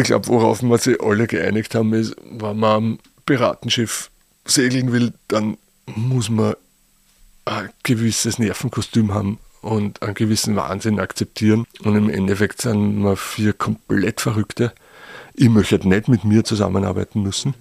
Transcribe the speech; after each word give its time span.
ich 0.00 0.06
glaube, 0.06 0.28
worauf 0.28 0.62
wir 0.62 0.78
sich 0.78 1.00
alle 1.02 1.26
geeinigt 1.26 1.74
haben, 1.74 1.92
ist, 1.92 2.16
wenn 2.24 2.58
man 2.58 2.70
am 2.70 2.98
Piratenschiff 3.26 4.10
segeln 4.46 4.92
will, 4.92 5.12
dann 5.28 5.58
muss 5.94 6.30
man 6.30 6.54
ein 7.44 7.68
gewisses 7.82 8.38
Nervenkostüm 8.38 9.12
haben 9.12 9.38
und 9.60 10.02
einen 10.02 10.14
gewissen 10.14 10.56
Wahnsinn 10.56 11.00
akzeptieren. 11.00 11.66
Und 11.82 11.96
im 11.96 12.08
Endeffekt 12.08 12.62
sind 12.62 13.02
wir 13.02 13.16
vier 13.16 13.52
komplett 13.52 14.20
Verrückte. 14.20 14.72
Ich 15.34 15.50
möchte 15.50 15.86
nicht 15.86 16.08
mit 16.08 16.24
mir 16.24 16.44
zusammenarbeiten 16.44 17.22
müssen. 17.22 17.54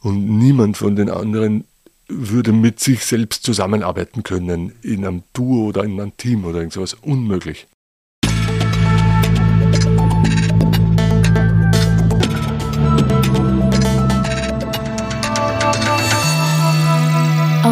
Und 0.00 0.26
niemand 0.38 0.78
von 0.78 0.96
den 0.96 1.10
anderen 1.10 1.64
würde 2.08 2.52
mit 2.52 2.80
sich 2.80 3.04
selbst 3.04 3.44
zusammenarbeiten 3.44 4.22
können, 4.22 4.72
in 4.82 5.06
einem 5.06 5.22
Duo 5.32 5.66
oder 5.68 5.84
in 5.84 6.00
einem 6.00 6.16
Team 6.16 6.44
oder 6.44 6.58
irgendwas. 6.58 6.94
Unmöglich. 6.94 7.66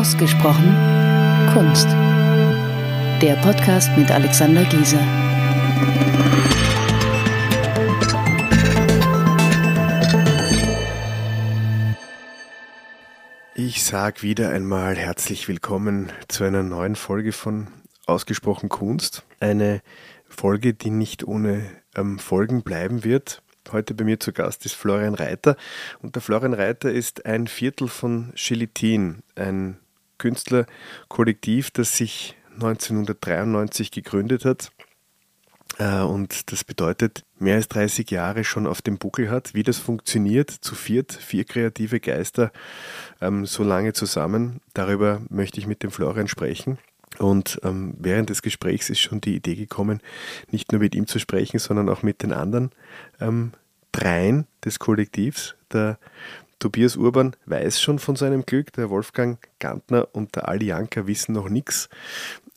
Ausgesprochen 0.03 0.75
Kunst. 1.55 1.87
Der 3.23 3.37
Podcast 3.41 3.89
mit 3.97 4.11
Alexander 4.11 4.65
Gieser. 4.65 4.99
Ich 13.55 13.85
sage 13.85 14.23
wieder 14.23 14.51
einmal 14.51 14.97
herzlich 14.97 15.47
willkommen 15.47 16.11
zu 16.27 16.43
einer 16.43 16.65
neuen 16.65 16.97
Folge 16.97 17.31
von 17.31 17.69
Ausgesprochen 18.07 18.69
Kunst. 18.69 19.25
Eine 19.39 19.83
Folge, 20.29 20.75
die 20.75 20.91
nicht 20.91 21.23
ohne 21.23 21.71
ähm, 21.95 22.19
Folgen 22.19 22.65
bleiben 22.65 23.05
wird. 23.05 23.41
Heute 23.71 23.95
bei 23.95 24.03
mir 24.03 24.19
zu 24.19 24.33
Gast 24.33 24.67
ist 24.67 24.75
Florian 24.75 25.15
Reiter 25.15 25.57
und 26.01 26.17
der 26.17 26.23
Florian 26.23 26.55
Reiter 26.55 26.91
ist 26.91 27.25
ein 27.25 27.47
Viertel 27.47 27.87
von 27.87 28.33
Gelatin, 28.35 29.23
ein 29.37 29.79
Künstlerkollektiv, 30.23 31.73
das 31.73 31.97
sich 31.97 32.37
1993 32.55 33.91
gegründet 33.91 34.45
hat 34.45 34.71
äh, 35.79 36.01
und 36.01 36.53
das 36.53 36.63
bedeutet, 36.65 37.25
mehr 37.39 37.57
als 37.57 37.69
30 37.69 38.11
Jahre 38.11 38.45
schon 38.45 38.67
auf 38.67 38.83
dem 38.83 38.99
Buckel 38.99 39.31
hat. 39.31 39.55
Wie 39.55 39.65
das 39.65 39.79
funktioniert, 39.79 40.51
zu 40.51 40.75
viert, 40.75 41.13
vier 41.13 41.45
kreative 41.45 41.99
Geister, 41.99 42.53
ähm, 43.21 43.47
so 43.47 43.65
lange 43.65 43.93
zusammen, 43.93 44.61
darüber 44.75 45.23
möchte 45.29 45.59
ich 45.59 45.67
mit 45.67 45.83
dem 45.83 45.91
Florian 45.91 46.29
sprechen. 46.29 46.79
Und 47.19 47.61
ähm, 47.63 47.95
während 47.99 48.31
des 48.31 48.43
Gesprächs 48.43 48.89
ist 48.89 49.01
schon 49.01 49.21
die 49.21 49.35
Idee 49.35 49.57
gekommen, 49.57 50.01
nicht 50.51 50.73
nur 50.73 50.81
mit 50.81 50.95
ihm 50.95 51.07
zu 51.07 51.19
sprechen, 51.19 51.59
sondern 51.59 51.89
auch 51.89 52.03
mit 52.03 52.23
den 52.23 52.33
anderen 52.33 52.71
ähm, 53.21 53.53
dreien 53.91 54.47
des 54.65 54.79
Kollektivs. 54.79 55.57
Der 55.73 55.99
Tobias 56.63 56.97
Urban 56.97 57.35
weiß 57.47 57.81
schon 57.81 57.99
von 57.99 58.15
seinem 58.15 58.47
Glück, 58.47 58.73
der 58.75 58.89
Wolfgang 58.89 59.37
Gantner 59.59 60.07
und 60.13 60.37
der 60.37 60.47
Ali 60.47 60.67
Janka 60.67 61.09
wissen 61.09 61.33
noch 61.33 61.49
nichts. 61.49 61.89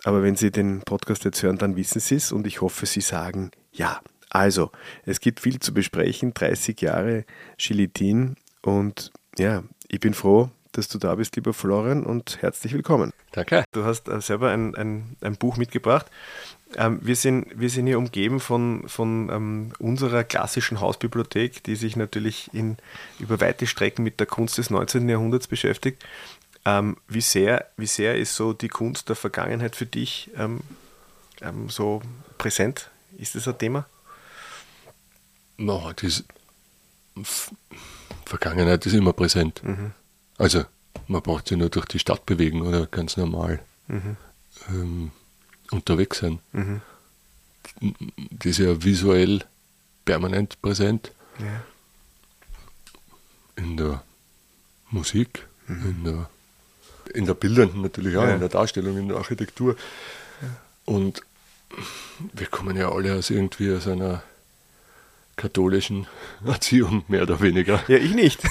Aber 0.04 0.22
wenn 0.22 0.36
Sie 0.36 0.52
den 0.52 0.82
Podcast 0.82 1.26
jetzt 1.26 1.42
hören, 1.42 1.58
dann 1.58 1.76
wissen 1.76 2.00
Sie 2.00 2.14
es 2.14 2.32
und 2.32 2.46
ich 2.46 2.62
hoffe, 2.62 2.86
Sie 2.86 3.02
sagen 3.02 3.50
ja. 3.72 4.00
Also, 4.30 4.70
es 5.06 5.22
gibt 5.22 5.40
viel 5.40 5.58
zu 5.58 5.74
besprechen, 5.74 6.36
30 6.36 6.80
Jahre 6.82 7.26
Gilitin 7.58 8.36
und 8.62 9.12
ja, 9.40 9.64
ich 9.88 10.02
bin 10.02 10.14
froh, 10.14 10.52
dass 10.74 10.88
du 10.88 11.00
da 11.00 11.16
bist, 11.16 11.36
lieber 11.36 11.54
Florian, 11.54 12.06
und 12.06 12.44
herzlich 12.44 12.74
willkommen. 12.74 13.12
Danke. 13.32 13.64
Du 13.72 13.86
hast 13.86 14.08
äh, 14.08 14.22
selber 14.22 14.52
ein, 14.52 14.76
ein, 14.76 15.16
ein 15.22 15.36
Buch 15.36 15.58
mitgebracht. 15.58 16.06
Ähm, 16.76 17.00
wir, 17.02 17.16
sind, 17.16 17.48
wir 17.56 17.70
sind 17.70 17.88
hier 17.88 17.98
umgeben 17.98 18.40
von, 18.40 18.88
von 18.88 19.30
ähm, 19.30 19.72
unserer 19.80 20.24
klassischen 20.24 20.80
Hausbibliothek, 20.80 21.64
die 21.64 21.76
sich 21.76 21.96
natürlich 21.96 22.50
in, 22.54 22.78
über 23.20 23.40
weite 23.40 23.68
Strecken 23.68 24.04
mit 24.04 24.20
der 24.20 24.28
Kunst 24.28 24.58
des 24.58 24.70
19. 24.70 25.08
Jahrhunderts 25.08 25.48
beschäftigt. 25.48 26.04
Ähm, 26.66 26.98
wie, 27.08 27.22
sehr, 27.22 27.70
wie 27.78 27.86
sehr 27.86 28.18
ist 28.18 28.36
so 28.36 28.54
die 28.54 28.70
Kunst 28.70 29.10
der 29.10 29.16
Vergangenheit 29.16 29.76
für 29.76 29.86
dich 29.86 30.32
ähm, 30.36 30.62
ähm, 31.42 31.70
so 31.70 32.02
präsent? 32.38 32.90
Ist 33.18 33.36
das 33.36 33.48
ein 33.48 33.58
Thema? 33.58 33.86
No, 35.58 35.94
die 35.94 36.12
Vergangenheit 38.26 38.86
ist 38.86 38.94
immer 38.94 39.14
präsent. 39.14 39.64
Mhm. 39.64 39.92
Also 40.38 40.66
man 41.08 41.22
braucht 41.22 41.48
sich 41.48 41.58
nur 41.58 41.70
durch 41.70 41.86
die 41.86 42.00
Stadt 42.00 42.26
bewegen 42.26 42.62
oder 42.64 42.88
ganz 42.88 43.16
normal 43.16 43.62
mhm. 43.88 44.18
Unterwegs 45.72 46.20
sein. 46.20 46.40
Mhm. 46.52 46.82
Die 47.82 48.50
ist 48.50 48.60
ja 48.60 48.84
visuell 48.84 49.44
permanent 50.06 50.62
präsent. 50.62 51.12
Ja. 51.40 51.64
In 53.56 53.78
der 53.78 54.04
Musik, 54.90 55.48
mhm. 55.68 55.90
in 55.90 56.04
der 56.04 56.30
in 57.14 57.26
der 57.26 57.34
bildenden 57.34 57.82
natürlich 57.82 58.18
auch, 58.18 58.24
ja. 58.24 58.34
in 58.34 58.40
der 58.40 58.50
Darstellung, 58.50 58.98
in 58.98 59.08
der 59.08 59.18
Architektur. 59.18 59.76
Ja. 60.42 60.48
Und 60.86 61.22
wir 62.34 62.48
kommen 62.48 62.76
ja 62.76 62.92
alle 62.92 63.14
aus 63.14 63.30
irgendwie 63.30 63.74
aus 63.74 63.88
einer 63.88 64.24
katholischen 65.36 66.08
Erziehung, 66.46 67.04
mehr 67.08 67.24
oder 67.24 67.42
weniger. 67.42 67.84
Ja, 67.88 67.98
ich 67.98 68.14
nicht. 68.14 68.42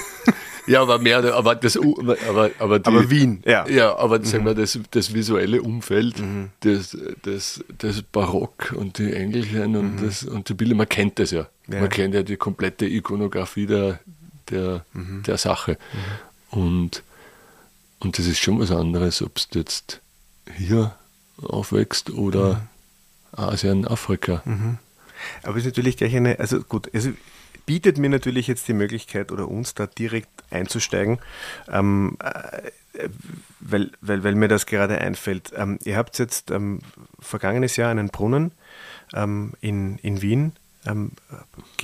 Ja, 0.67 0.81
aber 0.81 0.97
mehr, 0.97 1.23
aber 1.35 1.53
das, 1.53 1.77
aber, 1.77 2.49
aber, 2.57 2.79
die, 2.79 2.87
aber 2.87 3.11
Wien, 3.11 3.43
ja. 3.45 3.67
Ja, 3.67 3.95
aber 3.97 4.17
mhm. 4.17 4.23
sagen 4.23 4.45
wir, 4.45 4.55
das, 4.55 4.79
das 4.89 5.13
visuelle 5.13 5.61
Umfeld, 5.61 6.19
mhm. 6.19 6.49
das, 6.61 6.97
das, 7.21 7.63
das 7.77 8.01
Barock 8.01 8.73
und 8.75 8.97
die 8.97 9.13
Engelchen 9.13 9.75
und, 9.75 10.01
mhm. 10.01 10.03
das, 10.07 10.23
und 10.23 10.49
die 10.49 10.55
Bilder, 10.55 10.73
man 10.73 10.89
kennt 10.89 11.19
das 11.19 11.29
ja. 11.29 11.45
ja. 11.67 11.81
Man 11.81 11.89
kennt 11.89 12.15
ja 12.15 12.23
die 12.23 12.35
komplette 12.35 12.87
Ikonografie 12.87 13.67
der, 13.67 13.99
der, 14.49 14.83
mhm. 14.93 15.21
der 15.21 15.37
Sache. 15.37 15.77
Mhm. 16.51 16.59
Und 16.59 17.03
und 17.99 18.19
das 18.19 18.27
ist 18.27 18.39
schon 18.39 18.59
was 18.59 18.71
anderes, 18.71 19.21
ob 19.21 19.35
du 19.49 19.59
jetzt 19.59 20.01
hier 20.55 20.95
aufwächst 21.41 22.11
oder 22.11 22.67
mhm. 23.35 23.39
Asien, 23.39 23.87
Afrika. 23.87 24.41
Mhm. 24.45 24.77
Aber 25.43 25.53
es 25.53 25.65
ist 25.65 25.65
natürlich 25.65 25.97
gleich 25.97 26.15
eine, 26.15 26.39
also 26.39 26.61
gut, 26.61 26.89
es 26.93 27.09
bietet 27.65 27.97
mir 27.97 28.09
natürlich 28.09 28.47
jetzt 28.47 28.67
die 28.67 28.73
Möglichkeit 28.73 29.31
oder 29.31 29.47
uns 29.47 29.73
da 29.73 29.87
direkt 29.87 30.29
einzusteigen, 30.51 31.19
ähm, 31.69 32.17
äh, 32.19 33.09
weil, 33.59 33.91
weil, 34.01 34.23
weil 34.23 34.35
mir 34.35 34.47
das 34.47 34.65
gerade 34.65 34.99
einfällt. 34.99 35.51
Ähm, 35.55 35.79
ihr 35.83 35.97
habt 35.97 36.17
jetzt 36.19 36.51
ähm, 36.51 36.79
vergangenes 37.19 37.75
Jahr 37.75 37.91
einen 37.91 38.09
Brunnen 38.09 38.51
ähm, 39.13 39.53
in, 39.61 39.97
in 39.99 40.21
Wien 40.21 40.53
ähm, 40.85 41.11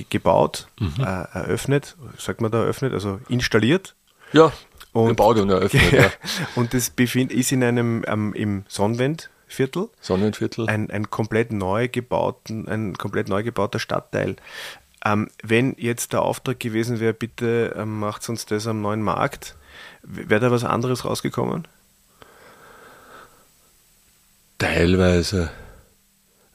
gebaut, 0.10 0.68
mhm. 0.80 0.94
äh, 1.00 1.04
eröffnet, 1.04 1.98
sagt 2.18 2.42
man 2.42 2.52
da 2.52 2.60
eröffnet, 2.60 2.94
also 2.94 3.20
installiert. 3.28 3.96
Ja, 4.34 4.54
und, 4.94 5.10
gebaut 5.10 5.38
und 5.40 5.50
eröffnet. 5.50 5.92
ja. 5.92 6.12
Und 6.56 6.74
das 6.74 6.90
befind, 6.90 7.32
ist 7.32 7.52
in 7.52 7.64
einem 7.64 8.04
ähm, 8.08 8.34
im 8.34 8.64
Sonnenwendviertel. 8.68 9.32
Sonnenviertel. 10.02 10.68
Ein, 10.68 10.90
ein 10.90 11.10
komplett 11.10 11.52
neu 11.52 11.88
gebauten, 11.88 12.68
ein 12.68 12.98
komplett 12.98 13.30
neu 13.30 13.44
gebauter 13.44 13.80
Stadtteil. 13.80 14.36
Ähm, 15.04 15.30
wenn 15.44 15.76
jetzt 15.78 16.14
der 16.14 16.22
Auftrag 16.22 16.60
gewesen 16.60 17.00
wäre, 17.00 17.14
bitte 17.14 17.76
ähm, 17.78 18.00
macht 18.00 18.28
uns 18.30 18.46
das 18.46 18.68
am 18.68 18.82
neuen 18.82 19.02
Markt, 19.02 19.56
wäre 20.04 20.42
da 20.42 20.52
was 20.52 20.64
anderes 20.64 21.06
rausgekommen? 21.06 21.68
Teilweise. 24.60 25.50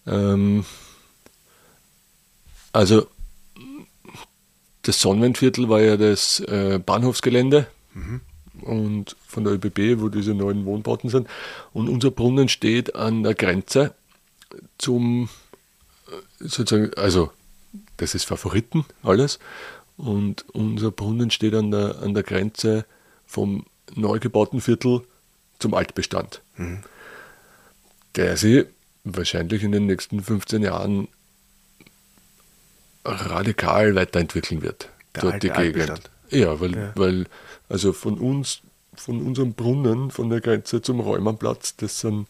Ähm, 0.06 0.64
also 2.72 3.08
das 4.82 5.00
Sonnenviertel 5.00 5.68
war 5.68 5.80
ja 5.80 5.96
das 5.96 6.38
äh, 6.40 6.78
Bahnhofsgelände 6.78 7.66
Mhm. 7.96 8.20
Und 8.66 9.16
von 9.26 9.44
der 9.44 9.54
ÖBB, 9.54 10.00
wo 10.00 10.08
diese 10.08 10.34
neuen 10.34 10.64
Wohnbauten 10.64 11.10
sind. 11.10 11.28
Und 11.72 11.88
unser 11.88 12.10
Brunnen 12.10 12.48
steht 12.48 12.94
an 12.94 13.22
der 13.22 13.34
Grenze 13.34 13.94
zum, 14.78 15.28
äh, 16.08 16.44
sozusagen, 16.46 16.92
also 16.94 17.30
das 17.96 18.14
ist 18.14 18.24
Favoriten, 18.24 18.84
alles. 19.02 19.38
Und 19.96 20.44
unser 20.52 20.90
Brunnen 20.90 21.30
steht 21.30 21.54
an 21.54 21.70
der, 21.70 22.02
an 22.02 22.14
der 22.14 22.22
Grenze 22.22 22.84
vom 23.26 23.64
neu 23.94 24.18
gebauten 24.18 24.60
Viertel 24.60 25.02
zum 25.58 25.74
Altbestand. 25.74 26.42
Mhm. 26.56 26.82
Der 28.16 28.36
sich 28.36 28.66
wahrscheinlich 29.04 29.62
in 29.62 29.72
den 29.72 29.86
nächsten 29.86 30.22
15 30.22 30.62
Jahren 30.62 31.08
radikal 33.04 33.94
weiterentwickeln 33.94 34.62
wird. 34.62 34.90
Der 35.14 35.22
dort 35.22 35.42
die 35.42 35.50
Gegend. 35.50 36.10
Ja, 36.30 36.60
weil, 36.60 36.76
ja. 36.76 36.92
weil 36.94 37.26
also 37.68 37.92
von 37.92 38.18
uns, 38.18 38.60
von 38.94 39.20
unserem 39.22 39.52
Brunnen, 39.54 40.10
von 40.10 40.30
der 40.30 40.40
Grenze 40.40 40.82
zum 40.82 41.00
Räumannplatz, 41.00 41.76
das 41.76 42.00
sind 42.00 42.26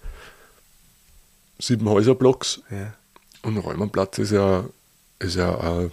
sieben 1.59 1.89
Häuserblocks. 1.89 2.63
Ja. 2.71 2.95
Und 3.43 3.59
Räumannplatz 3.59 4.19
ist 4.19 4.33
ja, 4.33 4.65
ist 5.19 5.37
ja 5.37 5.59
ein, 5.59 5.93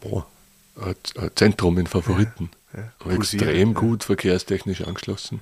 boah, 0.00 0.26
ein, 0.76 0.94
Zentrum 1.34 1.78
in 1.78 1.86
Favoriten. 1.86 2.50
Ja. 2.74 3.12
Extrem 3.12 3.74
gut 3.74 4.04
verkehrstechnisch 4.04 4.82
angeschlossen 4.82 5.40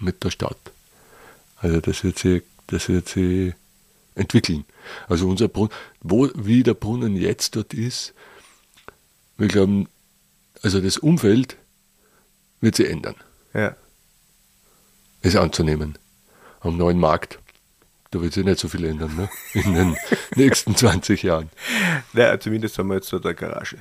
mit 0.00 0.22
der 0.22 0.30
Stadt. 0.30 0.58
Also 1.56 1.80
das 1.80 2.04
wird 2.04 2.18
sich, 2.18 2.42
das 2.66 2.88
wird 2.88 3.08
sich 3.08 3.54
entwickeln. 4.14 4.64
Also 5.08 5.28
unser 5.28 5.48
Brunnen, 5.48 5.72
wo, 6.02 6.28
wie 6.34 6.62
der 6.62 6.74
Brunnen 6.74 7.16
jetzt 7.16 7.56
dort 7.56 7.72
ist, 7.72 8.12
Wir 9.38 9.46
glauben, 9.46 9.88
also 10.62 10.80
das 10.80 10.98
Umfeld 10.98 11.56
wird 12.60 12.76
sich 12.76 12.88
ändern. 12.88 13.14
Ja. 13.54 13.76
Ist 15.22 15.36
anzunehmen. 15.36 15.98
Am 16.60 16.76
neuen 16.76 16.98
Markt, 16.98 17.38
da 18.10 18.20
wird 18.20 18.32
sich 18.32 18.44
nicht 18.44 18.58
so 18.58 18.68
viel 18.68 18.84
ändern, 18.84 19.14
ne? 19.16 19.28
In 19.52 19.74
den 19.74 19.96
nächsten 20.36 20.74
20 20.74 21.22
Jahren. 21.22 21.50
Ja, 22.14 22.38
zumindest 22.38 22.78
haben 22.78 22.88
wir 22.88 22.96
jetzt 22.96 23.12
dort 23.12 23.26
eine 23.26 23.34
Garage. 23.34 23.76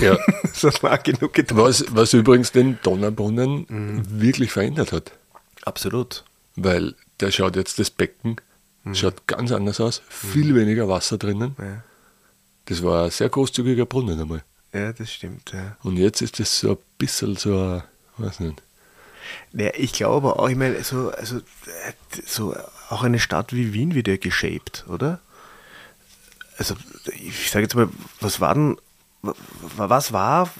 Ja. 0.00 0.18
das 0.62 0.82
war 0.82 0.98
genug 0.98 1.34
getan. 1.34 1.58
Was, 1.58 1.84
was 1.90 2.12
übrigens 2.12 2.52
den 2.52 2.78
Donnerbrunnen 2.82 4.02
wirklich 4.20 4.52
verändert 4.52 4.92
hat. 4.92 5.12
Absolut. 5.62 6.24
Weil 6.56 6.94
der 7.20 7.30
schaut 7.30 7.56
jetzt 7.56 7.78
das 7.78 7.90
Becken, 7.90 8.36
schaut 8.92 9.26
ganz 9.26 9.52
anders 9.52 9.80
aus, 9.80 10.02
viel 10.08 10.54
weniger 10.54 10.88
Wasser 10.88 11.16
drinnen. 11.16 11.56
Ja. 11.58 11.82
Das 12.66 12.82
war 12.82 13.04
ein 13.04 13.10
sehr 13.10 13.28
großzügiger 13.28 13.86
Brunnen 13.86 14.20
einmal. 14.20 14.42
Ja, 14.74 14.92
das 14.92 15.10
stimmt. 15.12 15.52
Ja. 15.52 15.76
Und 15.82 15.96
jetzt 15.96 16.20
ist 16.22 16.38
das 16.40 16.58
so 16.58 16.72
ein 16.72 16.78
bisschen 16.98 17.36
so 17.36 17.58
ein, 17.58 17.82
weiß 18.18 18.40
nicht. 18.40 18.62
Ja, 19.52 19.70
ich 19.74 19.92
glaube 19.92 20.16
aber 20.28 20.38
auch, 20.40 20.48
ich 20.50 20.56
meine, 20.56 20.82
so, 20.84 21.10
also, 21.10 21.40
so 22.26 22.54
auch 22.90 23.02
eine 23.02 23.18
Stadt 23.18 23.52
wie 23.54 23.72
Wien 23.72 23.94
wird 23.94 24.08
ja 24.08 24.16
geshaped, 24.18 24.84
oder? 24.88 25.20
Also, 26.58 26.74
ich 27.12 27.50
sage 27.50 27.64
jetzt 27.64 27.74
mal, 27.74 27.88
was 28.20 28.40
war 28.40 28.54
denn, 28.54 28.76
wa- 29.22 29.34
was 29.76 30.12
war 30.12 30.50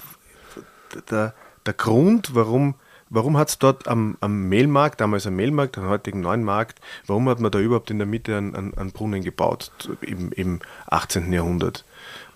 der, 1.11 1.35
der 1.67 1.73
Grund, 1.75 2.35
warum, 2.35 2.75
warum 3.11 3.37
hat 3.37 3.51
es 3.51 3.59
dort 3.59 3.87
am, 3.87 4.17
am 4.21 4.49
Mehlmarkt, 4.49 5.01
damals 5.01 5.27
am 5.27 5.37
Mehlmarkt, 5.37 5.77
am 5.79 5.89
heutigen 5.89 6.21
neuen 6.21 6.43
Markt, 6.43 6.81
warum 7.07 7.29
hat 7.29 7.41
man 7.41 7.53
da 7.53 7.59
überhaupt 7.61 7.91
in 7.91 7.99
der 7.99 8.07
Mitte 8.07 8.37
einen, 8.37 8.57
einen, 8.57 8.75
einen 8.77 8.93
Brunnen 8.93 9.23
gebaut, 9.23 9.71
im, 10.01 10.33
im 10.33 10.61
18. 10.87 11.33
Jahrhundert? 11.33 11.85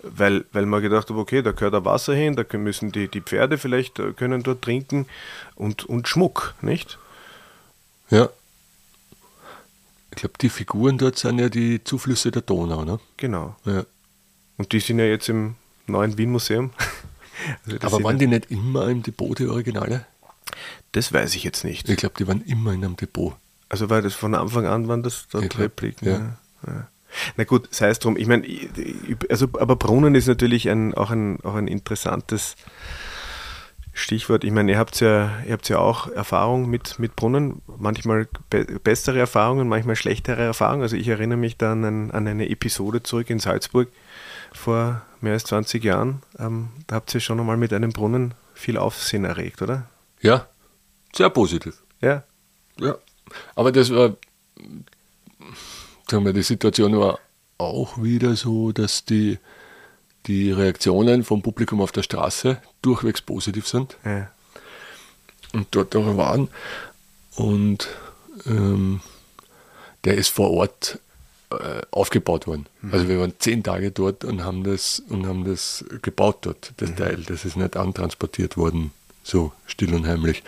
Weil, 0.02 0.44
weil 0.52 0.66
man 0.66 0.80
gedacht 0.80 1.10
hat, 1.10 1.16
okay, 1.16 1.42
da 1.42 1.52
gehört 1.52 1.74
da 1.74 1.84
Wasser 1.84 2.14
hin, 2.14 2.36
da 2.36 2.44
müssen 2.56 2.92
die, 2.92 3.08
die 3.08 3.20
Pferde 3.20 3.58
vielleicht 3.58 3.98
äh, 3.98 4.12
können 4.12 4.42
dort 4.42 4.62
trinken 4.62 5.06
und, 5.56 5.84
und 5.84 6.06
Schmuck, 6.06 6.54
nicht? 6.60 6.98
Ja. 8.10 8.28
Ich 10.10 10.18
glaube, 10.18 10.34
die 10.40 10.48
Figuren 10.48 10.98
dort 10.98 11.18
sind 11.18 11.38
ja 11.38 11.48
die 11.48 11.82
Zuflüsse 11.82 12.30
der 12.30 12.42
Donau, 12.42 12.84
ne? 12.84 13.00
Genau. 13.16 13.56
Ja. 13.64 13.84
Und 14.56 14.72
die 14.72 14.80
sind 14.80 14.98
ja 14.98 15.04
jetzt 15.04 15.28
im 15.28 15.56
neuen 15.86 16.16
Wien-Museum. 16.18 16.70
Also 17.64 17.78
Aber 17.82 18.02
waren 18.02 18.18
die 18.18 18.26
nicht 18.26 18.50
immer 18.50 18.88
im 18.88 19.04
Depot, 19.04 19.38
die 19.38 19.46
Originale? 19.46 20.04
Das 20.90 21.12
weiß 21.12 21.36
ich 21.36 21.44
jetzt 21.44 21.62
nicht. 21.62 21.88
Ich 21.88 21.96
glaube, 21.96 22.16
die 22.18 22.26
waren 22.26 22.42
immer 22.42 22.72
in 22.72 22.84
einem 22.84 22.96
Depot. 22.96 23.36
Also 23.68 23.88
war 23.90 24.02
das 24.02 24.14
von 24.14 24.34
Anfang 24.34 24.66
an, 24.66 24.88
waren 24.88 25.04
das 25.04 25.28
dort 25.30 25.50
glaub, 25.50 25.62
Repliken? 25.62 26.08
ja. 26.08 26.38
ja. 26.66 26.88
Na 27.36 27.44
gut, 27.44 27.68
sei 27.70 27.88
es 27.88 27.98
drum. 27.98 28.16
Ich 28.16 28.26
meine, 28.26 28.46
also, 29.28 29.48
aber 29.58 29.76
Brunnen 29.76 30.14
ist 30.14 30.26
natürlich 30.26 30.68
ein, 30.68 30.94
auch, 30.94 31.10
ein, 31.10 31.40
auch 31.42 31.54
ein 31.54 31.68
interessantes 31.68 32.56
Stichwort. 33.98 34.44
Ich 34.44 34.52
meine, 34.52 34.72
ihr 34.72 34.78
habt 34.78 35.00
ja, 35.00 35.32
ihr 35.46 35.52
habt 35.52 35.68
ja 35.68 35.78
auch 35.78 36.08
Erfahrung 36.08 36.70
mit, 36.70 36.98
mit 36.98 37.16
Brunnen, 37.16 37.62
manchmal 37.78 38.28
be 38.48 38.64
bessere 38.82 39.18
Erfahrungen, 39.18 39.68
manchmal 39.68 39.96
schlechtere 39.96 40.42
Erfahrungen. 40.42 40.82
Also 40.82 40.96
ich 40.96 41.08
erinnere 41.08 41.38
mich 41.38 41.56
da 41.56 41.72
an, 41.72 42.10
an 42.10 42.26
eine 42.26 42.48
Episode 42.48 43.02
zurück 43.02 43.28
in 43.30 43.40
Salzburg 43.40 43.88
vor 44.52 45.02
mehr 45.20 45.32
als 45.32 45.44
20 45.44 45.82
Jahren. 45.82 46.22
Ähm, 46.38 46.68
da 46.86 46.96
habt 46.96 47.12
ihr 47.14 47.20
schon 47.20 47.40
einmal 47.40 47.56
mit 47.56 47.72
einem 47.72 47.92
Brunnen 47.92 48.34
viel 48.54 48.76
Aufsehen 48.76 49.24
erregt, 49.24 49.62
oder? 49.62 49.86
Ja, 50.20 50.46
sehr 51.14 51.30
positiv. 51.30 51.82
Ja. 52.00 52.22
Ja. 52.78 52.96
Aber 53.54 53.72
das 53.72 53.90
war, 53.90 54.14
sagen 56.10 56.24
wir, 56.24 56.32
die 56.32 56.42
Situation 56.42 56.98
war 56.98 57.18
auch 57.58 58.02
wieder 58.02 58.36
so, 58.36 58.72
dass 58.72 59.04
die, 59.04 59.38
die 60.26 60.52
Reaktionen 60.52 61.24
vom 61.24 61.42
Publikum 61.42 61.80
auf 61.80 61.92
der 61.92 62.02
Straße 62.02 62.58
durchwegs 62.82 63.20
positiv 63.20 63.66
sind. 63.66 63.96
ja. 64.04 64.30
und 65.52 65.68
dort 65.70 65.94
auch 65.96 66.16
waren. 66.16 66.48
Und 67.34 67.88
ähm, 68.46 69.00
der 70.04 70.16
ist 70.16 70.28
vor 70.28 70.50
Ort 70.50 70.98
äh, 71.50 71.80
aufgebaut 71.90 72.46
worden. 72.46 72.66
Also 72.92 73.08
wir 73.08 73.18
waren 73.20 73.32
zehn 73.38 73.62
Tage 73.62 73.90
dort 73.90 74.24
und 74.24 74.44
haben 74.44 74.64
das 74.64 75.02
und 75.08 75.26
haben 75.26 75.44
das 75.44 75.84
gebaut 76.02 76.38
dort, 76.42 76.72
das 76.76 76.94
Teil. 76.94 77.24
Das 77.26 77.44
ist 77.44 77.56
nicht 77.56 77.76
antransportiert 77.76 78.56
worden, 78.56 78.92
so 79.22 79.52
still 79.66 79.94
und 79.94 80.06
heimlich. 80.06 80.42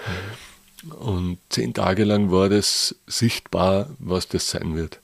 Und 0.99 1.39
zehn 1.49 1.75
Tage 1.75 2.05
lang 2.05 2.31
war 2.31 2.49
das 2.49 2.95
sichtbar, 3.07 3.91
was 3.99 4.29
das 4.29 4.51
sein 4.51 4.77
wird. 4.77 5.01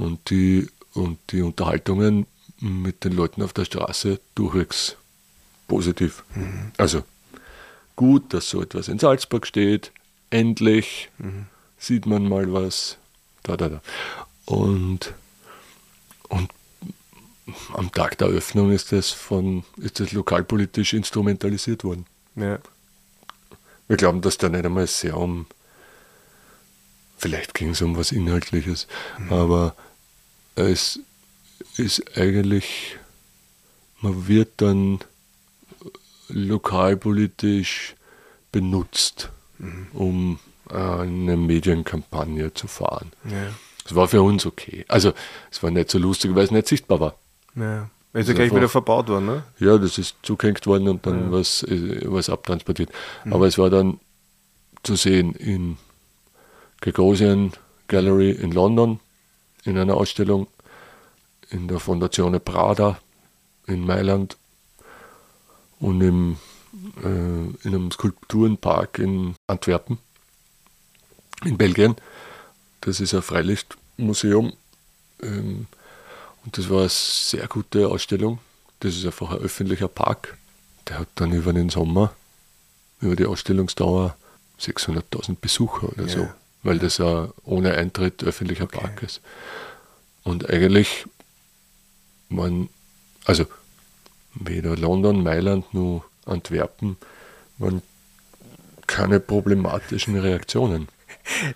Und 0.00 0.30
die, 0.30 0.68
und 0.94 1.18
die 1.30 1.42
Unterhaltungen 1.42 2.26
mit 2.58 3.04
den 3.04 3.12
Leuten 3.12 3.42
auf 3.42 3.52
der 3.52 3.64
Straße 3.66 4.18
durchwegs 4.34 4.96
positiv. 5.68 6.24
Also 6.78 7.02
gut, 7.96 8.32
dass 8.32 8.48
so 8.48 8.62
etwas 8.62 8.88
in 8.88 8.98
Salzburg 8.98 9.46
steht. 9.46 9.92
Endlich 10.30 11.10
sieht 11.78 12.06
man 12.06 12.28
mal 12.28 12.52
was. 12.52 12.96
Da, 13.42 13.56
da, 13.56 13.68
da. 13.68 13.82
Und, 14.46 15.12
und 16.28 16.50
am 17.74 17.92
Tag 17.92 18.18
der 18.18 18.28
Eröffnung 18.28 18.72
ist 18.72 18.92
das, 18.92 19.10
von, 19.10 19.64
ist 19.76 20.00
das 20.00 20.12
lokalpolitisch 20.12 20.92
instrumentalisiert 20.94 21.84
worden. 21.84 22.06
ja. 22.36 22.58
Wir 23.88 23.96
glauben, 23.96 24.20
dass 24.20 24.38
da 24.38 24.48
nicht 24.48 24.64
einmal 24.64 24.86
sehr 24.86 25.16
um, 25.16 25.46
vielleicht 27.18 27.54
ging 27.54 27.70
es 27.70 27.82
um 27.82 27.96
was 27.96 28.12
Inhaltliches, 28.12 28.86
aber 29.30 29.74
es 30.68 31.00
ist 31.76 32.16
eigentlich, 32.16 32.96
man 34.00 34.28
wird 34.28 34.48
dann 34.58 35.00
lokalpolitisch 36.28 37.94
benutzt, 38.52 39.30
um 39.92 40.38
eine 40.68 41.36
Medienkampagne 41.36 42.54
zu 42.54 42.66
fahren. 42.66 43.12
ja. 43.24 43.52
Das 43.84 43.96
war 43.96 44.06
für 44.06 44.22
uns 44.22 44.46
okay. 44.46 44.84
Also 44.86 45.12
es 45.50 45.62
war 45.62 45.70
nicht 45.70 45.90
so 45.90 45.98
lustig, 45.98 46.34
weil 46.34 46.44
es 46.44 46.50
nicht 46.52 46.68
sichtbar 46.68 47.00
war. 47.00 47.14
Ja. 47.56 47.90
Ist 48.12 48.28
ja 48.28 48.34
gleich 48.34 48.54
wieder 48.54 48.68
verbaut 48.68 49.08
worden, 49.08 49.26
ne? 49.26 49.42
Ja, 49.58 49.78
das 49.78 49.96
ist 49.96 50.16
zugehängt 50.22 50.66
worden 50.66 50.88
und 50.88 51.06
dann 51.06 51.32
was, 51.32 51.62
äh, 51.62 52.02
was 52.04 52.28
abtransportiert. 52.28 52.90
Aber 53.30 53.46
es 53.46 53.56
war 53.56 53.70
dann 53.70 54.00
zu 54.82 54.96
sehen 54.96 55.34
in 55.34 55.76
Gagosian 56.80 57.52
Gallery 57.88 58.30
in 58.30 58.52
London, 58.52 59.00
in 59.64 59.78
einer 59.78 59.96
Ausstellung, 59.96 60.46
in 61.50 61.68
der 61.68 61.80
Fondazione 61.80 62.40
Prada 62.40 62.98
in 63.66 63.84
Mailand 63.86 64.36
und 65.78 66.00
im, 66.00 66.36
äh, 67.02 67.06
in 67.06 67.74
einem 67.74 67.90
Skulpturenpark 67.90 68.98
in 68.98 69.34
Antwerpen, 69.46 69.98
in 71.44 71.56
Belgien. 71.56 71.96
Das 72.80 73.00
ist 73.00 73.14
ein 73.14 73.22
Freilichtmuseum. 73.22 74.52
Ähm, 75.22 75.66
und 76.44 76.56
das 76.56 76.70
war 76.70 76.80
eine 76.80 76.88
sehr 76.88 77.46
gute 77.48 77.88
Ausstellung. 77.88 78.38
Das 78.80 78.96
ist 78.96 79.04
einfach 79.04 79.30
ein 79.30 79.38
öffentlicher 79.38 79.88
Park. 79.88 80.38
Der 80.88 81.00
hat 81.00 81.08
dann 81.16 81.32
über 81.32 81.52
den 81.52 81.68
Sommer, 81.68 82.14
über 83.00 83.16
die 83.16 83.26
Ausstellungsdauer 83.26 84.16
600.000 84.58 85.36
Besucher 85.40 85.88
oder 85.90 86.08
so, 86.08 86.20
Ja. 86.20 86.34
Weil 86.62 86.78
das 86.78 87.00
ein 87.00 87.30
ohne 87.44 87.74
Eintritt 87.74 88.22
öffentlicher 88.24 88.66
Park 88.66 89.02
ist. 89.02 89.20
Und 90.22 90.48
eigentlich 90.50 91.06
waren, 92.28 92.68
also 93.24 93.46
weder 94.34 94.76
London, 94.76 95.22
Mailand 95.22 95.72
noch 95.74 96.04
Antwerpen 96.26 96.96
waren 97.58 97.82
keine 98.86 99.20
problematischen 99.20 100.18
Reaktionen. 100.18 100.88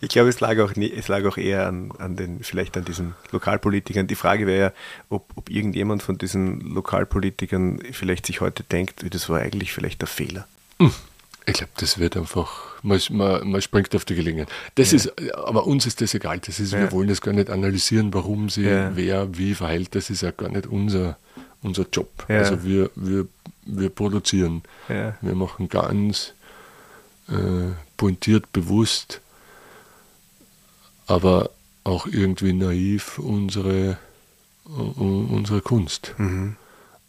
Ich 0.01 0.11
glaube, 0.11 0.29
es 0.29 0.41
lag 0.41 0.59
auch, 0.59 0.77
nie, 0.77 0.93
es 0.93 1.09
lag 1.09 1.25
auch 1.25 1.37
eher 1.37 1.67
an, 1.67 1.91
an 1.99 2.17
den, 2.17 2.45
vielleicht 2.45 2.77
an 2.77 2.85
diesen 2.85 3.15
Lokalpolitikern. 3.33 4.07
Die 4.07 4.15
Frage 4.15 4.47
wäre 4.47 4.61
ja, 4.61 4.73
ob, 5.09 5.27
ob 5.37 5.51
irgendjemand 5.51 6.03
von 6.03 6.17
diesen 6.19 6.61
Lokalpolitikern 6.61 7.81
vielleicht 7.93 8.27
sich 8.27 8.41
heute 8.41 8.63
denkt, 8.63 9.05
das 9.13 9.29
war 9.29 9.41
eigentlich 9.41 9.73
vielleicht 9.73 10.01
der 10.01 10.09
Fehler. 10.09 10.47
Ich 11.47 11.55
glaube, 11.55 11.73
das 11.77 11.99
wird 11.99 12.17
einfach, 12.17 12.83
man, 12.83 12.99
man, 13.11 13.51
man 13.51 13.61
springt 13.61 13.95
auf 13.95 14.05
die 14.07 14.15
Gelegenheit. 14.15 14.49
Das 14.77 14.93
ist, 14.95 15.13
aber 15.35 15.67
uns 15.67 15.85
ist 15.85 16.01
das 16.01 16.15
egal. 16.15 16.39
Das 16.39 16.59
ist, 16.59 16.73
Ja. 16.73 16.81
Wir 16.81 16.93
wollen 16.93 17.09
das 17.09 17.21
gar 17.21 17.33
nicht 17.35 17.51
analysieren, 17.51 18.15
warum 18.15 18.49
sie 18.49 18.63
Ja. 18.63 18.97
wer 18.97 19.37
wie 19.37 19.55
verhält. 19.55 19.95
Das 19.95 20.09
ist 20.09 20.23
ja 20.23 20.31
gar 20.31 20.49
nicht 20.49 20.67
unser, 20.67 21.19
unser 21.63 21.85
Job. 21.93 22.09
Ja. 22.29 22.39
Also 22.39 22.65
wir, 22.65 22.91
wir, 22.95 23.27
wir 23.67 23.91
produzieren. 23.91 24.63
Ja. 24.89 25.17
Wir 25.21 25.35
machen 25.35 25.69
ganz 25.69 26.33
äh, 27.29 27.73
pointiert, 27.99 28.51
bewusst, 28.53 29.21
aber 31.07 31.51
auch 31.85 32.07
irgendwie 32.07 32.53
naiv 32.55 33.19
unsere, 33.19 33.99
u- 34.67 35.27
unsere 35.31 35.61
Kunst. 35.61 36.15
Mhm. 36.17 36.57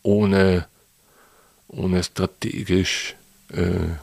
Ohne, 0.03 0.67
ohne 1.69 2.03
strategisch, 2.03 3.15
äh, 3.53 3.95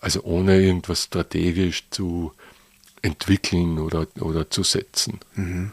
also 0.00 0.22
ohne 0.24 0.60
irgendwas 0.60 1.04
strategisch 1.04 1.84
zu 1.90 2.32
entwickeln 3.02 3.78
oder, 3.78 4.06
oder 4.20 4.50
zu 4.50 4.62
setzen. 4.62 5.20
Mhm. 5.34 5.72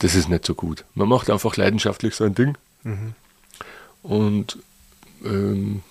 Das 0.00 0.14
ist 0.14 0.28
nicht 0.28 0.44
so 0.44 0.54
gut. 0.54 0.84
Man 0.94 1.08
macht 1.08 1.30
einfach 1.30 1.56
leidenschaftlich 1.56 2.14
so 2.14 2.24
ein 2.24 2.34
Ding 2.34 2.56
Mhm. 2.84 3.14
und 4.02 4.58
ähm, 5.24 5.82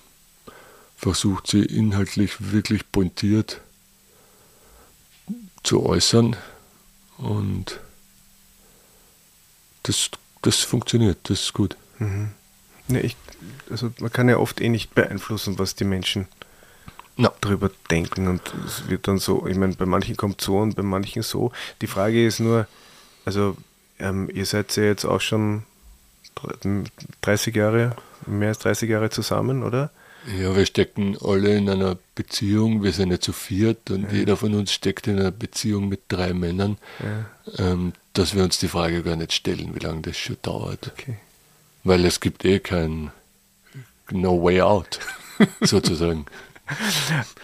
versucht 0.98 1.48
sie 1.48 1.64
inhaltlich 1.64 2.52
wirklich 2.52 2.92
pointiert 2.92 3.62
zu 5.64 5.86
äußern 5.86 6.36
und 7.18 7.80
das, 9.84 10.10
das 10.42 10.58
funktioniert, 10.58 11.18
das 11.24 11.44
ist 11.44 11.54
gut. 11.54 11.78
Mhm. 12.00 12.32
Ja, 12.90 13.00
ich, 13.00 13.16
also 13.70 13.92
man 14.02 14.12
kann 14.12 14.28
ja 14.28 14.38
oft 14.38 14.60
eh 14.60 14.68
nicht 14.70 14.94
beeinflussen, 14.94 15.58
was 15.58 15.76
die 15.76 15.86
Menschen 15.86 16.28
No. 17.18 17.30
drüber 17.42 17.70
denken 17.92 18.28
und 18.28 18.42
es 18.66 18.88
wird 18.90 19.08
dann 19.08 19.18
so, 19.20 19.46
ich 19.48 19.58
meine, 19.58 19.74
bei 19.74 19.86
manchen 19.86 20.16
kommt 20.18 20.42
so 20.42 20.58
und 20.58 20.76
bei 20.76 20.84
manchen 20.84 21.22
so. 21.24 21.52
Die 21.82 21.88
Frage 21.88 22.26
ist 22.26 22.40
nur, 22.40 22.68
also 23.26 23.56
ähm, 24.00 24.30
ihr 24.34 24.46
seid 24.46 24.76
ja 24.78 24.84
jetzt 24.84 25.06
auch 25.06 25.22
schon 25.22 25.64
30 27.22 27.56
Jahre, 27.56 27.96
mehr 28.26 28.50
als 28.50 28.60
30 28.60 28.90
Jahre 28.90 29.10
zusammen, 29.10 29.64
oder? 29.64 29.92
Ja, 30.40 30.56
wir 30.56 30.66
stecken 30.66 31.18
alle 31.24 31.56
in 31.58 31.68
einer 31.70 31.98
Beziehung, 32.16 32.84
wir 32.84 32.92
sind 32.92 33.12
ja 33.12 33.20
zu 33.20 33.34
viert 33.34 33.90
und 33.90 34.04
Ja. 34.12 34.20
jeder 34.20 34.38
von 34.38 34.54
uns 34.54 34.72
steckt 34.72 35.08
in 35.08 35.20
einer 35.20 35.32
Beziehung 35.32 35.90
mit 35.90 36.02
drei 36.10 36.34
Männern, 36.34 36.78
Ja, 37.00 37.72
ähm, 37.72 37.94
dass 38.14 38.36
wir 38.36 38.44
uns 38.44 38.60
die 38.60 38.68
Frage 38.68 39.02
gar 39.04 39.16
nicht 39.16 39.34
stellen, 39.34 39.74
wie 39.76 39.80
lange 39.80 40.02
das 40.02 40.18
schon 40.18 40.38
dauert. 40.42 40.92
okay. 40.94 41.18
Weil 41.84 42.06
es 42.06 42.20
gibt 42.20 42.46
eh 42.46 42.60
kein 42.60 43.12
No 44.12 44.42
Way 44.44 44.62
Out, 44.62 45.00
sozusagen. 45.62 46.26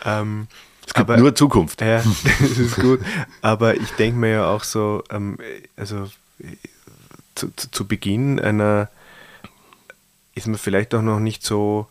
Ähm, 0.05 0.47
Es 0.85 0.93
gibt 0.93 1.09
Aber- 1.09 1.17
nur 1.17 1.35
Zukunft. 1.35 1.81
Ja, 1.81 1.97
das 2.39 2.57
ist 2.57 2.75
gut. 2.77 3.01
Aber 3.41 3.75
ich 3.75 3.91
denke 3.91 4.17
mir 4.19 4.31
ja 4.31 4.49
auch 4.49 4.63
so, 4.63 5.03
ähm, 5.09 5.37
also 5.75 6.09
zu, 7.35 7.51
zu, 7.55 7.69
zu 7.71 7.87
Beginn 7.87 8.39
einer 8.39 8.89
ist 10.35 10.47
man 10.47 10.57
vielleicht 10.57 10.93
auch 10.95 11.01
noch 11.01 11.19
nicht 11.19 11.43
so, 11.43 11.87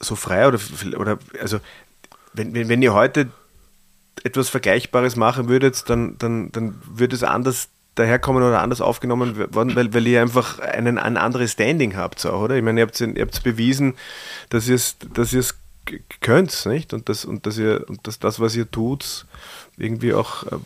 so 0.00 0.16
frei 0.16 0.46
oder, 0.48 0.58
oder 0.96 1.18
also 1.40 1.60
wenn, 2.34 2.52
wenn, 2.54 2.68
wenn 2.68 2.82
ihr 2.82 2.94
heute 2.94 3.30
etwas 4.24 4.48
Vergleichbares 4.48 5.14
machen 5.16 5.48
würdet, 5.48 5.88
dann, 5.88 6.18
dann, 6.18 6.50
dann 6.52 6.74
würde 6.84 7.14
es 7.14 7.22
anders 7.22 7.68
daherkommen 7.94 8.42
oder 8.42 8.60
anders 8.60 8.80
aufgenommen 8.80 9.36
worden, 9.54 9.74
weil, 9.76 9.92
weil 9.94 10.06
ihr 10.06 10.20
einfach 10.20 10.58
einen, 10.58 10.98
ein 10.98 11.16
anderes 11.16 11.52
Standing 11.52 11.96
habt, 11.96 12.24
auch, 12.26 12.42
oder? 12.42 12.56
Ich 12.56 12.62
meine, 12.62 12.80
ihr 12.80 12.86
habt 12.86 13.00
ihr 13.00 13.22
habt 13.22 13.42
bewiesen, 13.42 13.94
dass 14.50 14.68
ihr 14.68 14.74
es 14.76 14.96
dass 15.14 15.32
ihr's 15.32 15.54
könnt, 16.20 16.66
nicht? 16.66 16.92
Und 16.92 17.08
das, 17.08 17.24
und 17.24 17.46
dass 17.46 17.58
ihr 17.58 17.84
und 17.88 18.06
dass 18.06 18.18
das, 18.18 18.40
was 18.40 18.54
ihr 18.54 18.70
tut, 18.70 19.26
irgendwie 19.76 20.14
auch 20.14 20.44
äh, 20.44 20.58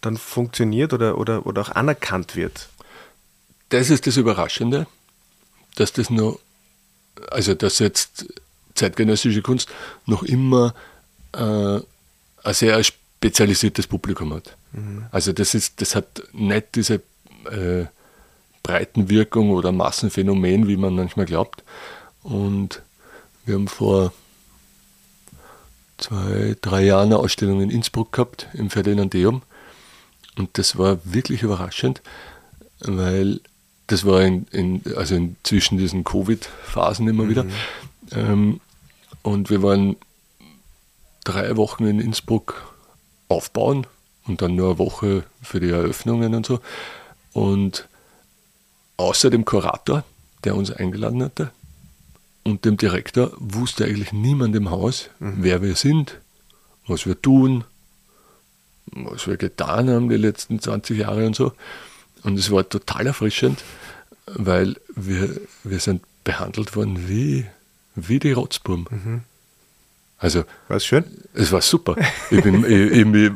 dann 0.00 0.16
funktioniert 0.16 0.92
oder, 0.92 1.18
oder, 1.18 1.46
oder 1.46 1.62
auch 1.62 1.70
anerkannt 1.70 2.36
wird. 2.36 2.68
Das 3.70 3.90
ist 3.90 4.06
das 4.06 4.16
Überraschende, 4.16 4.86
dass 5.76 5.92
das 5.92 6.10
noch, 6.10 6.38
also 7.30 7.54
dass 7.54 7.78
jetzt 7.78 8.26
zeitgenössische 8.74 9.42
Kunst 9.42 9.68
noch 10.06 10.22
immer 10.22 10.74
äh, 11.32 11.80
ein 12.44 12.54
sehr 12.54 12.82
spezialisiertes 12.84 13.86
Publikum 13.86 14.34
hat. 14.34 14.56
Also 15.12 15.32
das 15.32 15.54
ist, 15.54 15.80
das 15.80 15.94
hat 15.94 16.22
nicht 16.32 16.74
diese 16.74 16.94
äh, 17.50 17.86
Breitenwirkung 18.62 19.50
oder 19.50 19.70
Massenphänomen, 19.70 20.66
wie 20.66 20.76
man 20.76 20.96
manchmal 20.96 21.26
glaubt. 21.26 21.62
Und 22.22 22.82
wir 23.44 23.54
haben 23.54 23.68
vor 23.68 24.12
zwei, 25.98 26.56
drei 26.60 26.84
Jahren 26.84 27.06
eine 27.06 27.18
Ausstellung 27.18 27.60
in 27.60 27.70
Innsbruck 27.70 28.12
gehabt, 28.12 28.48
im 28.54 28.70
Ferdinandeum. 28.70 29.42
Und 30.36 30.58
das 30.58 30.76
war 30.76 30.98
wirklich 31.04 31.42
überraschend, 31.42 32.02
weil 32.80 33.40
das 33.86 34.04
war 34.04 34.22
in, 34.22 34.46
in, 34.50 34.82
also 34.96 35.14
in, 35.14 35.36
zwischen 35.42 35.78
diesen 35.78 36.04
Covid-Phasen 36.04 37.08
immer 37.08 37.28
wieder. 37.28 37.46
Ähm, 38.12 38.60
und 39.22 39.50
wir 39.50 39.62
waren 39.62 39.96
drei 41.24 41.56
Wochen 41.56 41.86
in 41.86 42.00
Innsbruck 42.00 42.74
aufbauen 43.28 43.86
und 44.26 44.42
dann 44.42 44.54
nur 44.54 44.70
eine 44.70 44.78
Woche 44.78 45.24
für 45.42 45.60
die 45.60 45.70
Eröffnungen 45.70 46.34
und 46.34 46.46
so. 46.46 46.60
Und 47.32 47.88
außer 48.96 49.30
dem 49.30 49.44
Kurator, 49.44 50.04
der 50.44 50.56
uns 50.56 50.70
eingeladen 50.70 51.22
hatte, 51.22 51.50
und 52.44 52.64
dem 52.64 52.76
Direktor 52.76 53.32
wusste 53.38 53.84
eigentlich 53.84 54.12
niemand 54.12 54.54
im 54.54 54.70
Haus, 54.70 55.10
wer 55.18 55.62
wir 55.62 55.76
sind, 55.76 56.20
was 56.86 57.06
wir 57.06 57.20
tun, 57.20 57.64
was 58.86 59.26
wir 59.26 59.36
getan 59.36 59.88
haben 59.90 60.08
die 60.08 60.16
letzten 60.16 60.60
20 60.60 60.98
Jahre 60.98 61.26
und 61.26 61.34
so. 61.34 61.52
Und 62.22 62.38
es 62.38 62.50
war 62.50 62.68
total 62.68 63.06
erfrischend, 63.06 63.62
weil 64.26 64.76
wir, 64.94 65.40
wir 65.62 65.80
sind 65.80 66.02
behandelt 66.22 66.76
worden 66.76 67.08
wie, 67.08 67.46
wie 67.94 68.18
die 68.18 68.32
Rotzburm. 68.32 68.86
Also 70.18 70.44
War 70.68 70.78
es 70.78 70.86
schön? 70.86 71.04
es 71.34 71.52
war 71.52 71.60
super. 71.60 71.96
Ich 72.30 72.42
bin, 72.42 72.64
ich, 72.68 73.32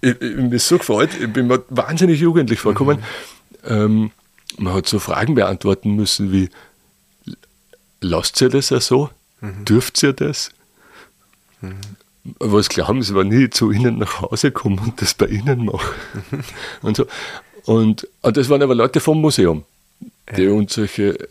ich, 0.00 0.20
ich, 0.20 0.36
bin 0.36 0.58
so 0.58 0.78
gefreut. 0.78 1.10
Ich 1.20 1.32
bin 1.32 1.46
mir 1.46 1.62
wahnsinnig 1.68 2.20
jugendlich 2.20 2.60
vorgekommen. 2.60 3.02
Ähm, 3.64 4.10
man 4.58 4.74
hat 4.74 4.86
so 4.86 4.98
Fragen 4.98 5.34
beantworten 5.34 5.94
müssen 5.94 6.32
wie, 6.32 6.48
lasst 8.02 8.40
ihr 8.40 8.48
das 8.48 8.70
ja 8.70 8.80
so? 8.80 9.10
Dürft 9.40 10.02
ihr 10.02 10.12
das? 10.12 10.50
Was 12.38 12.68
glauben 12.68 13.02
Sie, 13.02 13.14
wenn 13.14 13.32
ich 13.32 13.52
zu 13.52 13.72
Ihnen 13.72 13.98
nach 13.98 14.20
Hause 14.20 14.52
komme 14.52 14.80
und 14.80 15.00
das 15.00 15.14
bei 15.14 15.26
Ihnen 15.26 15.64
mache? 15.64 15.94
und, 16.82 16.96
so. 16.96 17.06
und, 17.64 18.06
und 18.20 18.36
das 18.36 18.48
waren 18.48 18.62
aber 18.62 18.74
Leute 18.74 19.00
vom 19.00 19.20
Museum, 19.20 19.64
die 20.36 20.46
uns 20.46 20.74
solche 20.74 21.18
äh, 21.18 21.26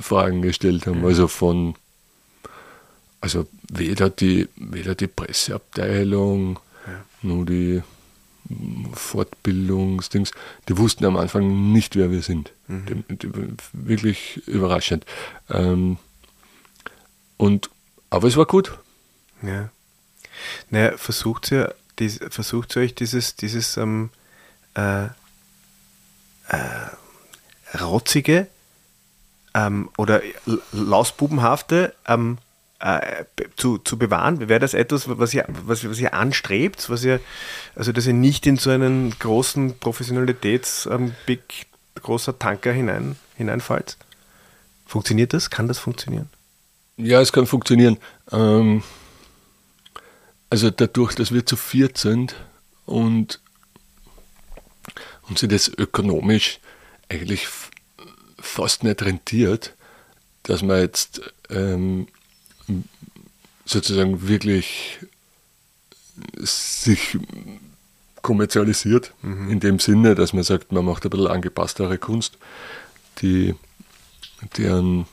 Fragen 0.00 0.40
gestellt 0.40 0.86
haben. 0.86 1.04
Also 1.04 1.28
von 1.28 1.74
also 3.20 3.46
weder 3.70 4.10
die, 4.10 4.48
weder 4.56 4.94
die 4.94 5.08
Presseabteilung, 5.08 6.60
nur 7.22 7.44
die 7.44 7.82
Fortbildungsdings, 8.92 10.32
die 10.68 10.78
wussten 10.78 11.04
am 11.04 11.16
Anfang 11.16 11.72
nicht, 11.72 11.96
wer 11.96 12.10
wir 12.10 12.22
sind. 12.22 12.52
Die, 12.68 13.16
die, 13.16 13.30
wirklich 13.72 14.46
überraschend. 14.46 15.04
Ähm, 15.50 15.98
und, 17.36 17.70
aber 18.10 18.28
es 18.28 18.36
war 18.36 18.46
gut. 18.46 18.78
Ja. 19.42 19.70
Naja, 20.70 20.96
versucht 20.96 21.50
ihr, 21.50 21.74
dies, 21.98 22.20
versucht 22.30 22.76
ihr 22.76 22.82
euch 22.82 22.94
dieses, 22.94 23.36
dieses 23.36 23.76
ähm, 23.76 24.10
äh, 24.74 25.04
äh, 25.04 25.08
rotzige 27.80 28.48
ähm, 29.54 29.90
oder 29.96 30.22
lausbubenhafte 30.72 31.94
ähm, 32.06 32.38
äh, 32.80 33.24
zu, 33.56 33.78
zu 33.78 33.98
bewahren? 33.98 34.48
Wäre 34.48 34.60
das 34.60 34.74
etwas, 34.74 35.08
was 35.08 35.34
ihr, 35.34 35.44
was, 35.48 35.88
was 35.88 35.98
ihr 35.98 36.14
anstrebt? 36.14 36.88
Was 36.90 37.04
ihr, 37.04 37.20
also, 37.74 37.92
dass 37.92 38.06
ihr 38.06 38.12
nicht 38.12 38.46
in 38.46 38.56
so 38.56 38.70
einen 38.70 39.18
großen 39.18 39.78
Professionalitäts, 39.78 40.88
ähm, 40.90 41.14
großer 42.02 42.38
Tanker 42.38 42.72
hinein, 42.72 43.16
hineinfallt? 43.36 43.96
Funktioniert 44.86 45.32
das? 45.32 45.50
Kann 45.50 45.68
das 45.68 45.78
funktionieren? 45.78 46.30
Ja, 46.96 47.20
es 47.20 47.32
kann 47.32 47.46
funktionieren. 47.46 47.98
Ähm, 48.32 48.82
also 50.50 50.70
dadurch, 50.70 51.14
dass 51.14 51.32
wir 51.32 51.44
zu 51.44 51.56
viert 51.56 51.98
sind 51.98 52.34
und, 52.86 53.40
und 55.28 55.38
sich 55.38 55.48
das 55.48 55.68
ökonomisch 55.68 56.58
eigentlich 57.08 57.46
fast 58.40 58.82
nicht 58.82 59.02
rentiert, 59.02 59.74
dass 60.44 60.62
man 60.62 60.80
jetzt 60.80 61.20
ähm, 61.50 62.08
sozusagen 63.64 64.28
wirklich 64.28 64.98
sich 66.36 67.18
kommerzialisiert, 68.22 69.12
in 69.22 69.60
dem 69.60 69.78
Sinne, 69.78 70.14
dass 70.14 70.32
man 70.32 70.42
sagt, 70.42 70.72
man 70.72 70.84
macht 70.84 71.04
ein 71.04 71.10
bisschen 71.10 71.28
angepasstere 71.28 71.98
Kunst, 71.98 72.38
die, 73.22 73.54
die 74.56 74.66
einen, 74.66 75.06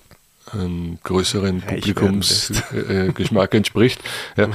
einen 0.51 0.99
größeren 1.03 1.59
Reich 1.59 1.95
werden 1.95 2.21
Publikumsgeschmack 2.21 3.53
entspricht. 3.53 4.01
Ja. 4.37 4.49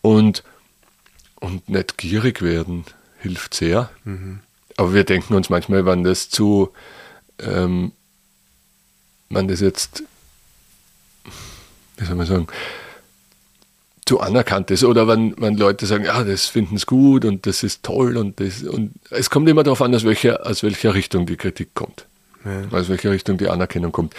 Und, 0.00 0.44
und 1.40 1.68
nicht 1.68 1.98
gierig 1.98 2.40
werden 2.42 2.84
hilft 3.20 3.54
sehr. 3.54 3.90
Aber 4.76 4.94
wir 4.94 5.04
denken 5.04 5.34
uns 5.34 5.50
manchmal, 5.50 5.86
wenn 5.86 6.04
das 6.04 6.30
zu, 6.30 6.70
ähm, 7.40 7.92
wenn 9.28 9.48
das 9.48 9.60
jetzt, 9.60 10.04
wie 11.98 12.04
soll 12.04 12.14
man 12.16 12.26
sagen, 12.26 12.46
zu 14.06 14.20
anerkannt 14.20 14.70
ist 14.70 14.84
oder 14.84 15.06
wenn, 15.06 15.34
wenn 15.38 15.56
Leute 15.58 15.84
sagen, 15.84 16.04
ja, 16.04 16.24
das 16.24 16.46
finden 16.46 16.76
es 16.76 16.86
gut 16.86 17.24
und 17.26 17.46
das 17.46 17.62
ist 17.62 17.82
toll 17.82 18.16
und 18.16 18.40
das 18.40 18.62
und 18.62 18.92
es 19.10 19.28
kommt 19.28 19.48
immer 19.50 19.62
darauf 19.64 19.82
an, 19.82 19.94
aus 19.94 20.04
welcher, 20.04 20.46
aus 20.46 20.62
welcher 20.62 20.94
Richtung 20.94 21.26
die 21.26 21.36
Kritik 21.36 21.74
kommt, 21.74 22.06
Ja. 22.44 22.62
aus 22.70 22.88
welcher 22.88 23.10
Richtung 23.10 23.36
die 23.36 23.48
Anerkennung 23.48 23.92
kommt. 23.92 24.14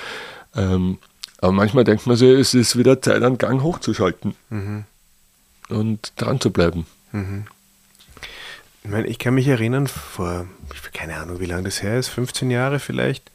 Ähm, 0.55 0.99
aber 1.39 1.53
manchmal 1.53 1.85
denkt 1.85 2.05
man 2.05 2.17
sich, 2.17 2.29
es 2.37 2.53
ist 2.53 2.77
wieder 2.77 3.01
Zeit, 3.01 3.23
einen 3.23 3.37
Gang 3.39 3.63
hochzuschalten 3.63 4.35
und 5.69 6.13
dran 6.17 6.39
zu 6.39 6.51
bleiben. 6.51 6.85
Ich 8.83 8.89
meine, 8.91 9.07
ich 9.07 9.19
kann 9.19 9.33
mich 9.33 9.47
erinnern, 9.47 9.87
vor, 9.87 10.47
ich- 10.73 10.91
keine 10.91 11.17
Ahnung, 11.17 11.39
wie 11.39 11.45
lange 11.45 11.63
das 11.63 11.81
her 11.81 11.97
ist, 11.97 12.09
15 12.09 12.51
Jahre 12.51 12.79
vielleicht, 12.79 13.31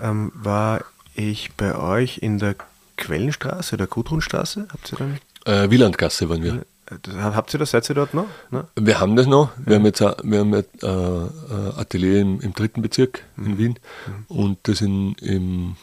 ähm, 0.00 0.32
war 0.34 0.84
ich 1.14 1.52
bei 1.56 1.74
euch 1.76 2.18
in 2.18 2.38
der 2.38 2.54
Quellenstraße 2.96 3.74
oder 3.74 3.86
Gudrunstraße? 3.86 4.68
Habt 4.72 4.92
ihr 4.92 4.98
dann? 4.98 5.18
Äh, 5.44 5.70
Wielandgasse 5.70 6.28
waren 6.28 6.42
wir. 6.42 6.64
Äh, 6.90 7.12
habt 7.16 7.54
ihr 7.54 7.58
das? 7.58 7.70
Seid 7.70 7.88
ihr 7.88 7.94
dort 7.94 8.14
noch? 8.14 8.26
Ne? 8.50 8.66
Wir 8.76 9.00
haben 9.00 9.16
das 9.16 9.26
noch. 9.26 9.50
Wir 9.56 9.74
ja. 9.74 9.78
haben 9.78 9.86
jetzt 9.86 10.02
ein, 10.02 10.14
wir 10.22 10.38
haben 10.40 10.54
jetzt, 10.54 10.82
äh, 10.82 11.80
Atelier 11.80 12.20
im, 12.20 12.40
im, 12.40 12.52
dritten 12.52 12.82
Bezirk 12.82 13.24
mhm. 13.36 13.46
in 13.46 13.58
Wien 13.58 13.78
mhm. 14.06 14.36
und 14.36 14.58
das 14.64 14.80
in, 14.80 15.14
im, 15.14 15.76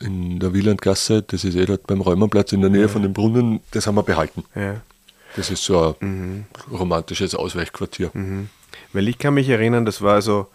in 0.00 0.38
der 0.38 0.52
Wielandgasse, 0.54 1.22
das 1.22 1.44
ist 1.44 1.54
eh 1.56 1.66
dort 1.66 1.86
beim 1.86 2.00
Räumerplatz 2.00 2.52
in 2.52 2.60
der 2.60 2.70
Nähe 2.70 2.82
ja. 2.82 2.88
von 2.88 3.02
dem 3.02 3.12
Brunnen, 3.12 3.60
das 3.70 3.86
haben 3.86 3.94
wir 3.94 4.02
behalten. 4.02 4.44
Ja. 4.54 4.80
Das 5.36 5.50
ist 5.50 5.64
so 5.64 5.96
ein 6.00 6.08
mhm. 6.08 6.44
romantisches 6.70 7.34
Ausweichquartier. 7.34 8.10
Mhm. 8.12 8.48
Weil 8.92 9.08
ich 9.08 9.18
kann 9.18 9.34
mich 9.34 9.48
erinnern, 9.48 9.84
das 9.84 10.02
war 10.02 10.22
so, 10.22 10.48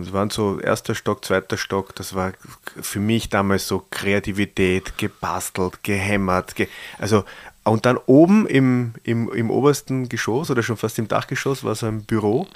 es 0.00 0.12
waren 0.12 0.30
so 0.30 0.58
erster 0.58 0.94
Stock, 0.94 1.24
zweiter 1.24 1.56
Stock, 1.56 1.94
das 1.94 2.14
war 2.14 2.32
für 2.80 3.00
mich 3.00 3.28
damals 3.28 3.68
so 3.68 3.84
Kreativität, 3.90 4.96
gebastelt, 4.98 5.82
gehämmert, 5.82 6.54
ge 6.54 6.68
also 6.98 7.24
und 7.64 7.86
dann 7.86 7.96
oben 8.06 8.46
im, 8.46 8.94
im, 9.04 9.32
im 9.32 9.50
obersten 9.50 10.08
Geschoss 10.08 10.50
oder 10.50 10.62
schon 10.62 10.76
fast 10.76 10.98
im 10.98 11.08
Dachgeschoss 11.08 11.62
war 11.62 11.74
so 11.74 11.86
ein 11.86 12.02
Büro. 12.02 12.48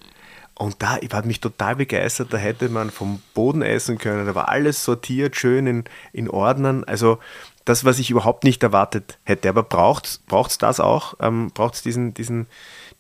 Und 0.59 0.83
da 0.83 0.97
ich 1.01 1.13
hat 1.13 1.27
mich 1.27 1.41
total 1.41 1.77
begeistert, 1.77 2.33
da 2.33 2.39
hätte 2.39 2.69
man 2.71 2.91
vom 2.91 3.21
Boden 3.35 3.63
essen 3.63 3.99
können, 3.99 4.27
da 4.27 4.35
war 4.35 4.49
alles 4.49 4.83
sortiert, 4.83 5.37
schön 5.37 5.67
in, 5.67 5.85
in 6.13 6.31
Ordnern. 6.31 6.83
Also 6.85 7.19
das, 7.67 7.85
was 7.85 7.99
ich 7.99 8.11
überhaupt 8.11 8.45
nicht 8.45 8.63
erwartet 8.63 9.19
hätte. 9.25 9.51
Aber 9.51 9.63
braucht 9.63 10.07
es 10.07 10.59
das 10.59 10.81
auch? 10.81 11.15
Ähm, 11.21 11.51
braucht 11.53 11.75
es 11.75 11.83
diesen, 11.83 12.15
diesen, 12.15 12.47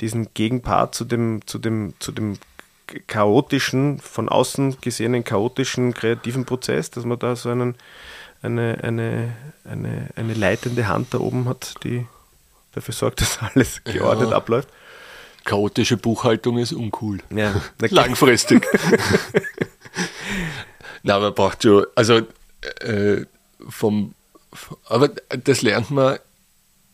diesen 0.00 0.28
Gegenpart 0.34 0.94
zu 0.94 1.04
dem, 1.04 1.40
zu 1.46 1.58
dem, 1.58 1.94
zu 1.98 2.12
dem 2.12 2.38
chaotischen, 3.06 3.98
von 3.98 4.28
außen 4.28 4.80
gesehenen 4.80 5.24
chaotischen 5.24 5.94
kreativen 5.94 6.44
Prozess, 6.44 6.90
dass 6.90 7.04
man 7.04 7.18
da 7.18 7.36
so 7.36 7.50
einen 7.50 7.76
eine, 8.42 8.78
eine, 8.82 9.32
eine, 9.64 10.08
eine 10.14 10.34
leitende 10.34 10.88
Hand 10.88 11.14
da 11.14 11.18
oben 11.18 11.48
hat, 11.48 11.74
die 11.84 12.06
dafür 12.72 12.94
sorgt, 12.94 13.20
dass 13.20 13.38
alles 13.40 13.82
geordnet 13.84 14.30
ja. 14.30 14.36
abläuft. 14.36 14.68
Chaotische 15.44 15.96
Buchhaltung 15.96 16.58
ist 16.58 16.72
uncool. 16.72 17.18
Ja, 17.30 17.60
langfristig. 17.78 18.66
Na, 21.02 21.20
man 21.20 21.34
braucht 21.34 21.62
schon, 21.62 21.86
also 21.94 22.22
äh, 22.80 23.24
vom, 23.68 24.14
aber 24.86 25.08
das 25.08 25.62
lernt 25.62 25.90
man, 25.90 26.18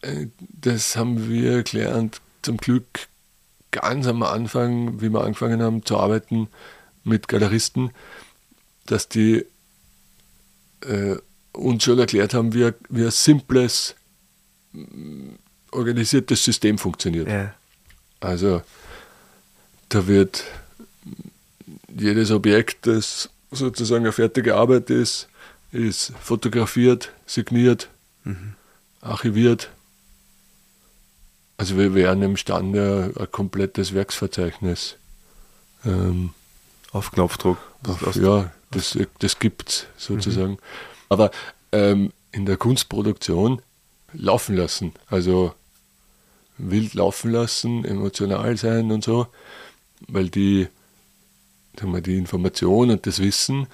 äh, 0.03 0.27
das 0.39 0.97
haben 0.97 1.31
wir 1.31 1.63
gelernt, 1.63 2.21
zum 2.43 2.59
Glück 2.59 3.09
ganz 3.73 4.07
am 4.07 4.23
Anfang, 4.23 5.01
wie 5.01 5.09
wir 5.09 5.23
angefangen 5.23 5.61
haben 5.61 5.85
zu 5.85 5.99
arbeiten 5.99 6.49
mit 7.03 7.27
Galeristen, 7.27 7.91
dass 8.87 9.09
die 9.09 9.45
äh, 10.83 11.17
uns 11.53 11.83
schon 11.83 11.99
erklärt 11.99 12.35
haben, 12.35 12.55
wie, 12.55 12.73
wie 12.89 13.05
ein 13.05 13.11
simples, 13.11 13.97
mm, 14.73 15.31
organisiertes 15.73 16.45
System 16.45 16.79
funktioniert. 16.79 17.29
Ja. 17.29 17.55
Also 18.21 18.63
da 19.89 20.07
wird 20.07 20.45
jedes 21.95 22.31
Objekt, 22.31 22.87
das 22.87 23.31
sozusagen 23.51 24.05
eine 24.05 24.13
fertige 24.13 24.55
Arbeit 24.55 24.91
ist, 24.91 25.29
ist 25.73 26.13
fotografiert, 26.21 27.13
signiert, 27.27 27.89
mhm. 28.25 28.55
archiviert. 29.01 29.71
Also 31.57 31.77
wir 31.77 31.95
wären 31.95 32.23
imstande, 32.23 33.13
ein 33.19 33.31
komplettes 33.31 33.95
Werksverzeichnis 33.95 34.97
ähm, 35.85 36.31
auf 36.91 37.13
Knopfdruck. 37.13 37.59
Auf, 37.87 38.17
ja, 38.17 38.51
das, 38.71 38.99
das 39.19 39.39
gibt 39.39 39.69
es 39.69 39.87
sozusagen. 39.97 40.53
Mhm 40.53 40.59
aber 41.13 41.31
ähm, 41.73 42.11
in 42.31 42.47
der 42.47 42.57
Kunstproduktion 42.57 43.61
laufen 44.15 44.57
lassen. 44.57 44.95
Also 45.09 45.55
wild 46.57 46.95
laufen 46.95 47.31
lassen, 47.31 47.85
emotional 47.85 48.57
sein 48.57 48.91
und 48.91 49.05
so, 49.05 49.27
weil 50.09 50.31
die, 50.31 50.69
sagen 51.79 51.93
wir, 51.93 52.01
die 52.01 52.17
Information 52.17 52.91
und 52.91 53.07
das 53.07 53.19
Wissen 53.19 53.67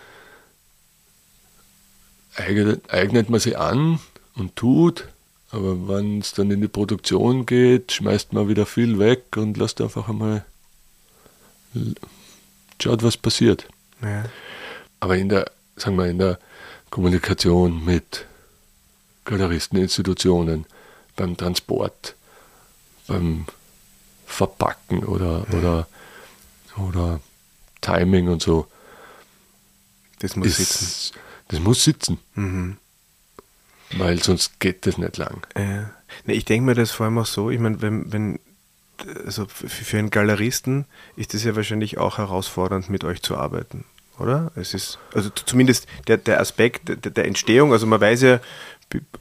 eignet, 2.34 2.90
eignet 2.90 3.30
man 3.30 3.38
sich 3.38 3.56
an 3.56 4.00
und 4.34 4.56
tut, 4.56 5.06
aber 5.50 5.88
wenn 5.88 6.20
es 6.20 6.32
dann 6.32 6.50
in 6.50 6.60
die 6.60 6.68
Produktion 6.68 7.46
geht, 7.46 7.92
schmeißt 7.92 8.32
man 8.32 8.48
wieder 8.48 8.66
viel 8.66 8.98
weg 8.98 9.36
und 9.36 9.56
lässt 9.56 9.80
einfach 9.80 10.08
einmal 10.08 10.44
schaut, 12.82 13.02
was 13.02 13.16
passiert. 13.16 13.66
Ja. 14.02 14.24
Aber 15.00 15.16
in 15.16 15.28
der, 15.28 15.50
sagen 15.76 15.96
wir, 15.96 16.06
in 16.06 16.18
der 16.18 16.38
Kommunikation 16.90 17.84
mit 17.84 18.26
Galeristeninstitutionen, 19.24 20.66
beim 21.16 21.36
Transport, 21.36 22.14
beim 23.06 23.46
Verpacken 24.26 25.04
oder, 25.04 25.46
ja. 25.50 25.58
oder, 25.58 25.88
oder 26.76 27.20
Timing 27.80 28.28
und 28.28 28.42
so. 28.42 28.66
Das 30.20 30.36
muss 30.36 30.46
ist, 30.46 30.56
sitzen. 30.56 31.18
Das 31.48 31.60
muss 31.60 31.84
sitzen. 31.84 32.18
Mhm. 32.34 32.76
Weil 33.96 34.22
sonst 34.22 34.60
geht 34.60 34.86
das 34.86 34.98
nicht 34.98 35.16
lang. 35.16 35.46
Äh, 35.54 35.84
ne, 36.24 36.34
ich 36.34 36.44
denke 36.44 36.66
mir 36.66 36.74
das 36.74 36.90
vor 36.90 37.06
allem 37.06 37.18
auch 37.18 37.26
so, 37.26 37.50
ich 37.50 37.58
meine, 37.58 37.80
wenn, 37.80 38.12
wenn 38.12 38.38
also 39.24 39.46
für 39.48 39.98
einen 39.98 40.10
Galeristen 40.10 40.84
ist 41.14 41.32
es 41.32 41.44
ja 41.44 41.54
wahrscheinlich 41.54 41.98
auch 41.98 42.18
herausfordernd, 42.18 42.90
mit 42.90 43.04
euch 43.04 43.22
zu 43.22 43.36
arbeiten 43.36 43.84
oder? 44.20 44.50
Es 44.54 44.74
ist, 44.74 44.98
also 45.14 45.30
zumindest 45.30 45.86
der, 46.06 46.16
der 46.16 46.40
Aspekt 46.40 46.88
der, 46.88 46.96
der 46.96 47.24
Entstehung, 47.24 47.72
also 47.72 47.86
man 47.86 48.00
weiß 48.00 48.22
ja 48.22 48.40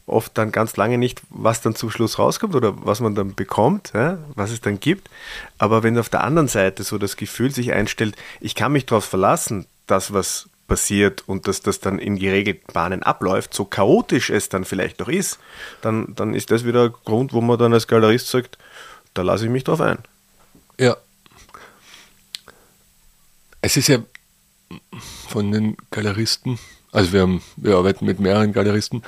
oft 0.06 0.38
dann 0.38 0.54
ganz 0.54 0.78
lange 0.78 0.98
nicht, 0.98 1.22
was 1.30 1.62
dann 1.62 1.76
zum 1.76 1.92
Schluss 1.92 2.20
rauskommt 2.20 2.56
oder 2.56 2.74
was 2.86 3.02
man 3.02 3.16
dann 3.16 3.36
bekommt, 3.36 3.92
ja, 3.94 4.18
was 4.34 4.52
es 4.52 4.62
dann 4.62 4.80
gibt. 4.80 5.10
Aber 5.58 5.84
wenn 5.84 5.98
auf 5.98 6.10
der 6.10 6.24
anderen 6.24 6.48
Seite 6.48 6.84
so 6.84 6.98
das 6.98 7.18
Gefühl 7.18 7.54
sich 7.54 7.74
einstellt, 7.74 8.16
ich 8.40 8.56
kann 8.56 8.72
mich 8.72 8.86
darauf 8.86 9.04
verlassen, 9.04 9.66
das, 9.86 10.14
was 10.14 10.48
passiert 10.68 11.24
und 11.28 11.48
dass 11.48 11.62
das 11.62 11.80
dann 11.80 11.98
in 11.98 12.18
geregelten 12.18 12.74
Bahnen 12.74 13.04
abläuft, 13.04 13.54
so 13.54 13.66
chaotisch 13.66 14.30
es 14.30 14.50
dann 14.50 14.66
vielleicht 14.66 15.00
noch 15.00 15.08
ist, 15.08 15.40
dann, 15.82 16.14
dann 16.16 16.34
ist 16.34 16.52
das 16.52 16.66
wieder 16.66 16.86
ein 16.86 16.94
Grund, 17.06 17.34
wo 17.34 17.42
man 17.42 17.58
dann 17.58 17.74
als 17.74 17.88
Galerist 17.88 18.28
sagt, 18.28 18.58
da 19.14 19.22
lasse 19.22 19.46
ich 19.46 19.52
mich 19.52 19.64
drauf 19.64 19.82
ein. 19.82 19.98
Ja. 20.80 20.98
Es 23.62 23.78
ist 23.78 23.88
ja 23.88 24.00
von 25.28 25.52
den 25.52 25.78
Galeristen. 25.92 26.60
Also 26.92 27.14
wir, 27.14 27.22
haben, 27.22 27.42
wir 27.56 27.76
arbeiten 27.76 28.06
mit 28.06 28.20
mehreren 28.20 28.54
Galeristen 28.54 29.04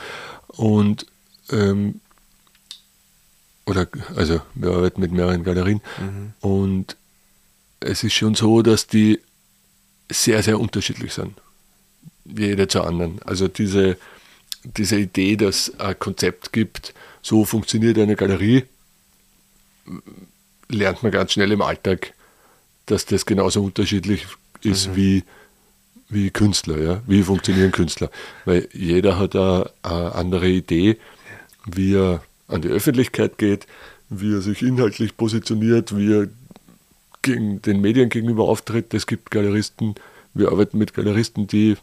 und 0.48 1.06
ähm, 1.52 2.02
oder 3.66 3.88
also 4.16 4.42
wir 4.56 4.72
arbeiten 4.72 5.02
mit 5.02 5.12
mehreren 5.12 5.44
Galerien 5.44 5.82
mhm. 6.00 6.34
und 6.42 6.98
es 7.80 8.04
ist 8.04 8.14
schon 8.14 8.36
so, 8.36 8.62
dass 8.62 8.88
die 8.88 9.20
sehr, 10.12 10.42
sehr 10.44 10.60
unterschiedlich 10.60 11.14
sind. 11.14 11.40
Jeder 12.36 12.70
zur 12.70 12.86
anderen. 12.86 13.22
Also 13.24 13.48
diese, 13.48 13.98
diese 14.64 14.98
Idee, 14.98 15.36
dass 15.36 15.70
es 15.70 15.80
ein 15.80 15.98
Konzept 15.98 16.54
gibt, 16.54 16.94
so 17.22 17.46
funktioniert 17.46 17.98
eine 17.98 18.16
Galerie, 18.16 18.66
lernt 20.70 21.04
man 21.04 21.12
ganz 21.12 21.34
schnell 21.34 21.52
im 21.52 21.62
Alltag, 21.62 22.14
dass 22.86 23.06
das 23.06 23.26
genauso 23.26 23.64
unterschiedlich 23.64 24.28
ist 24.62 24.90
mhm. 24.90 24.96
wie 24.96 25.24
wie 26.10 26.32
Künstler, 26.32 26.80
ja. 26.80 27.02
Wie 27.06 27.22
funktionieren 27.22 27.72
Künstler? 27.72 28.10
Weil 28.46 28.68
jeder 28.74 29.20
hat 29.20 29.36
eine, 29.36 29.70
eine 29.84 30.16
andere 30.16 30.50
Idee, 30.50 30.98
wie 31.66 31.96
er 31.96 32.24
an 32.48 32.64
die 32.64 32.70
Öffentlichkeit 32.70 33.38
geht, 33.38 33.68
wie 34.10 34.34
er 34.34 34.42
sich 34.42 34.64
inhaltlich 34.64 35.16
positioniert, 35.16 35.96
wie 35.96 36.12
er 36.12 36.28
gegen 37.22 37.62
den 37.62 37.80
Medien 37.80 38.10
gegenüber 38.10 38.46
auftritt. 38.46 38.94
Es 38.94 39.06
gibt 39.06 39.30
Galeristen, 39.30 39.96
wir 40.34 40.50
arbeiten 40.50 40.80
mit 40.80 40.96
Galeristen, 40.96 41.46
die 41.46 41.78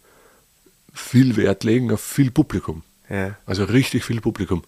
viel 0.97 1.37
Wert 1.37 1.65
legen 1.65 1.93
auf 1.93 2.01
viel 2.01 2.31
Publikum. 2.31 2.83
Ja. 3.09 3.37
Also 3.47 3.65
richtig 3.65 4.05
viel 4.05 4.21
Publikum. 4.21 4.63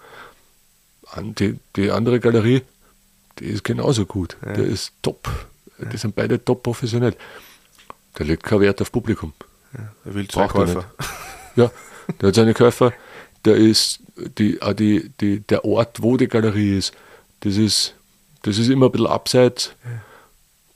Die, 1.16 1.58
die 1.74 1.90
andere 1.90 2.20
Galerie, 2.20 2.62
die 3.38 3.46
ist 3.46 3.64
genauso 3.64 4.04
gut. 4.06 4.36
Ja. 4.44 4.52
Der 4.52 4.64
ist 4.64 4.92
top. 5.02 5.28
Die 5.78 5.96
sind 5.96 6.14
beide 6.14 6.44
top 6.44 6.62
professionell. 6.62 7.16
Der 8.18 8.26
legt 8.26 8.42
keinen 8.42 8.60
Wert 8.60 8.80
auf 8.82 8.92
Publikum. 8.92 9.32
Ja, 9.72 9.92
er 10.04 10.14
will 10.14 10.28
zwei 10.28 10.48
Käufer. 10.48 10.90
Ja, 11.56 11.70
der 12.20 12.28
hat 12.28 12.34
seine 12.34 12.54
Käufer. 12.54 12.92
Der 13.44 13.56
ist 13.56 14.00
die, 14.16 14.58
die, 14.78 15.10
die, 15.20 15.40
der 15.40 15.64
Ort, 15.64 16.02
wo 16.02 16.16
die 16.16 16.28
Galerie 16.28 16.76
ist, 16.76 16.92
das 17.40 17.56
ist, 17.56 17.94
das 18.42 18.58
ist 18.58 18.68
immer 18.68 18.86
ein 18.86 18.92
bisschen 18.92 19.06
abseits. 19.06 19.72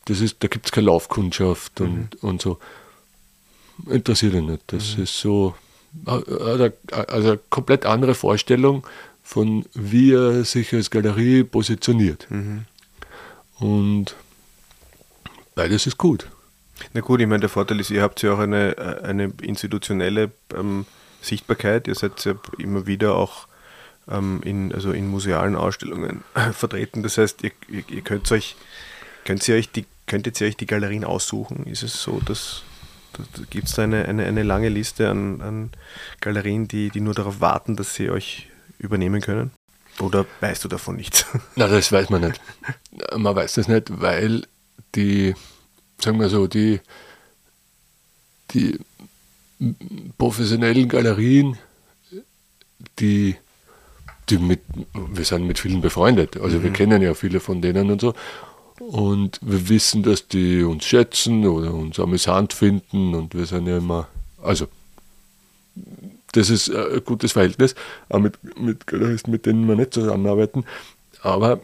Das 0.06 0.20
ist, 0.20 0.36
da 0.40 0.48
gibt 0.48 0.66
es 0.66 0.72
keine 0.72 0.86
Laufkundschaft 0.86 1.80
und, 1.80 2.22
mhm. 2.22 2.28
und 2.28 2.42
so. 2.42 2.58
Interessiert 3.88 4.34
ihn 4.34 4.46
nicht. 4.46 4.62
Das 4.68 4.96
mhm. 4.96 5.04
ist 5.04 5.18
so, 5.18 5.54
also 6.04 6.70
eine 6.96 7.40
komplett 7.50 7.86
andere 7.86 8.14
Vorstellung 8.14 8.86
von 9.22 9.64
wie 9.72 10.12
er 10.12 10.44
sich 10.44 10.74
als 10.74 10.90
Galerie 10.90 11.44
positioniert. 11.44 12.26
Mhm. 12.28 12.66
Und 13.58 14.16
beides 15.54 15.86
ist 15.86 15.96
gut. 15.96 16.28
Na 16.92 17.00
gut, 17.00 17.20
ich 17.20 17.26
meine, 17.26 17.40
der 17.40 17.48
Vorteil 17.48 17.78
ist, 17.80 17.90
ihr 17.90 18.02
habt 18.02 18.20
ja 18.22 18.34
auch 18.34 18.40
eine, 18.40 18.76
äh, 18.76 19.02
eine 19.04 19.32
institutionelle 19.40 20.32
ähm, 20.54 20.84
Sichtbarkeit. 21.20 21.86
Ihr 21.86 21.94
seid 21.94 22.24
ja 22.24 22.34
immer 22.58 22.86
wieder 22.86 23.14
auch 23.14 23.46
ähm, 24.10 24.40
in, 24.44 24.72
also 24.74 24.90
in 24.90 25.08
musealen 25.08 25.54
Ausstellungen 25.54 26.24
vertreten. 26.52 27.02
Das 27.02 27.18
heißt, 27.18 27.42
ihr, 27.44 27.52
ihr, 27.68 27.84
ihr 27.88 28.02
könnt 28.02 28.30
euch, 28.32 28.56
könnt 29.24 29.46
ihr 29.48 29.54
euch 29.54 29.70
die, 29.70 29.86
könntet 30.06 30.40
ihr 30.40 30.48
euch 30.48 30.56
die 30.56 30.66
Galerien 30.66 31.04
aussuchen? 31.04 31.66
Ist 31.66 31.84
es 31.84 32.02
so, 32.02 32.20
dass 32.20 32.62
Gibt 33.50 33.68
es 33.68 33.74
da 33.74 33.82
eine, 33.82 34.06
eine, 34.06 34.24
eine, 34.24 34.42
lange 34.42 34.68
Liste 34.68 35.08
an, 35.08 35.40
an 35.40 35.70
Galerien, 36.20 36.68
die, 36.68 36.90
die 36.90 37.00
nur 37.00 37.14
darauf 37.14 37.40
warten, 37.40 37.76
dass 37.76 37.94
sie 37.94 38.10
euch 38.10 38.48
übernehmen 38.78 39.20
können? 39.20 39.50
Oder 40.00 40.26
weißt 40.40 40.64
du 40.64 40.68
davon 40.68 40.96
nichts? 40.96 41.26
Na, 41.56 41.68
das 41.68 41.92
weiß 41.92 42.10
man 42.10 42.22
nicht. 42.22 42.40
Man 43.16 43.34
weiß 43.34 43.54
das 43.54 43.68
nicht, 43.68 44.00
weil 44.00 44.46
die, 44.94 45.34
sagen 45.98 46.18
wir 46.18 46.28
so, 46.28 46.46
die, 46.46 46.80
die 48.52 48.78
professionellen 50.18 50.88
Galerien, 50.88 51.58
die, 52.98 53.36
die 54.28 54.38
mit, 54.38 54.60
wir 54.94 55.24
sind 55.24 55.46
mit 55.46 55.58
vielen 55.58 55.80
befreundet, 55.80 56.36
also 56.36 56.58
mhm. 56.58 56.62
wir 56.64 56.72
kennen 56.72 57.02
ja 57.02 57.14
viele 57.14 57.40
von 57.40 57.60
denen 57.62 57.90
und 57.90 58.00
so. 58.00 58.14
Und 58.78 59.38
wir 59.42 59.68
wissen, 59.68 60.02
dass 60.02 60.28
die 60.28 60.62
uns 60.62 60.84
schätzen 60.84 61.46
oder 61.46 61.72
uns 61.72 61.98
amüsant 62.00 62.52
finden 62.52 63.14
und 63.14 63.34
wir 63.34 63.46
sind 63.46 63.66
ja 63.66 63.78
immer, 63.78 64.08
also 64.42 64.66
das 66.32 66.50
ist 66.50 66.70
ein 66.70 67.04
gutes 67.04 67.32
Verhältnis, 67.32 67.74
auch 68.08 68.18
mit, 68.18 68.38
mit 68.58 68.86
Galeristen, 68.86 69.30
mit 69.30 69.46
denen 69.46 69.68
wir 69.68 69.76
nicht 69.76 69.94
zusammenarbeiten. 69.94 70.64
Aber 71.20 71.60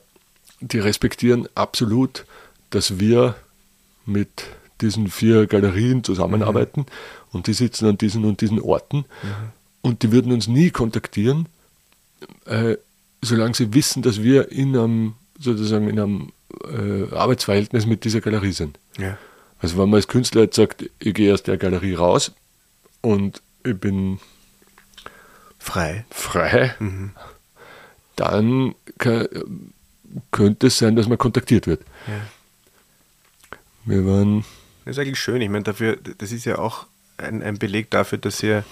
die 0.61 0.79
respektieren 0.79 1.49
absolut, 1.55 2.25
dass 2.71 2.99
wir 2.99 3.35
mit 4.05 4.44
diesen 4.81 5.09
vier 5.09 5.47
Galerien 5.47 6.05
zusammenarbeiten 6.05 6.81
mhm. 6.81 6.87
und 7.33 7.47
die 7.47 7.53
sitzen 7.53 7.87
an 7.88 7.99
diesen 7.99 8.25
und 8.25 8.40
diesen 8.40 8.61
Orten 8.61 8.99
mhm. 8.99 9.05
und 9.83 10.03
die 10.03 10.12
würden 10.12 10.33
uns 10.33 10.47
nie 10.47 10.71
kontaktieren, 10.71 11.47
äh, 12.47 12.77
solange 13.23 13.55
sie 13.55 13.75
wissen, 13.75 14.03
dass 14.03 14.23
wir 14.23 14.53
in 14.53 14.77
einem 14.77 15.14
sozusagen 15.40 15.88
in 15.88 15.99
einem 15.99 16.33
äh, 16.64 17.14
Arbeitsverhältnis 17.14 17.87
mit 17.87 18.05
dieser 18.05 18.21
Galerie 18.21 18.53
sind. 18.53 18.79
Ja. 18.99 19.18
Also 19.61 19.77
wenn 19.79 19.90
man 19.90 19.97
als 19.97 20.09
Künstler 20.09 20.42
jetzt 20.42 20.57
sagt, 20.57 20.88
ich 20.99 21.14
gehe 21.14 21.35
aus 21.35 21.42
der 21.42 21.57
Galerie 21.57 21.94
raus 21.94 22.33
und 23.01 23.42
ich 23.64 23.77
bin 23.77 24.21
frei, 25.59 26.05
frei 26.11 26.75
mhm. 26.79 27.12
dann 28.16 28.75
kann, 28.99 29.27
könnte 30.31 30.68
es 30.68 30.79
sein, 30.79 30.97
dass 30.97 31.09
man 31.09 31.18
kontaktiert 31.18 31.66
wird. 31.66 31.83
Ja. 32.07 32.21
Wir 33.85 34.07
waren. 34.07 34.44
Das 34.85 34.97
ist 34.97 34.99
eigentlich 35.01 35.18
schön. 35.18 35.42
Ich 35.42 35.49
meine, 35.49 35.64
dafür, 35.64 35.97
das 35.97 36.31
ist 36.33 36.44
ja 36.44 36.59
auch 36.59 36.87
ein, 37.16 37.42
ein 37.42 37.59
Beleg 37.59 37.90
dafür, 37.90 38.18
dass 38.18 38.42
ihr, 38.42 38.64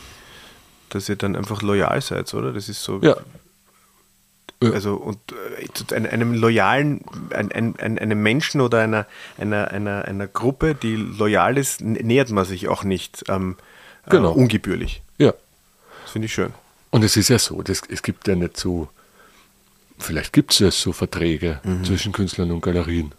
dass 0.88 1.08
ihr 1.08 1.16
dann 1.16 1.36
einfach 1.36 1.62
loyal 1.62 2.00
seid, 2.00 2.32
oder? 2.34 2.52
Das 2.52 2.68
ist 2.68 2.82
so. 2.82 3.00
Ja. 3.02 3.16
Also 4.60 4.94
und 4.94 5.18
äh, 5.92 6.08
einem 6.08 6.32
loyalen, 6.32 7.02
ein, 7.30 7.52
ein, 7.52 7.98
einem 7.98 8.22
Menschen 8.22 8.60
oder 8.60 8.80
einer, 8.80 9.06
einer, 9.38 9.70
einer, 9.70 10.06
einer 10.06 10.26
Gruppe, 10.26 10.74
die 10.74 10.96
loyal 10.96 11.58
ist, 11.58 11.82
nähert 11.82 12.30
man 12.30 12.44
sich 12.46 12.68
auch 12.68 12.82
nicht 12.82 13.24
ähm, 13.28 13.56
genau. 14.08 14.32
äh, 14.32 14.34
ungebührlich. 14.34 15.02
Ja. 15.18 15.34
Das 16.02 16.12
finde 16.12 16.26
ich 16.26 16.32
schön. 16.32 16.54
Und 16.90 17.04
es 17.04 17.16
ist 17.16 17.28
ja 17.28 17.38
so, 17.38 17.60
das, 17.62 17.82
es 17.88 18.02
gibt 18.02 18.26
ja 18.28 18.34
nicht 18.34 18.56
so, 18.56 18.88
vielleicht 19.98 20.32
gibt 20.32 20.52
es 20.52 20.60
ja 20.60 20.70
so 20.70 20.92
Verträge 20.92 21.60
mhm. 21.62 21.84
zwischen 21.84 22.12
Künstlern 22.12 22.50
und 22.50 22.62
Galerien. 22.62 23.12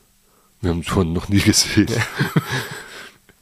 Wir 0.61 0.71
haben 0.71 0.79
es 0.79 0.87
vorhin 0.87 1.13
noch 1.13 1.29
nie 1.29 1.41
gesehen. 1.41 1.87
Ja. 1.89 2.01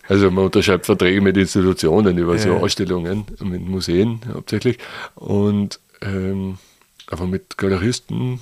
Also 0.07 0.29
man 0.29 0.45
unterschreibt 0.45 0.85
Verträge 0.85 1.19
mit 1.19 1.35
Institutionen 1.35 2.15
über 2.19 2.35
ja. 2.35 2.41
so 2.41 2.53
Ausstellungen, 2.57 3.25
mit 3.39 3.67
Museen 3.67 4.21
hauptsächlich. 4.31 4.77
Und 5.15 5.79
ähm, 6.01 6.59
aber 7.07 7.27
mit 7.27 7.57
Galeristen 7.57 8.41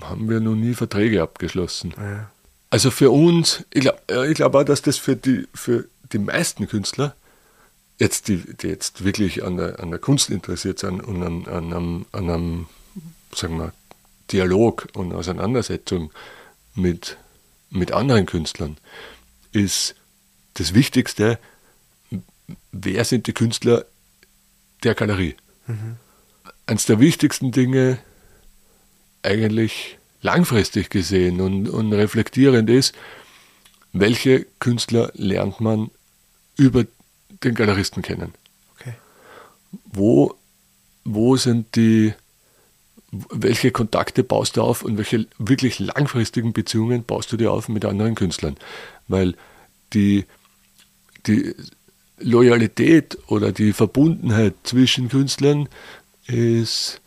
haben 0.00 0.28
wir 0.28 0.40
noch 0.40 0.54
nie 0.54 0.74
Verträge 0.74 1.22
abgeschlossen. 1.22 1.94
Ja. 1.96 2.30
Also 2.70 2.90
für 2.90 3.10
uns, 3.10 3.64
ich 3.72 3.82
glaube 3.82 4.34
glaub 4.34 4.54
auch, 4.54 4.64
dass 4.64 4.82
das 4.82 4.98
für 4.98 5.16
die, 5.16 5.46
für 5.54 5.86
die 6.12 6.18
meisten 6.18 6.68
Künstler, 6.68 7.14
jetzt 7.98 8.28
die, 8.28 8.38
die 8.56 8.68
jetzt 8.68 9.04
wirklich 9.04 9.44
an 9.44 9.56
der, 9.56 9.80
an 9.80 9.90
der 9.90 9.98
Kunst 10.00 10.30
interessiert 10.30 10.78
sind 10.78 11.00
und 11.00 11.22
an, 11.22 11.46
an, 11.46 11.72
einem, 11.72 12.06
an 12.12 12.30
einem, 12.30 12.66
sagen 13.34 13.58
wir, 13.58 13.72
Dialog 14.32 14.88
und 14.94 15.12
Auseinandersetzung 15.12 16.10
mit, 16.74 17.16
mit 17.70 17.92
anderen 17.92 18.26
Künstlern, 18.26 18.76
ist 19.52 19.94
das 20.54 20.74
Wichtigste, 20.74 21.38
wer 22.72 23.04
sind 23.04 23.28
die 23.28 23.32
Künstler 23.32 23.86
der 24.82 24.94
Galerie. 24.94 25.36
Mhm 25.66 25.96
eines 26.66 26.86
der 26.86 27.00
wichtigsten 27.00 27.52
Dinge 27.52 27.98
eigentlich 29.22 29.98
langfristig 30.20 30.90
gesehen 30.90 31.40
und, 31.40 31.68
und 31.68 31.92
reflektierend 31.92 32.68
ist, 32.70 32.94
welche 33.92 34.46
Künstler 34.58 35.10
lernt 35.14 35.60
man 35.60 35.90
über 36.56 36.84
den 37.42 37.54
Galeristen 37.54 38.02
kennen? 38.02 38.34
Okay. 38.74 38.94
Wo, 39.84 40.34
wo 41.04 41.36
sind 41.36 41.76
die, 41.76 42.12
welche 43.10 43.70
Kontakte 43.70 44.24
baust 44.24 44.56
du 44.56 44.62
auf 44.62 44.82
und 44.82 44.98
welche 44.98 45.26
wirklich 45.38 45.78
langfristigen 45.78 46.52
Beziehungen 46.52 47.04
baust 47.04 47.32
du 47.32 47.36
dir 47.36 47.52
auf 47.52 47.68
mit 47.68 47.84
anderen 47.84 48.14
Künstlern? 48.14 48.56
Weil 49.08 49.34
die, 49.92 50.24
die 51.26 51.54
Loyalität 52.18 53.18
oder 53.28 53.52
die 53.52 53.72
Verbundenheit 53.72 54.54
zwischen 54.64 55.08
Künstlern 55.08 55.68
ist 56.26 57.00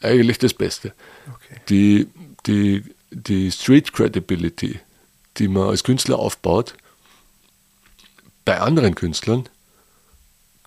eigentlich 0.00 0.38
das 0.38 0.54
Beste. 0.54 0.94
Okay. 1.28 1.60
Die, 1.68 2.08
die, 2.46 2.84
die 3.10 3.50
Street 3.50 3.92
Credibility, 3.92 4.80
die 5.36 5.48
man 5.48 5.68
als 5.68 5.84
Künstler 5.84 6.18
aufbaut, 6.18 6.74
bei 8.44 8.60
anderen 8.60 8.94
Künstlern, 8.94 9.48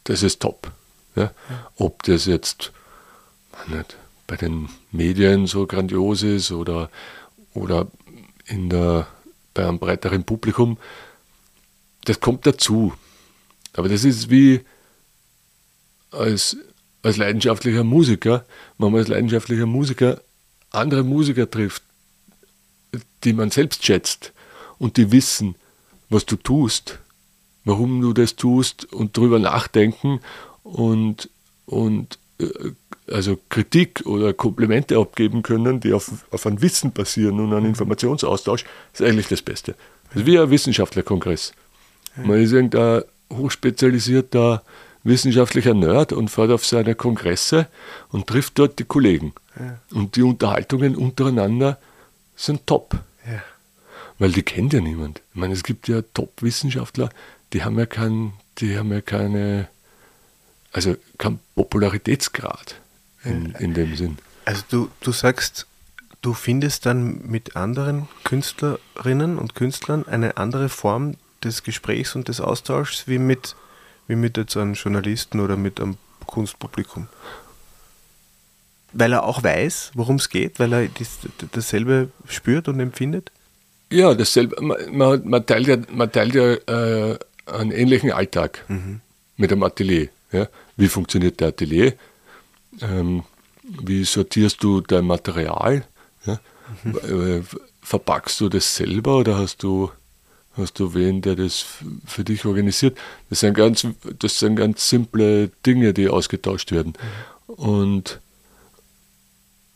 das 0.04 0.24
ist 0.24 0.42
top. 0.42 0.72
Ja? 1.16 1.32
Ob 1.76 2.04
das 2.04 2.26
jetzt 2.26 2.72
nicht, 3.68 3.98
bei 4.28 4.36
den 4.36 4.70
Medien 4.92 5.48
so 5.48 5.68
grandios 5.68 6.24
ist 6.24 6.52
oder, 6.52 6.90
oder 7.54 7.88
in 8.46 8.70
der, 8.70 9.08
bei 9.54 9.68
einem 9.68 9.80
breiteren 9.80 10.24
Publikum, 10.24 10.78
das 12.06 12.20
kommt 12.20 12.46
dazu. 12.46 12.94
Aber 13.74 13.90
das 13.90 14.04
ist 14.04 14.30
wie 14.30 14.62
als 16.12 16.58
als 17.04 17.18
leidenschaftlicher 17.18 17.84
Musiker, 17.84 18.46
wenn 18.78 18.92
man 18.92 19.02
als 19.02 19.10
leidenschaftlicher 19.10 19.66
Musiker 19.66 20.22
andere 20.72 21.04
Musiker 21.04 21.50
trifft, 21.50 21.84
die 23.24 23.34
man 23.34 23.52
selbst 23.52 23.86
schätzt 23.86 24.34
und 24.80 24.98
die 24.98 25.12
wissen, 25.12 25.56
was 26.10 26.26
du 26.26 26.36
tust, 26.36 27.00
warum 27.66 28.02
du 28.02 28.14
das 28.14 28.36
tust 28.36 28.92
und 28.92 29.18
darüber 29.18 29.40
nachdenken 29.40 30.20
und, 30.64 31.30
und 31.66 32.18
äh, 32.40 32.72
also 33.12 33.38
Kritik 33.50 34.06
oder 34.06 34.34
Komplimente 34.34 34.98
abgeben 34.98 35.44
können, 35.44 35.80
die 35.80 35.94
auf, 35.94 36.26
auf 36.32 36.46
ein 36.46 36.62
Wissen 36.62 36.94
basieren 36.94 37.40
und 37.40 37.54
einen 37.54 37.66
Informationsaustausch, 37.66 38.64
ist 38.94 39.02
eigentlich 39.02 39.28
das 39.28 39.42
Beste. 39.42 39.76
Also 40.14 40.26
wie 40.26 40.40
ein 40.40 40.50
Wissenschaftlerkongress. 40.50 41.54
Man 42.16 42.42
ist 42.42 42.52
irgendein 42.52 43.04
hochspezialisierter 43.32 44.64
wissenschaftlicher 45.04 45.74
Nerd 45.74 46.14
und 46.14 46.30
fährt 46.30 46.52
auf 46.52 46.66
seine 46.66 46.96
Kongresse 46.96 47.68
und 48.10 48.28
trifft 48.28 48.58
dort 48.60 48.80
die 48.80 48.86
Kollegen. 48.86 49.34
Ja. 49.60 49.80
Und 49.92 50.16
die 50.16 50.24
Unterhaltungen 50.24 50.96
untereinander 50.96 51.78
sind 52.36 52.66
top. 52.66 52.96
Ja. 53.26 53.44
Weil 54.20 54.32
die 54.32 54.44
kennt 54.44 54.74
ja 54.74 54.82
niemand. 54.82 55.22
Ich 55.34 55.40
meine, 55.40 55.54
es 55.54 55.64
gibt 55.64 55.88
ja 55.88 56.02
Top-Wissenschaftler, 56.14 57.10
die 57.52 57.64
haben 57.64 57.78
ja 57.78 57.86
kein, 57.86 58.34
die 58.60 58.78
haben 58.78 58.92
ja 58.92 59.02
keine, 59.02 59.68
also 60.72 60.96
keinen 61.18 61.40
Popularitätsgrad 61.56 62.76
in, 63.24 63.52
in 63.60 63.74
dem 63.74 63.96
Sinn. 63.96 64.18
Also 64.46 64.64
du, 64.70 64.90
du 65.02 65.12
sagst, 65.12 65.68
du 66.22 66.34
findest 66.34 66.86
dann 66.86 67.22
mit 67.28 67.56
anderen 67.56 68.08
Künstlerinnen 68.24 69.38
und 69.38 69.56
Künstlern 69.56 70.08
eine 70.08 70.38
andere 70.38 70.70
Form 70.70 71.16
des 71.44 71.64
Gesprächs 71.64 72.16
und 72.16 72.28
des 72.28 72.42
Austauschs 72.42 73.08
wie 73.08 73.20
mit 73.20 73.56
wie 74.08 74.16
mit 74.16 74.38
jetzt 74.38 74.58
einem 74.58 74.74
Journalisten 74.74 75.40
oder 75.40 75.58
mit 75.58 75.80
einem 75.80 75.98
Kunstpublikum. 76.26 77.08
Weil 78.92 79.14
er 79.14 79.24
auch 79.24 79.44
weiß, 79.44 79.92
worum 79.96 80.18
es 80.18 80.30
geht, 80.30 80.60
weil 80.60 80.74
er 80.74 80.88
das, 80.88 81.20
dasselbe 81.52 82.10
spürt 82.28 82.68
und 82.68 82.80
empfindet? 82.80 83.32
Ja, 83.92 84.14
dasselbe. 84.14 84.62
Man, 84.62 85.28
man 85.28 85.46
teilt 85.46 85.68
ja, 85.68 85.78
man 85.92 86.12
teilt 86.12 86.36
ja 86.36 86.54
äh, 86.54 87.18
einen 87.46 87.72
ähnlichen 87.72 88.12
Alltag 88.12 88.66
mhm. 88.68 89.02
mit 89.38 89.52
einem 89.52 89.64
Atelier. 89.64 90.10
Ja? 90.32 90.48
Wie 90.78 90.88
funktioniert 90.88 91.40
der 91.40 91.50
Atelier? 91.50 91.94
Ähm, 92.82 93.24
wie 93.64 94.04
sortierst 94.04 94.64
du 94.64 94.82
dein 94.82 95.06
Material? 95.06 95.86
Ja? 96.26 96.40
Mhm. 96.84 96.98
Äh, 96.98 97.42
verpackst 97.82 98.40
du 98.42 98.50
das 98.50 98.76
selber 98.76 99.18
oder 99.18 99.38
hast 99.38 99.62
du 99.64 99.92
Hast 100.56 100.80
du 100.80 100.94
wen, 100.94 101.22
der 101.22 101.36
das 101.36 101.66
für 102.06 102.24
dich 102.24 102.46
organisiert? 102.46 102.98
Das 103.30 103.40
sind 103.40 103.56
ganz, 103.56 103.88
das 104.20 104.40
sind 104.40 104.56
ganz 104.56 104.88
simple 104.88 105.50
Dinge, 105.66 105.94
die 105.94 106.10
ausgetauscht 106.10 106.72
werden. 106.72 106.94
Und, 107.48 108.20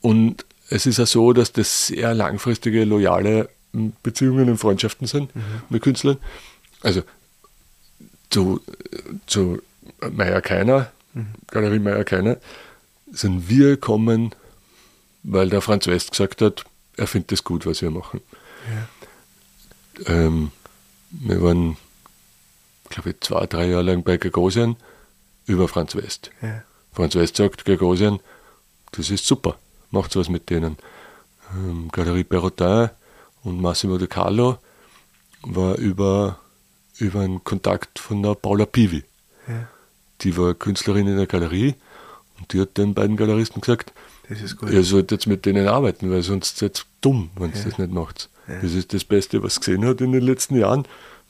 und 0.01 0.45
es 0.69 0.85
ist 0.85 0.97
ja 0.97 1.05
so, 1.05 1.33
dass 1.33 1.51
das 1.51 1.87
sehr 1.87 2.13
langfristige, 2.13 2.83
loyale 2.83 3.49
Beziehungen 4.03 4.49
und 4.49 4.57
Freundschaften 4.57 5.07
sind 5.07 5.35
mhm. 5.35 5.41
mit 5.69 5.81
Künstlern. 5.81 6.17
Also 6.81 7.01
zu, 8.29 8.61
zu 9.25 9.61
Meier 10.11 10.41
Keiner, 10.41 10.91
mhm. 11.13 11.27
Galerie 11.49 11.79
Meier 11.79 12.03
Keiner, 12.03 12.37
sind 13.11 13.49
wir 13.49 13.69
gekommen, 13.69 14.35
weil 15.23 15.49
der 15.49 15.61
Franz 15.61 15.87
West 15.87 16.11
gesagt 16.11 16.41
hat, 16.41 16.65
er 16.97 17.07
findet 17.07 17.31
es 17.31 17.43
gut, 17.43 17.65
was 17.65 17.81
wir 17.81 17.91
machen. 17.91 18.21
Ja. 18.69 18.87
Ähm, 20.13 20.51
wir 21.09 21.41
waren, 21.41 21.77
glaube 22.89 23.11
ich, 23.11 23.21
zwei, 23.21 23.45
drei 23.45 23.67
Jahre 23.67 23.83
lang 23.83 24.03
bei 24.03 24.17
Gagosian 24.17 24.75
über 25.45 25.67
Franz 25.67 25.95
West. 25.95 26.31
Ja. 26.41 26.63
Franz 26.93 27.15
West 27.15 27.37
sagt, 27.37 27.65
Gagosian, 27.65 28.19
das 28.91 29.09
ist 29.09 29.25
super, 29.25 29.57
macht 29.91 30.15
was 30.15 30.29
mit 30.29 30.49
denen. 30.49 30.77
Ähm, 31.53 31.89
Galerie 31.91 32.23
Perrotin 32.23 32.89
und 33.43 33.61
Massimo 33.61 33.97
De 33.97 34.07
Carlo 34.07 34.57
war 35.43 35.77
über, 35.77 36.39
über 36.97 37.21
einen 37.21 37.43
Kontakt 37.43 37.99
von 37.99 38.21
der 38.23 38.35
Paula 38.35 38.65
Pivi. 38.65 39.03
Ja. 39.47 39.67
Die 40.21 40.35
war 40.35 40.53
Künstlerin 40.53 41.07
in 41.07 41.17
der 41.17 41.27
Galerie 41.27 41.75
und 42.39 42.51
die 42.51 42.61
hat 42.61 42.77
den 42.77 42.93
beiden 42.93 43.15
Galeristen 43.15 43.61
gesagt, 43.61 43.93
ihr 44.29 44.83
sollt 44.83 45.11
jetzt 45.11 45.27
mit 45.27 45.45
denen 45.45 45.67
arbeiten, 45.67 46.11
weil 46.11 46.23
sonst 46.23 46.57
seid 46.57 46.79
ihr 46.79 46.85
dumm, 47.01 47.29
wenn 47.35 47.51
ihr 47.51 47.57
ja. 47.57 47.63
das 47.63 47.77
nicht 47.77 47.91
macht. 47.91 48.29
Das 48.47 48.73
ist 48.73 48.93
das 48.93 49.03
Beste, 49.03 49.43
was 49.43 49.60
gesehen 49.60 49.86
hat 49.86 50.01
in 50.01 50.12
den 50.12 50.21
letzten 50.21 50.55
Jahren. 50.55 50.86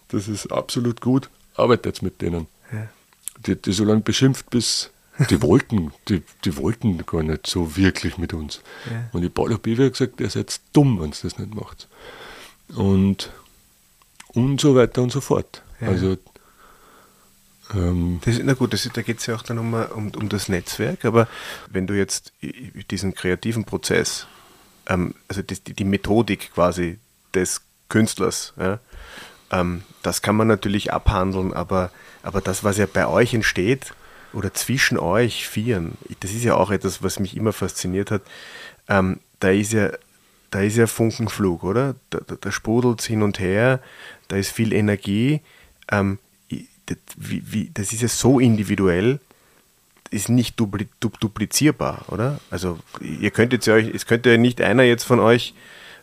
Das 0.09 0.27
ist 0.27 0.51
absolut 0.51 1.01
gut. 1.01 1.29
Arbeitet 1.55 1.85
jetzt 1.85 2.01
mit 2.03 2.21
denen. 2.21 2.47
Die 3.45 3.51
hat 3.51 3.65
die 3.65 3.73
so 3.73 3.83
lange 3.83 4.01
beschimpft, 4.01 4.49
bis 4.49 4.91
die 5.29 5.41
wollten, 5.41 5.91
die, 6.09 6.21
die 6.45 6.57
wollten 6.57 7.05
gar 7.05 7.23
nicht 7.23 7.47
so 7.47 7.75
wirklich 7.75 8.17
mit 8.17 8.33
uns. 8.33 8.61
Ja. 8.85 9.09
Und 9.13 9.21
die 9.21 9.29
Paulo 9.29 9.57
Bivi 9.57 9.85
hat 9.85 9.93
gesagt, 9.93 10.21
ihr 10.21 10.29
seid 10.29 10.59
dumm, 10.73 10.99
wenn 11.01 11.09
ihr 11.09 11.15
das 11.21 11.37
nicht 11.37 11.55
macht. 11.55 11.87
Und, 12.75 13.31
und 14.29 14.61
so 14.61 14.75
weiter 14.75 15.01
und 15.01 15.11
so 15.11 15.21
fort. 15.21 15.63
Ja. 15.81 15.87
Also 15.89 16.17
ähm, 17.73 18.21
das, 18.23 18.39
na 18.43 18.53
gut, 18.53 18.73
das, 18.73 18.89
da 18.93 19.01
geht 19.01 19.19
es 19.19 19.25
ja 19.25 19.35
auch 19.35 19.41
dann 19.41 19.57
um, 19.57 19.73
um, 19.73 20.11
um, 20.15 20.29
das 20.29 20.49
Netzwerk, 20.49 21.03
aber 21.03 21.27
wenn 21.69 21.87
du 21.87 21.93
jetzt 21.93 22.31
diesen 22.91 23.13
kreativen 23.13 23.65
Prozess, 23.65 24.27
ähm, 24.87 25.15
also 25.27 25.41
die, 25.41 25.73
die, 25.73 25.83
Methodik 25.83 26.51
quasi 26.53 26.97
des 27.39 27.61
Künstlers, 27.89 28.53
ja, 28.57 28.79
ähm, 29.51 29.83
das 30.03 30.21
kann 30.21 30.35
man 30.35 30.47
natürlich 30.47 30.91
abhandeln, 30.91 31.53
aber, 31.53 31.91
aber 32.23 32.41
das, 32.41 32.63
was 32.63 32.77
ja 32.77 32.85
bei 32.91 33.07
euch 33.07 33.33
entsteht 33.33 33.93
oder 34.33 34.53
zwischen 34.53 34.99
euch 34.99 35.47
Vieren, 35.47 35.97
das 36.19 36.31
ist 36.31 36.43
ja 36.43 36.55
auch 36.55 36.71
etwas, 36.71 37.01
was 37.01 37.19
mich 37.19 37.37
immer 37.37 37.53
fasziniert 37.53 38.11
hat. 38.11 38.21
Ähm, 38.89 39.19
da 39.39 39.49
ist 39.49 39.73
ja 39.73 39.91
da 40.51 40.61
ist 40.61 40.77
ja 40.77 40.87
Funkenflug, 40.87 41.63
oder? 41.63 41.95
Da, 42.09 42.19
da, 42.25 42.35
da 42.39 42.51
sprudelt 42.51 43.01
es 43.01 43.05
hin 43.05 43.21
und 43.21 43.39
her, 43.39 43.81
da 44.27 44.37
ist 44.37 44.51
viel 44.51 44.73
Energie. 44.73 45.41
Ähm, 45.91 46.19
das, 46.85 46.97
wie, 47.17 47.43
wie, 47.45 47.71
das 47.73 47.91
ist 47.91 48.01
ja 48.01 48.07
so 48.07 48.39
individuell, 48.39 49.19
ist 50.09 50.29
nicht 50.29 50.57
dupli, 50.57 50.87
duplizierbar, 50.99 52.05
oder? 52.07 52.39
Also 52.49 52.79
ihr 53.01 53.31
könnt 53.31 53.51
jetzt 53.51 53.67
ja 53.67 53.73
euch, 53.73 53.93
es 53.93 54.05
könnte 54.05 54.31
ja 54.31 54.37
nicht 54.37 54.61
einer 54.61 54.83
jetzt 54.83 55.03
von 55.03 55.19
euch 55.19 55.53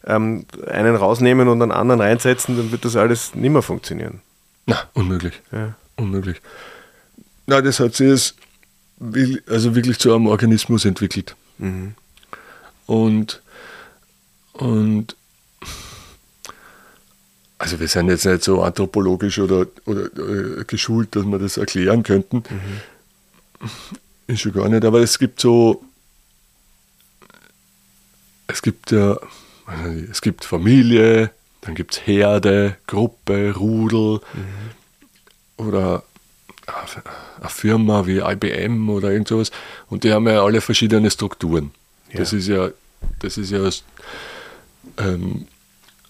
ähm, 0.07 0.47
einen 0.67 0.97
rausnehmen 0.97 1.49
und 1.49 1.63
einen 1.63 1.73
anderen 1.73 2.01
reinsetzen, 2.01 2.57
dann 2.57 2.73
wird 2.73 2.85
das 2.85 2.97
alles 2.97 3.35
nicht 3.35 3.51
mehr 3.51 3.63
funktionieren. 3.63 4.21
Na, 4.67 4.79
unmöglich. 4.95 5.41
Ja. 5.53 5.75
Unmöglich. 5.97 6.41
Na, 7.47 7.61
das 7.61 7.81
hat 7.81 7.95
sich 7.95 8.09
jetzt 8.09 8.35
also 9.49 9.75
wirklich 9.75 9.99
zu 9.99 10.15
einem 10.15 10.27
Organismus 10.27 10.85
entwickelt. 10.85 11.37
Mhm. 11.59 11.95
Und, 12.87 13.43
und 14.53 15.17
also 17.59 17.81
wir 17.81 17.89
sind 17.89 18.09
jetzt 18.09 18.27
nicht 18.27 18.45
so 18.45 18.63
anthropologisch 18.63 19.39
oder, 19.39 19.67
oder 19.87 20.07
äh, 20.07 20.65
geschult, 20.65 21.17
dass 21.17 21.25
wir 21.25 21.39
das 21.39 21.57
erklären 21.57 22.03
könnten. 22.03 22.43
Mhm. 22.49 23.69
Ist 24.27 24.41
schon 24.41 24.53
gar 24.53 24.69
nicht, 24.69 24.85
aber 24.85 25.01
es 25.01 25.19
gibt 25.19 25.41
so, 25.41 25.83
es 28.47 28.63
gibt 28.63 28.91
ja, 28.91 29.19
es 30.11 30.21
gibt 30.21 30.45
Familie, 30.45 31.31
dann 31.63 31.75
gibt 31.75 31.95
es 31.95 32.07
Herde, 32.07 32.77
Gruppe, 32.87 33.55
Rudel 33.57 34.21
mhm. 34.35 35.67
oder 35.67 36.03
eine 37.41 37.49
Firma 37.49 38.07
wie 38.07 38.19
IBM 38.19 38.89
oder 38.89 39.11
irgend 39.11 39.29
sowas. 39.29 39.51
Und 39.89 40.05
die 40.05 40.13
haben 40.13 40.27
ja 40.27 40.43
alle 40.43 40.61
verschiedene 40.61 41.11
Strukturen. 41.11 41.73
Ja. 42.13 42.21
Das 42.21 42.33
ist 42.33 42.49
ja, 42.49 42.71
das 43.21 43.39
ist 43.39 43.51
ja 43.51 43.69
ähm, 44.99 45.47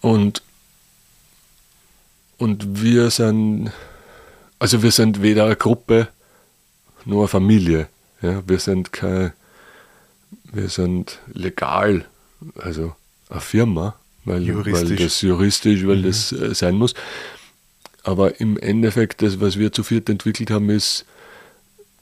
und 0.01 0.43
und 2.37 2.83
wir 2.83 3.11
sind, 3.11 3.73
also 4.59 4.83
wir 4.83 4.91
sind 4.91 5.23
weder 5.23 5.45
eine 5.47 5.57
Gruppe 5.57 6.09
noch 7.05 7.21
eine 7.21 7.29
Familie. 7.29 7.89
Ja? 8.23 8.43
Wir 8.47 8.59
sind 8.59 8.93
kein, 8.93 9.33
wir 10.53 10.69
sind 10.69 11.21
legal, 11.33 12.07
also 12.57 12.95
eine 13.35 13.41
Firma, 13.41 13.95
weil, 14.25 14.47
weil 14.65 14.97
das 14.97 15.21
juristisch, 15.21 15.87
weil 15.87 15.99
mhm. 15.99 16.03
das 16.05 16.33
äh, 16.33 16.55
sein 16.55 16.77
muss. 16.77 16.95
Aber 18.03 18.41
im 18.41 18.59
Endeffekt, 18.59 19.23
das, 19.23 19.41
was 19.41 19.59
wir 19.59 19.73
zu 19.73 19.83
viert 19.83 20.09
entwickelt 20.09 20.51
haben, 20.51 20.71
ist, 20.71 21.07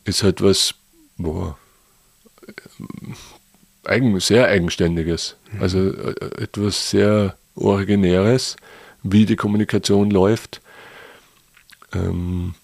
ist 0.04 0.22
halt 0.22 0.42
was 0.42 0.74
boah, 1.16 1.56
eigen, 3.84 4.18
sehr 4.20 4.46
Eigenständiges. 4.48 5.36
Mhm. 5.52 5.62
Also 5.62 5.78
äh, 5.78 6.42
etwas 6.42 6.90
sehr 6.90 7.36
Originäres 7.54 8.56
wie 9.02 9.26
die 9.26 9.36
Kommunikation 9.36 10.10
läuft. 10.10 10.60
Ähm, 11.92 12.54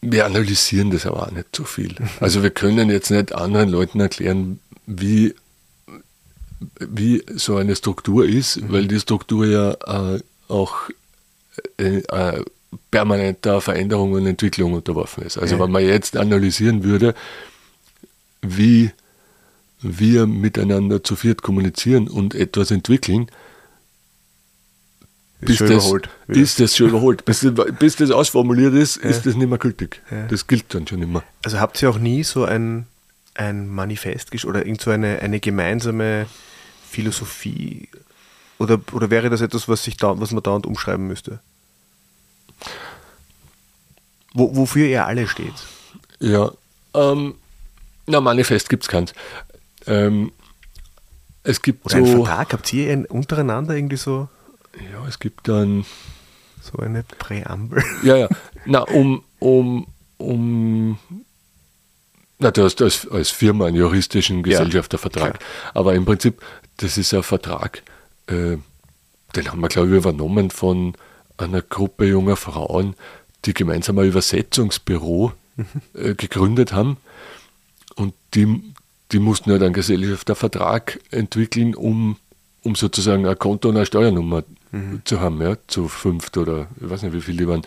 wir 0.00 0.26
analysieren 0.26 0.90
das 0.90 1.06
aber 1.06 1.26
auch 1.26 1.30
nicht 1.30 1.54
so 1.54 1.64
viel. 1.64 1.94
Also 2.20 2.42
wir 2.42 2.50
können 2.50 2.90
jetzt 2.90 3.10
nicht 3.10 3.34
anderen 3.34 3.68
Leuten 3.68 4.00
erklären, 4.00 4.60
wie, 4.86 5.34
wie 6.78 7.22
so 7.34 7.56
eine 7.56 7.76
Struktur 7.76 8.26
ist, 8.26 8.60
mhm. 8.60 8.72
weil 8.72 8.86
die 8.86 9.00
Struktur 9.00 9.46
ja 9.46 9.72
äh, 10.14 10.20
auch 10.48 10.90
äh, 11.78 11.98
äh, 11.98 12.44
permanenter 12.90 13.60
Veränderung 13.60 14.12
und 14.12 14.26
Entwicklung 14.26 14.72
unterworfen 14.74 15.24
ist. 15.24 15.38
Also 15.38 15.58
wenn 15.58 15.70
man 15.70 15.84
jetzt 15.84 16.16
analysieren 16.16 16.84
würde, 16.84 17.14
wie 18.42 18.90
wir 19.80 20.26
miteinander 20.26 21.02
zu 21.02 21.16
viert 21.16 21.42
kommunizieren 21.42 22.08
und 22.08 22.34
etwas 22.34 22.70
entwickeln, 22.70 23.28
ist 25.40 25.46
bis 25.46 25.58
das, 25.58 25.70
überholt. 25.70 26.08
Ist 26.28 26.60
das 26.60 26.76
schon 26.76 26.88
überholt. 26.88 27.24
bis, 27.24 27.46
bis 27.78 27.96
das 27.96 28.10
ausformuliert 28.10 28.74
ist, 28.74 29.02
ja. 29.02 29.10
ist 29.10 29.26
das 29.26 29.36
nicht 29.36 29.48
mehr 29.48 29.58
gültig. 29.58 30.02
Ja. 30.10 30.26
Das 30.28 30.46
gilt 30.46 30.74
dann 30.74 30.86
schon 30.86 31.02
immer. 31.02 31.22
Also 31.44 31.60
habt 31.60 31.80
ihr 31.82 31.90
auch 31.90 31.98
nie 31.98 32.24
so 32.24 32.44
ein, 32.44 32.86
ein 33.36 33.68
Manifest 33.68 34.44
oder 34.44 34.64
irgend 34.64 34.80
so 34.80 34.90
eine, 34.90 35.20
eine 35.20 35.40
gemeinsame 35.40 36.26
Philosophie? 36.88 37.88
Oder, 38.58 38.80
oder 38.92 39.10
wäre 39.10 39.30
das 39.30 39.40
etwas, 39.40 39.68
was, 39.68 39.84
sich 39.84 39.96
da, 39.96 40.18
was 40.18 40.32
man 40.32 40.42
dauernd 40.42 40.66
umschreiben 40.66 41.06
müsste? 41.06 41.40
Wo, 44.32 44.54
wofür 44.56 44.86
ihr 44.86 45.06
alle 45.06 45.28
steht? 45.28 45.54
Ja, 46.18 46.50
ähm, 46.94 47.34
na, 48.06 48.20
Manifest 48.20 48.68
gibt 48.68 48.84
es 48.84 48.88
keins. 48.88 49.12
Ähm, 49.86 50.32
es 51.42 51.62
gibt 51.62 51.86
Oder 51.86 51.98
so. 51.98 52.04
Einen 52.04 52.24
Vertrag 52.24 52.52
habt 52.52 52.72
ihr 52.72 52.92
einen 52.92 53.04
untereinander 53.04 53.74
irgendwie 53.74 53.96
so? 53.96 54.28
Ja, 54.92 55.06
es 55.06 55.18
gibt 55.18 55.48
dann. 55.48 55.84
So 56.62 56.78
eine 56.78 57.04
Präambel. 57.04 57.82
Ja, 58.02 58.16
ja. 58.16 58.28
Na, 58.64 58.80
um, 58.80 59.22
um, 59.38 59.86
um 60.18 60.98
na, 62.38 62.50
du 62.50 62.64
hast 62.64 62.82
als, 62.82 63.08
als 63.08 63.30
Firma 63.30 63.66
einen 63.66 63.76
juristischen 63.76 64.42
Gesellschaftervertrag. 64.42 65.40
Ja, 65.40 65.70
Aber 65.74 65.94
im 65.94 66.04
Prinzip, 66.04 66.42
das 66.76 66.98
ist 66.98 67.14
ein 67.14 67.22
Vertrag, 67.22 67.82
äh, 68.26 68.56
den 69.34 69.50
haben 69.50 69.60
wir, 69.60 69.68
glaube 69.68 69.88
ich, 69.88 69.94
übernommen 69.94 70.50
von 70.50 70.94
einer 71.36 71.62
Gruppe 71.62 72.06
junger 72.06 72.36
Frauen, 72.36 72.94
die 73.44 73.54
gemeinsam 73.54 73.98
ein 73.98 74.06
Übersetzungsbüro 74.06 75.32
mhm. 75.56 75.64
äh, 75.94 76.14
gegründet 76.14 76.72
haben. 76.72 76.98
Und 77.94 78.14
die 78.34 78.74
die 79.12 79.18
mussten 79.18 79.50
halt 79.50 79.62
einen 79.62 79.74
Gesellschaftervertrag 79.74 81.00
entwickeln, 81.10 81.74
um, 81.74 82.16
um 82.62 82.74
sozusagen 82.74 83.26
ein 83.26 83.38
Konto 83.38 83.68
und 83.68 83.76
eine 83.76 83.86
Steuernummer 83.86 84.42
mhm. 84.72 85.02
zu 85.04 85.20
haben, 85.20 85.40
ja, 85.40 85.56
zu 85.68 85.88
fünft 85.88 86.36
oder 86.36 86.66
ich 86.80 86.90
weiß 86.90 87.02
nicht, 87.02 87.12
wie 87.12 87.20
viele 87.20 87.38
die 87.38 87.48
waren. 87.48 87.62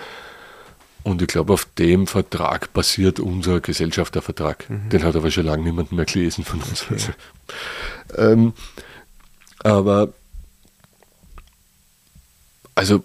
Und 1.03 1.21
ich 1.21 1.27
glaube, 1.29 1.53
auf 1.53 1.65
dem 1.77 2.07
Vertrag 2.07 2.73
basiert 2.73 3.19
unser 3.19 3.61
Gesellschaftervertrag. 3.61 4.69
Mhm. 4.69 4.89
Den 4.89 5.03
hat 5.03 5.15
aber 5.15 5.31
schon 5.31 5.45
lange 5.45 5.63
niemand 5.63 5.91
mehr 5.91 6.05
gelesen 6.05 6.43
von 6.43 6.61
uns. 6.61 6.83
Okay. 6.83 7.13
Also, 8.15 8.31
ähm, 8.31 8.53
aber 9.59 10.13
also, 12.79 13.03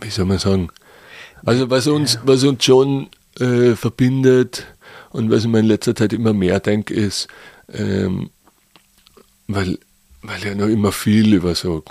wie 0.00 0.10
soll 0.10 0.24
man 0.24 0.38
sagen? 0.38 0.70
Also, 1.44 1.70
was 1.70 1.86
uns, 1.86 2.14
ja. 2.14 2.20
was 2.24 2.42
uns 2.42 2.64
schon 2.64 3.10
äh, 3.38 3.76
verbindet 3.76 4.66
und 5.10 5.30
was 5.30 5.44
ich 5.44 5.48
mir 5.48 5.60
in 5.60 5.66
letzter 5.66 5.94
Zeit 5.94 6.12
immer 6.12 6.32
mehr 6.32 6.58
denke, 6.58 6.94
ist, 6.94 7.28
ähm, 7.72 8.30
weil, 9.46 9.78
weil 10.22 10.44
ja 10.44 10.54
noch 10.56 10.66
immer 10.66 10.90
viel 10.90 11.34
über 11.34 11.54
so 11.54 11.84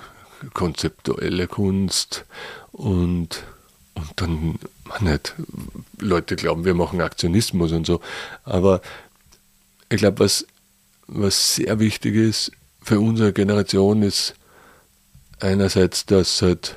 konzeptuelle 0.54 1.48
Kunst 1.48 2.26
und, 2.72 3.44
und 3.96 4.12
dann, 4.16 4.60
man 4.86 5.12
nicht, 5.12 5.34
Leute 6.00 6.36
glauben, 6.36 6.66
wir 6.66 6.74
machen 6.74 7.02
Aktionismus 7.02 7.72
und 7.72 7.86
so, 7.86 8.02
aber 8.44 8.82
ich 9.90 9.98
glaube, 9.98 10.20
was, 10.20 10.46
was 11.08 11.56
sehr 11.56 11.80
wichtig 11.80 12.16
ist 12.16 12.52
für 12.82 13.00
unsere 13.00 13.34
Generation, 13.34 14.02
ist 14.04 14.36
einerseits, 15.40 16.06
dass 16.06 16.42
halt 16.42 16.76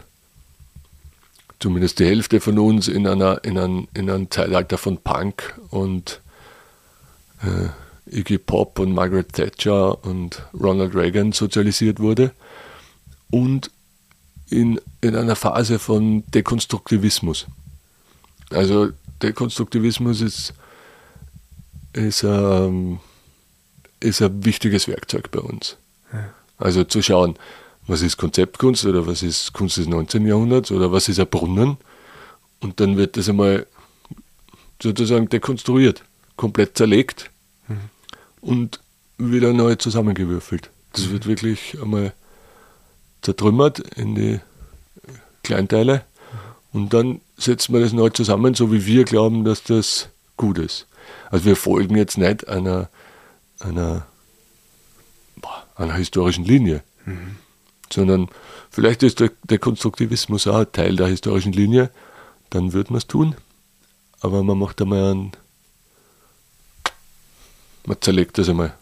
zumindest 1.58 1.98
die 1.98 2.06
Hälfte 2.06 2.40
von 2.40 2.58
uns 2.58 2.88
in, 2.88 3.06
einer, 3.06 3.44
in, 3.44 3.58
einem, 3.58 3.88
in 3.94 4.10
einem 4.10 4.30
Zeitalter 4.30 4.78
von 4.78 4.98
Punk 4.98 5.58
und 5.70 6.20
äh, 7.42 7.68
Iggy 8.16 8.38
Pop 8.38 8.78
und 8.78 8.92
Margaret 8.92 9.32
Thatcher 9.32 10.02
und 10.04 10.42
Ronald 10.58 10.94
Reagan 10.94 11.32
sozialisiert 11.32 12.00
wurde 12.00 12.32
und 13.30 13.70
in, 14.48 14.80
in 15.00 15.16
einer 15.16 15.36
Phase 15.36 15.78
von 15.78 16.24
Dekonstruktivismus. 16.30 17.46
Also 18.50 18.90
Dekonstruktivismus 19.22 20.20
ist, 20.20 20.54
ist, 21.92 22.24
ähm, 22.24 22.98
ist 24.00 24.22
ein 24.22 24.44
wichtiges 24.44 24.88
Werkzeug 24.88 25.30
bei 25.30 25.40
uns. 25.40 25.76
Also 26.58 26.84
zu 26.84 27.00
schauen, 27.00 27.36
was 27.86 28.02
ist 28.02 28.18
Konzeptkunst 28.18 28.84
oder 28.84 29.06
was 29.06 29.22
ist 29.22 29.52
Kunst 29.52 29.78
des 29.78 29.86
19. 29.86 30.26
Jahrhunderts 30.26 30.70
oder 30.70 30.92
was 30.92 31.08
ist 31.08 31.18
ein 31.18 31.26
Brunnen 31.26 31.78
und 32.60 32.80
dann 32.80 32.96
wird 32.96 33.16
das 33.16 33.28
einmal 33.28 33.66
sozusagen 34.80 35.28
dekonstruiert, 35.28 36.04
komplett 36.36 36.76
zerlegt 36.76 37.30
mhm. 37.68 37.80
und 38.40 38.80
wieder 39.16 39.52
neu 39.52 39.74
zusammengewürfelt. 39.76 40.70
Das 40.92 41.06
mhm. 41.06 41.12
wird 41.12 41.26
wirklich 41.26 41.78
einmal 41.80 42.12
zertrümmert 43.22 43.78
in 43.78 44.14
die 44.14 44.40
Kleinteile 45.42 46.04
und 46.72 46.94
dann 46.94 47.20
setzen 47.36 47.72
wir 47.74 47.80
das 47.80 47.92
neu 47.92 48.10
zusammen, 48.10 48.54
so 48.54 48.72
wie 48.72 48.86
wir 48.86 49.04
glauben, 49.04 49.44
dass 49.44 49.62
das 49.62 50.08
gut 50.36 50.58
ist. 50.58 50.86
Also 51.30 51.44
wir 51.44 51.56
folgen 51.56 51.96
jetzt 51.96 52.18
nicht 52.18 52.48
einer, 52.48 52.88
einer, 53.58 54.06
einer 55.74 55.94
historischen 55.94 56.44
Linie, 56.44 56.82
mhm. 57.04 57.36
sondern 57.92 58.28
vielleicht 58.70 59.02
ist 59.02 59.20
der, 59.20 59.30
der 59.44 59.58
Konstruktivismus 59.58 60.46
auch 60.46 60.64
Teil 60.64 60.96
der 60.96 61.08
historischen 61.08 61.52
Linie, 61.52 61.90
dann 62.50 62.72
wird 62.72 62.90
man 62.90 62.98
es 62.98 63.06
tun, 63.06 63.34
aber 64.20 64.42
man 64.42 64.58
macht 64.58 64.80
einmal 64.80 65.10
einen, 65.10 65.32
man 67.86 67.96
zerlegt 68.00 68.38
das 68.38 68.48
einmal. 68.48 68.74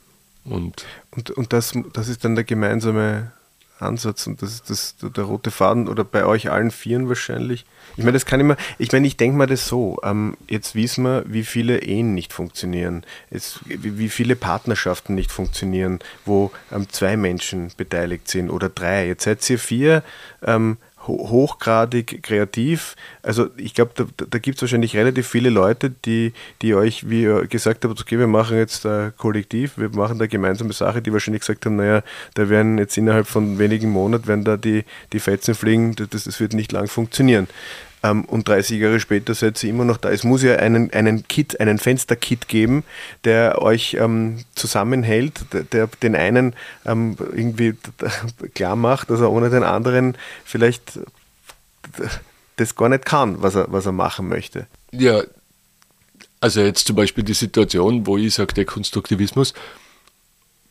Und, 0.44 0.84
und, 1.10 1.30
und 1.30 1.52
das, 1.52 1.74
das 1.92 2.08
ist 2.08 2.24
dann 2.24 2.34
der 2.34 2.44
gemeinsame 2.44 3.32
Ansatz 3.80 4.26
und 4.26 4.42
das 4.42 4.54
ist 4.54 4.70
das, 4.70 5.12
der 5.12 5.24
rote 5.24 5.50
Faden 5.50 5.88
oder 5.88 6.04
bei 6.04 6.24
euch 6.24 6.50
allen 6.50 6.70
Vieren 6.70 7.08
wahrscheinlich. 7.08 7.64
Ich 7.96 8.04
meine, 8.04 8.12
das 8.12 8.26
kann 8.26 8.40
immer, 8.40 8.56
ich 8.78 8.92
meine, 8.92 9.06
ich 9.06 9.16
denke 9.16 9.36
mal 9.36 9.46
das 9.46 9.66
so, 9.66 9.98
ähm, 10.04 10.36
jetzt 10.48 10.74
wissen 10.74 11.04
wir, 11.04 11.24
wie 11.26 11.44
viele 11.44 11.82
Ehen 11.82 12.14
nicht 12.14 12.32
funktionieren, 12.32 13.04
jetzt, 13.30 13.60
wie, 13.66 14.08
viele 14.08 14.36
Partnerschaften 14.36 15.14
nicht 15.14 15.32
funktionieren, 15.32 15.98
wo 16.24 16.50
ähm, 16.72 16.88
zwei 16.88 17.16
Menschen 17.16 17.70
beteiligt 17.76 18.28
sind 18.28 18.50
oder 18.50 18.68
drei. 18.68 19.06
Jetzt 19.06 19.24
seid 19.24 19.48
ihr 19.50 19.58
vier, 19.58 20.02
ähm, 20.42 20.76
hochgradig 21.08 22.22
kreativ. 22.22 22.94
Also 23.22 23.48
ich 23.56 23.74
glaube, 23.74 23.92
da, 23.94 24.04
da 24.28 24.38
gibt 24.38 24.56
es 24.56 24.62
wahrscheinlich 24.62 24.96
relativ 24.96 25.26
viele 25.26 25.50
Leute, 25.50 25.90
die, 25.90 26.32
die 26.62 26.74
euch, 26.74 27.08
wie 27.08 27.22
ihr 27.22 27.46
gesagt 27.46 27.84
habt, 27.84 28.00
okay, 28.00 28.18
wir 28.18 28.26
machen 28.26 28.56
jetzt 28.56 28.86
ein 28.86 29.12
Kollektiv, 29.16 29.78
wir 29.78 29.88
machen 29.90 30.18
da 30.18 30.26
gemeinsame 30.26 30.72
Sache, 30.72 31.02
die 31.02 31.12
wahrscheinlich 31.12 31.40
gesagt 31.40 31.66
haben, 31.66 31.76
naja, 31.76 32.02
da 32.34 32.48
werden 32.48 32.78
jetzt 32.78 32.96
innerhalb 32.96 33.26
von 33.26 33.58
wenigen 33.58 33.90
Monaten, 33.90 34.26
werden 34.26 34.44
da 34.44 34.56
die, 34.56 34.84
die 35.12 35.20
Fetzen 35.20 35.54
fliegen, 35.54 35.96
das, 35.96 36.24
das 36.24 36.40
wird 36.40 36.52
nicht 36.52 36.72
lang 36.72 36.86
funktionieren 36.86 37.48
ähm, 38.02 38.24
und 38.24 38.48
30 38.48 38.80
Jahre 38.80 39.00
später 39.00 39.34
seid 39.34 39.62
ihr 39.62 39.70
immer 39.70 39.84
noch 39.84 39.96
da. 39.96 40.10
Es 40.10 40.24
muss 40.24 40.42
ja 40.42 40.56
einen, 40.56 40.92
einen 40.92 41.26
Kit, 41.28 41.60
einen 41.60 41.78
Fensterkit 41.78 42.48
geben, 42.48 42.84
der 43.24 43.62
euch 43.62 43.96
ähm, 43.98 44.44
zusammenhält, 44.54 45.52
der, 45.52 45.64
der, 45.64 45.86
den 46.02 46.14
einen 46.14 46.54
ähm, 46.86 47.16
irgendwie 47.18 47.74
klar 48.54 48.76
macht, 48.76 49.10
dass 49.10 49.20
er 49.20 49.30
ohne 49.30 49.50
den 49.50 49.62
anderen 49.62 50.16
vielleicht 50.44 50.98
das 52.56 52.74
gar 52.74 52.88
nicht 52.88 53.04
kann, 53.04 53.42
was 53.42 53.54
er, 53.54 53.66
was 53.70 53.86
er 53.86 53.92
machen 53.92 54.28
möchte. 54.28 54.66
Ja, 54.90 55.22
also 56.40 56.60
jetzt 56.60 56.86
zum 56.86 56.96
Beispiel 56.96 57.24
die 57.24 57.34
Situation, 57.34 58.06
wo 58.06 58.16
ich 58.16 58.34
sage, 58.34 58.54
der 58.54 58.64
Konstruktivismus, 58.64 59.54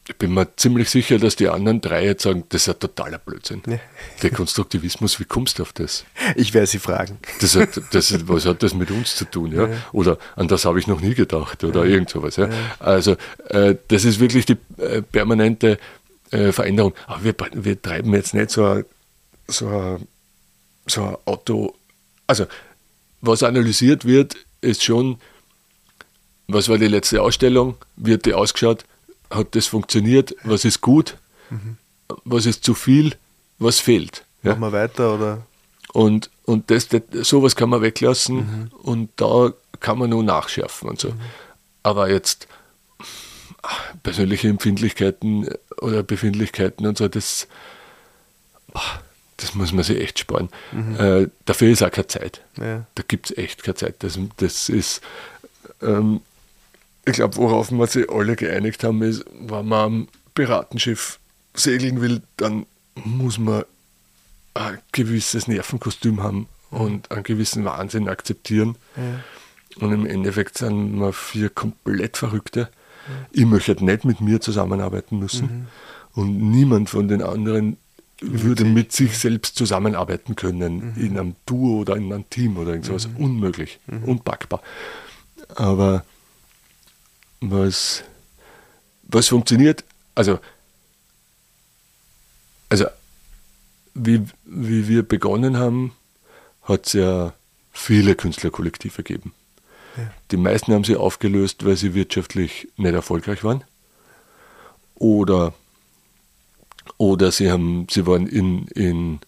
ich 0.10 0.16
bin 0.16 0.34
mir 0.34 0.56
ziemlich 0.56 0.90
sicher, 0.90 1.20
dass 1.20 1.36
die 1.36 1.50
anderen 1.50 1.82
drei 1.82 2.06
jetzt 2.06 2.24
sagen, 2.24 2.46
das 2.50 2.62
ist 2.62 2.70
ein 2.70 2.80
totaler 2.80 3.18
Blödsinn. 3.18 3.62
Ja. 3.68 3.78
Der 4.24 4.30
Konstruktivismus, 4.32 5.20
wie 5.20 5.26
kommst 5.26 5.60
du 5.60 5.64
auf 5.64 5.74
das? 5.74 6.06
Ich 6.36 6.54
werde 6.54 6.68
sie 6.68 6.80
fragen. 6.80 7.20
Das 7.42 7.56
hat, 7.56 7.82
das, 7.92 8.28
was 8.28 8.46
hat 8.46 8.64
das 8.64 8.74
mit 8.74 8.90
uns 8.90 9.18
zu 9.18 9.26
tun? 9.26 9.52
Ja? 9.52 9.68
ja. 9.68 9.76
Oder 9.92 10.18
an 10.38 10.48
das 10.48 10.64
habe 10.64 10.80
ich 10.80 10.88
noch 10.88 11.02
nie 11.02 11.14
gedacht 11.14 11.64
oder 11.66 11.84
ja. 11.84 11.92
irgend 11.92 12.10
sowas. 12.10 12.38
Ja? 12.38 12.50
Also 12.80 13.18
äh, 13.50 13.76
das 13.90 14.06
ist 14.06 14.22
wirklich 14.22 14.46
die 14.46 14.58
äh, 14.78 15.02
permanente 15.02 15.78
äh, 16.32 16.54
Veränderung. 16.54 16.94
Aber 17.06 17.26
wir, 17.26 17.36
wir 17.54 17.82
treiben 17.82 18.14
jetzt 18.14 18.34
nicht 18.34 18.50
so 18.50 18.66
ein, 18.66 18.86
so, 19.48 19.68
ein, 19.68 20.08
so 20.86 21.04
ein 21.04 21.18
Auto. 21.26 21.76
Also 22.28 22.46
was 23.20 23.44
analysiert 23.44 24.06
wird, 24.06 24.38
ist 24.62 24.86
schon, 24.86 25.20
was 26.48 26.70
war 26.70 26.78
die 26.78 26.88
letzte 26.88 27.22
Ausstellung, 27.22 27.76
hat 28.08 28.26
die 28.26 28.34
ausgeschaut, 28.34 28.86
hat 29.30 29.56
das 29.56 29.68
funktioniert, 29.68 30.36
was 30.44 30.66
ist 30.66 30.82
gut, 30.82 31.18
mhm. 31.50 31.78
was 32.24 32.46
ist 32.46 32.64
zu 32.64 32.74
viel, 32.74 33.16
was 33.60 33.80
fehlt. 33.80 34.24
Ja? 34.44 34.52
Machen 34.52 34.62
wir 34.62 34.72
weiter 34.72 35.16
oder? 35.16 35.46
Und, 35.94 36.30
und 36.46 36.70
das, 36.70 36.88
das, 36.90 37.02
sowas 37.22 37.56
kann 37.56 37.70
man 37.70 37.82
weglassen 37.82 38.36
mhm. 38.36 38.72
und 38.84 39.10
da 39.16 39.54
kann 39.80 39.98
man 39.98 40.10
nur 40.10 40.24
nachschärfen 40.24 40.90
und 40.90 41.00
so. 41.00 41.10
Mhm. 41.10 41.22
Aber 41.84 42.10
jetzt 42.10 42.48
persönliche 44.04 44.48
Empfindlichkeiten 44.50 45.50
oder 45.82 46.04
Befindlichkeiten 46.04 46.86
und 46.86 46.98
so, 46.98 47.08
das, 47.08 47.48
das 49.38 49.56
muss 49.56 49.72
man 49.72 49.84
sich 49.84 50.00
echt 50.00 50.20
sparen. 50.20 50.50
Mhm. 50.72 51.00
Äh, 51.00 51.28
dafür 51.46 51.70
ist 51.70 51.84
auch 51.84 51.92
keine 51.92 52.08
Zeit. 52.08 52.42
Ja. 52.60 52.86
Da 52.96 53.04
gibt 53.08 53.32
es 53.32 53.38
echt 53.38 53.64
keine 53.64 53.76
Zeit. 53.76 53.96
Das, 54.00 54.20
das 54.38 54.70
ist, 54.70 55.02
ähm, 55.82 56.22
ich 57.08 57.14
glaube, 57.14 57.38
worauf 57.38 57.72
wir 57.72 57.88
sich 57.88 58.10
alle 58.10 58.36
geeinigt 58.36 58.84
haben, 58.84 59.02
ist, 59.02 59.24
wenn 59.40 59.68
man 59.68 59.86
am 59.86 60.08
Piratenschiff 60.36 61.20
segeln 61.54 62.02
will, 62.02 62.22
dann 62.36 62.66
muss 62.96 63.38
man 63.38 63.64
ein 64.54 64.80
gewisses 64.92 65.48
Nervenkostüm 65.48 66.22
haben 66.22 66.48
und 66.70 67.10
einen 67.12 67.24
gewissen 67.24 67.64
Wahnsinn 67.64 68.10
akzeptieren. 68.10 68.76
Ja. 68.98 69.84
Und 69.84 69.94
im 69.94 70.06
Endeffekt 70.06 70.58
sind 70.58 71.00
wir 71.00 71.14
vier 71.14 71.50
komplett 71.50 72.18
Verrückte. 72.18 72.70
Ich 73.32 73.46
möchte 73.46 73.84
nicht 73.84 74.04
mit 74.04 74.20
mir 74.20 74.42
zusammenarbeiten 74.42 75.18
müssen. 75.18 75.46
Mhm. 75.46 75.68
Und 76.22 76.52
niemand 76.52 76.90
von 76.90 77.08
den 77.08 77.22
anderen 77.22 77.78
würde 78.20 78.66
mit 78.66 78.92
sich 78.92 79.18
selbst 79.18 79.56
zusammenarbeiten 79.56 80.36
können, 80.36 80.94
mhm. 80.94 81.02
in 81.02 81.18
einem 81.18 81.36
Duo 81.46 81.82
oder 81.82 81.96
in 81.96 82.12
einem 82.12 82.30
Team 82.30 82.58
oder 82.58 82.72
irgendwas. 82.72 83.08
Mhm. 83.08 83.18
Unmöglich, 83.18 83.80
mhm. 83.88 84.04
unpackbar. 84.04 84.62
Aber 85.56 86.04
was, 87.42 88.04
was 89.04 89.28
funktioniert. 89.28 89.84
Also, 90.16 90.40
also 92.70 92.86
wie, 93.94 94.24
wie 94.46 94.88
wir 94.88 95.04
begonnen 95.04 95.58
haben, 95.58 95.94
hat 96.64 96.88
es 96.88 96.94
ja 96.94 97.34
viele 97.72 98.16
Künstlerkollektive 98.16 99.04
gegeben. 99.04 99.34
Ja. 99.96 100.12
Die 100.32 100.38
meisten 100.38 100.74
haben 100.74 100.84
sie 100.84 100.96
aufgelöst, 100.96 101.66
weil 101.66 101.78
sie 101.78 101.94
wirtschaftlich 101.94 102.68
nicht 102.78 102.94
erfolgreich 102.94 103.44
waren. 103.44 103.64
Oder, 104.96 105.54
oder 106.98 107.32
sie, 107.32 107.52
haben, 107.52 107.88
sie 107.90 108.06
waren 108.06 108.28
in, 108.28 108.68
in 108.68 109.20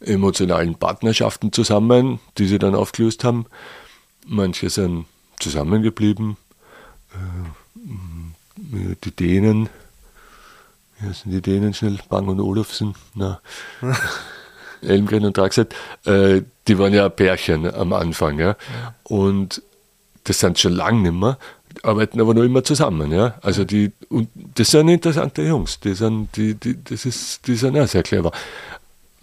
emotionalen 0.00 0.76
Partnerschaften 0.76 1.52
zusammen, 1.52 2.20
die 2.38 2.46
sie 2.46 2.58
dann 2.58 2.74
aufgelöst 2.74 3.24
haben. 3.24 3.46
Manche 4.26 4.70
sind 4.70 5.06
zusammengeblieben, 5.38 6.36
die 8.56 9.10
Dänen, 9.10 9.68
wie 11.00 11.12
sind 11.12 11.32
die 11.32 11.42
Dänen 11.42 11.74
schnell? 11.74 11.98
Bang 12.08 12.28
und 12.28 12.40
Olufsen, 12.40 12.94
na, 13.14 13.40
Elmgren 14.82 15.24
und 15.24 15.36
Draxet, 15.36 15.74
äh, 16.04 16.42
die 16.68 16.78
waren 16.78 16.94
ja 16.94 17.08
Pärchen 17.08 17.72
am 17.72 17.92
Anfang, 17.92 18.38
ja. 18.38 18.56
Und 19.04 19.62
das 20.24 20.40
sind 20.40 20.58
schon 20.58 20.72
lange 20.72 21.02
nicht 21.02 21.20
mehr. 21.20 21.38
arbeiten 21.82 22.20
aber 22.20 22.34
noch 22.34 22.42
immer 22.42 22.64
zusammen, 22.64 23.12
ja. 23.12 23.38
Also 23.42 23.64
die, 23.64 23.92
und 24.08 24.28
das 24.34 24.70
sind 24.70 24.88
interessante 24.88 25.42
Jungs, 25.42 25.80
die 25.80 25.94
sind, 25.94 26.34
die, 26.36 26.54
die, 26.54 26.82
das 26.82 27.04
ist, 27.04 27.46
die 27.46 27.56
sind 27.56 27.78
auch 27.78 27.88
sehr 27.88 28.02
clever. 28.02 28.32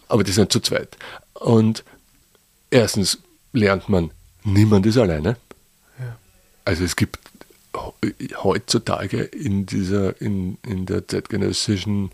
Aber 0.08 0.24
die 0.24 0.32
sind 0.32 0.52
zu 0.52 0.60
zweit. 0.60 0.98
Und 1.34 1.84
erstens 2.70 3.20
lernt 3.52 3.90
man, 3.90 4.12
niemand 4.44 4.86
ist 4.86 4.98
alleine. 4.98 5.38
Also 6.66 6.84
es 6.84 6.96
gibt 6.96 7.20
heutzutage 8.44 9.24
in 9.24 9.66
dieser, 9.66 10.20
in, 10.22 10.58
in 10.66 10.86
der 10.86 11.08
zeitgenössischen 11.08 12.12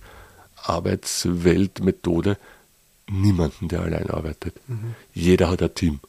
Arbeitsweltmethode 0.55 2.37
niemanden, 3.09 3.67
der 3.67 3.81
allein 3.81 4.09
arbeitet. 4.09 4.55
Mhm. 4.67 4.95
Jeder 5.13 5.49
hat 5.49 5.61
ein 5.61 5.73
Team. 5.73 5.99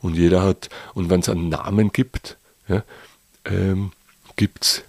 Und 0.00 0.14
jeder 0.14 0.42
hat, 0.42 0.68
und 0.94 1.10
wenn 1.10 1.20
es 1.20 1.28
einen 1.28 1.48
Namen 1.48 1.92
gibt, 1.92 2.36
ja, 2.68 2.84
ähm, 3.44 3.92
gibt 4.36 4.64
es 4.64 4.84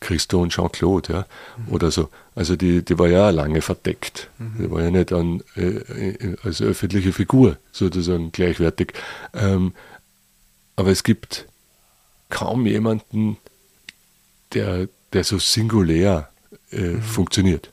Christo 0.00 0.40
und 0.40 0.50
Jean-Claude, 0.50 1.12
ja, 1.12 1.26
mhm. 1.56 1.74
oder 1.74 1.90
so. 1.90 2.08
Also 2.34 2.56
die, 2.56 2.84
die 2.84 2.98
war 2.98 3.08
ja 3.08 3.30
lange 3.30 3.60
verdeckt. 3.60 4.30
Mhm. 4.38 4.54
Die 4.58 4.70
war 4.70 4.82
ja 4.82 4.90
nicht 4.90 5.12
an, 5.12 5.42
äh, 5.56 5.62
äh, 5.62 6.36
als 6.42 6.62
öffentliche 6.62 7.12
Figur 7.12 7.58
sozusagen 7.72 8.32
gleichwertig. 8.32 8.94
Ähm, 9.34 9.74
aber 10.76 10.90
es 10.90 11.02
gibt 11.02 11.47
kaum 12.28 12.66
jemanden, 12.66 13.38
der, 14.54 14.88
der 15.12 15.24
so 15.24 15.38
singulär 15.38 16.28
äh, 16.70 16.80
mhm. 16.80 17.02
funktioniert. 17.02 17.70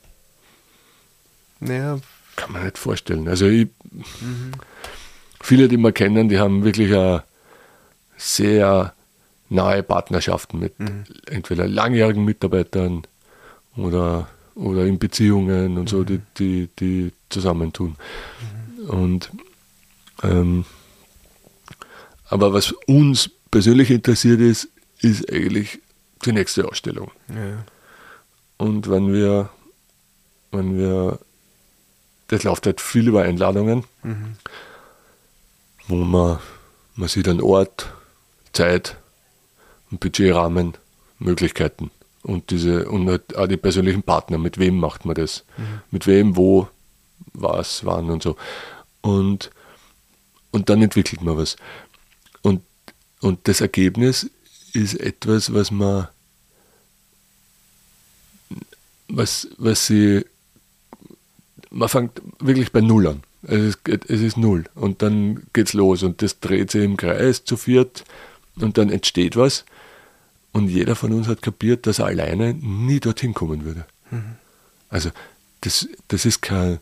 Naja. 1.59 1.99
Kann 2.35 2.51
man 2.51 2.65
nicht 2.65 2.77
vorstellen. 2.77 3.27
Also 3.29 3.47
ich, 3.47 3.69
mhm. 3.91 4.51
viele, 5.41 5.67
die 5.67 5.77
wir 5.77 5.93
kennen, 5.93 6.27
die 6.27 6.39
haben 6.39 6.63
wirklich 6.65 6.93
eine 6.93 7.23
sehr 8.17 8.93
nahe 9.49 9.83
Partnerschaften 9.83 10.59
mit 10.59 10.79
mhm. 10.79 11.05
entweder 11.27 11.67
langjährigen 11.67 12.25
Mitarbeitern 12.25 13.03
oder, 13.77 14.27
oder 14.55 14.85
in 14.85 14.99
Beziehungen 14.99 15.77
und 15.77 15.87
so, 15.87 16.03
die, 16.03 16.17
mhm. 16.17 16.23
die, 16.37 16.69
die 16.79 17.11
zusammentun. 17.29 17.95
Mhm. 18.77 18.89
Und 18.89 19.31
ähm, 20.23 20.65
aber 22.27 22.53
was 22.53 22.71
uns 22.87 23.29
persönlich 23.55 23.89
interessiert 23.89 24.41
ist, 24.41 24.67
ist 24.99 25.31
eigentlich 25.31 25.79
die 26.25 26.33
nächste 26.33 26.67
Ausstellung. 26.67 27.09
Ja. 27.29 27.63
Und 28.57 28.89
wenn 28.89 29.13
wir, 29.13 29.49
wenn 30.51 30.77
wir, 30.77 31.19
das 32.27 32.43
läuft 32.43 32.65
halt 32.65 32.81
viel 32.81 33.07
über 33.07 33.23
Einladungen, 33.23 33.85
mhm. 34.03 34.35
wo 35.87 35.95
man, 35.95 36.39
man 36.95 37.07
sieht 37.07 37.29
einen 37.29 37.39
Ort, 37.39 37.93
Zeit, 38.51 38.97
Budgetrahmen, 39.89 40.73
Möglichkeiten 41.19 41.91
und 42.23 42.49
diese 42.49 42.89
und 42.89 43.07
halt 43.07 43.37
auch 43.37 43.47
die 43.47 43.55
persönlichen 43.55 44.03
Partner, 44.03 44.37
mit 44.37 44.57
wem 44.57 44.75
macht 44.75 45.05
man 45.05 45.15
das, 45.15 45.45
mhm. 45.55 45.79
mit 45.91 46.07
wem, 46.07 46.35
wo, 46.35 46.67
was, 47.31 47.85
wann 47.85 48.09
und 48.09 48.21
so. 48.21 48.35
Und, 48.99 49.49
und 50.51 50.69
dann 50.69 50.81
entwickelt 50.81 51.21
man 51.21 51.37
was. 51.37 51.55
Und, 53.25 53.47
das 53.47 53.59
Ergebnis 53.59 54.29
ist 54.73 54.99
etwas, 54.99 55.51
was 55.51 55.71
man 55.71 56.09
was, 59.07 59.47
was 59.57 59.87
sie 59.87 60.25
man 61.71 61.89
fängt 61.89 62.21
wirklich 62.39 62.71
bei 62.71 62.81
Null 62.81 63.07
an. 63.07 63.23
Es 63.41 63.59
ist, 63.61 63.79
es 63.87 64.21
ist 64.21 64.37
Null. 64.37 64.65
Und 64.75 65.01
dann 65.01 65.47
geht's 65.53 65.73
los 65.73 66.03
und 66.03 66.21
das 66.21 66.39
dreht 66.39 66.69
sich 66.69 66.83
im 66.83 66.97
Kreis 66.97 67.43
zu 67.43 67.57
viert 67.57 68.03
und 68.57 68.77
dann 68.77 68.91
entsteht 68.91 69.35
was. 69.35 69.65
Und 70.51 70.69
jeder 70.69 70.95
von 70.95 71.11
uns 71.11 71.27
hat 71.27 71.41
kapiert, 71.41 71.87
dass 71.87 71.99
er 71.99 72.05
alleine 72.05 72.53
nie 72.53 72.99
dorthin 72.99 73.33
kommen 73.33 73.65
würde. 73.65 73.87
Mhm. 74.11 74.35
Also 74.89 75.09
das, 75.61 75.89
das 76.09 76.25
ist 76.25 76.43
kein, 76.43 76.79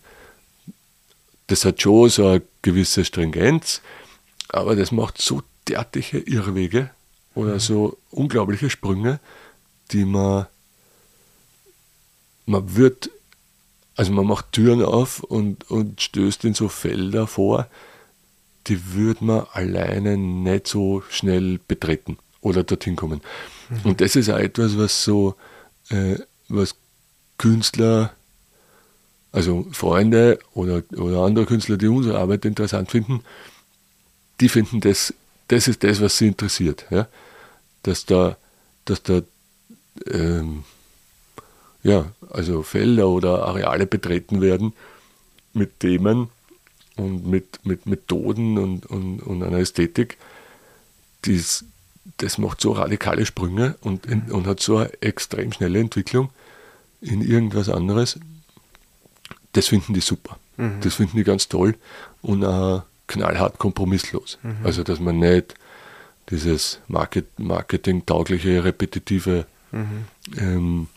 das 1.48 1.64
hat 1.64 1.82
schon 1.82 2.10
so 2.10 2.28
eine 2.28 2.42
gewisse 2.62 3.06
Stringenz, 3.06 3.82
aber 4.50 4.76
das 4.76 4.92
macht 4.92 5.22
so 5.22 5.42
derartige 5.68 6.20
Irrwege 6.20 6.90
oder 7.36 7.60
so 7.60 7.98
unglaubliche 8.12 8.70
Sprünge, 8.70 9.20
die 9.92 10.06
man, 10.06 10.48
man 12.46 12.76
wird, 12.76 13.10
also 13.96 14.12
man 14.12 14.28
macht 14.28 14.52
Türen 14.52 14.84
auf 14.84 15.22
und, 15.22 15.70
und 15.70 16.02
stößt 16.02 16.46
in 16.46 16.54
so 16.54 16.68
Felder 16.68 17.28
vor, 17.28 17.68
die 18.68 18.94
würde 18.94 19.26
man 19.26 19.48
alleine 19.52 20.18
nicht 20.18 20.68
so 20.68 21.04
schnell 21.10 21.60
betreten 21.68 22.18
oder 22.42 22.64
dorthin 22.64 22.96
kommen. 22.96 23.22
Mhm. 23.70 23.92
Und 23.92 24.02
das 24.02 24.16
ist 24.16 24.30
auch 24.30 24.38
etwas, 24.38 24.78
was 24.78 25.04
so, 25.04 25.36
äh, 25.90 26.18
was 26.48 26.76
Künstler, 27.38 28.14
also 29.32 29.68
Freunde 29.72 30.40
oder, 30.54 30.84
oder 30.96 31.24
andere 31.24 31.46
Künstler, 31.46 31.78
die 31.78 31.88
unsere 31.88 32.20
Arbeit 32.20 32.46
interessant 32.46 32.92
finden, 32.92 33.24
die 34.40 34.50
finden 34.50 34.80
das, 34.80 35.14
das 35.48 35.68
ist 35.68 35.84
das, 35.84 36.02
was 36.02 36.18
sie 36.18 36.28
interessiert. 36.28 36.86
Ja? 36.90 37.08
Dass 37.84 38.06
da, 38.06 38.38
dass 38.86 39.04
da 39.04 39.22
ähm, 40.08 40.64
ja, 41.84 42.12
also 42.30 42.64
Felder 42.64 43.10
oder 43.10 43.46
Areale 43.46 43.86
betreten 43.86 44.42
werden 44.42 44.74
mit 45.54 45.80
Themen 45.80 46.30
und 46.96 47.28
mit, 47.28 47.66
mit 47.66 47.86
Methoden 47.86 48.58
und, 48.58 48.86
und, 48.86 49.22
und 49.22 49.44
einer 49.44 49.60
Ästhetik, 49.60 50.18
die 51.26 51.36
es 51.36 51.66
das 52.18 52.38
macht 52.38 52.62
so 52.62 52.74
radikale 52.74 53.26
Sprünge 53.26 53.76
und, 53.82 54.08
und 54.08 54.46
hat 54.46 54.60
so 54.60 54.78
eine 54.78 55.02
extrem 55.02 55.52
schnelle 55.52 55.80
Entwicklung 55.80 56.30
in 57.02 57.22
irgendwas 57.22 57.70
anderes. 57.70 58.20
Das 59.54 59.68
finden 59.68 59.94
die 59.94 60.02
super. 60.02 60.38
Mhm. 60.58 60.82
Das 60.82 60.96
finden 60.96 61.18
die 61.18 61.24
ganz 61.24 61.48
toll 61.48 61.76
und 62.22 62.44
auch 62.44 62.84
knallhart 63.08 63.58
kompromisslos. 63.58 64.38
Mhm. 64.44 64.58
Also, 64.64 64.84
dass 64.84 65.00
man 65.00 65.20
nicht 65.20 65.56
dieses 66.30 66.80
Market, 66.88 67.28
Marketing-taugliche, 67.38 68.64
repetitive 68.64 69.46
mhm. 69.72 70.06
ähm, 70.38 70.88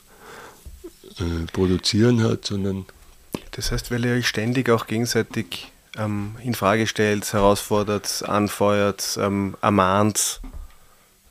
äh, 1.18 1.46
Produzieren 1.52 2.22
hat, 2.22 2.44
sondern. 2.46 2.86
Das 3.52 3.72
heißt, 3.72 3.90
weil 3.90 4.04
ihr 4.04 4.12
euch 4.14 4.28
ständig 4.28 4.70
auch 4.70 4.86
gegenseitig 4.86 5.72
ähm, 5.96 6.36
in 6.42 6.54
Frage 6.54 6.86
stellt, 6.86 7.32
herausfordert, 7.32 8.22
anfeuert, 8.26 9.18
ähm, 9.20 9.56
ermahnt, 9.62 10.40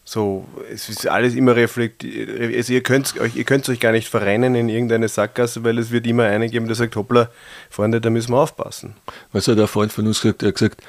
so, 0.08 0.48
es 0.72 0.88
ist 0.88 1.08
alles 1.08 1.34
immer 1.34 1.56
reflektiert. 1.56 2.30
Also 2.56 2.74
ihr 2.74 2.84
könnt 2.84 3.20
euch, 3.20 3.36
ihr 3.36 3.44
könnt 3.44 3.68
euch 3.68 3.80
gar 3.80 3.92
nicht 3.92 4.08
verrennen 4.08 4.54
in 4.54 4.70
irgendeine 4.70 5.08
Sackgasse, 5.08 5.64
weil 5.64 5.80
es 5.80 5.90
wird 5.90 6.06
immer 6.06 6.26
einen 6.26 6.52
geben, 6.52 6.68
der 6.68 6.76
sagt, 6.76 6.96
hoppla, 6.96 7.32
Freunde, 7.72 8.00
da 8.00 8.12
müssen 8.12 8.32
wir 8.32 8.38
aufpassen. 8.38 8.96
Was 9.32 9.48
hat 9.48 9.58
der 9.58 9.68
Freund 9.68 9.92
von 9.92 10.06
uns 10.06 10.22
gesagt? 10.22 10.44
Er 10.44 10.50
hat 10.50 10.56
gesagt, 10.56 10.84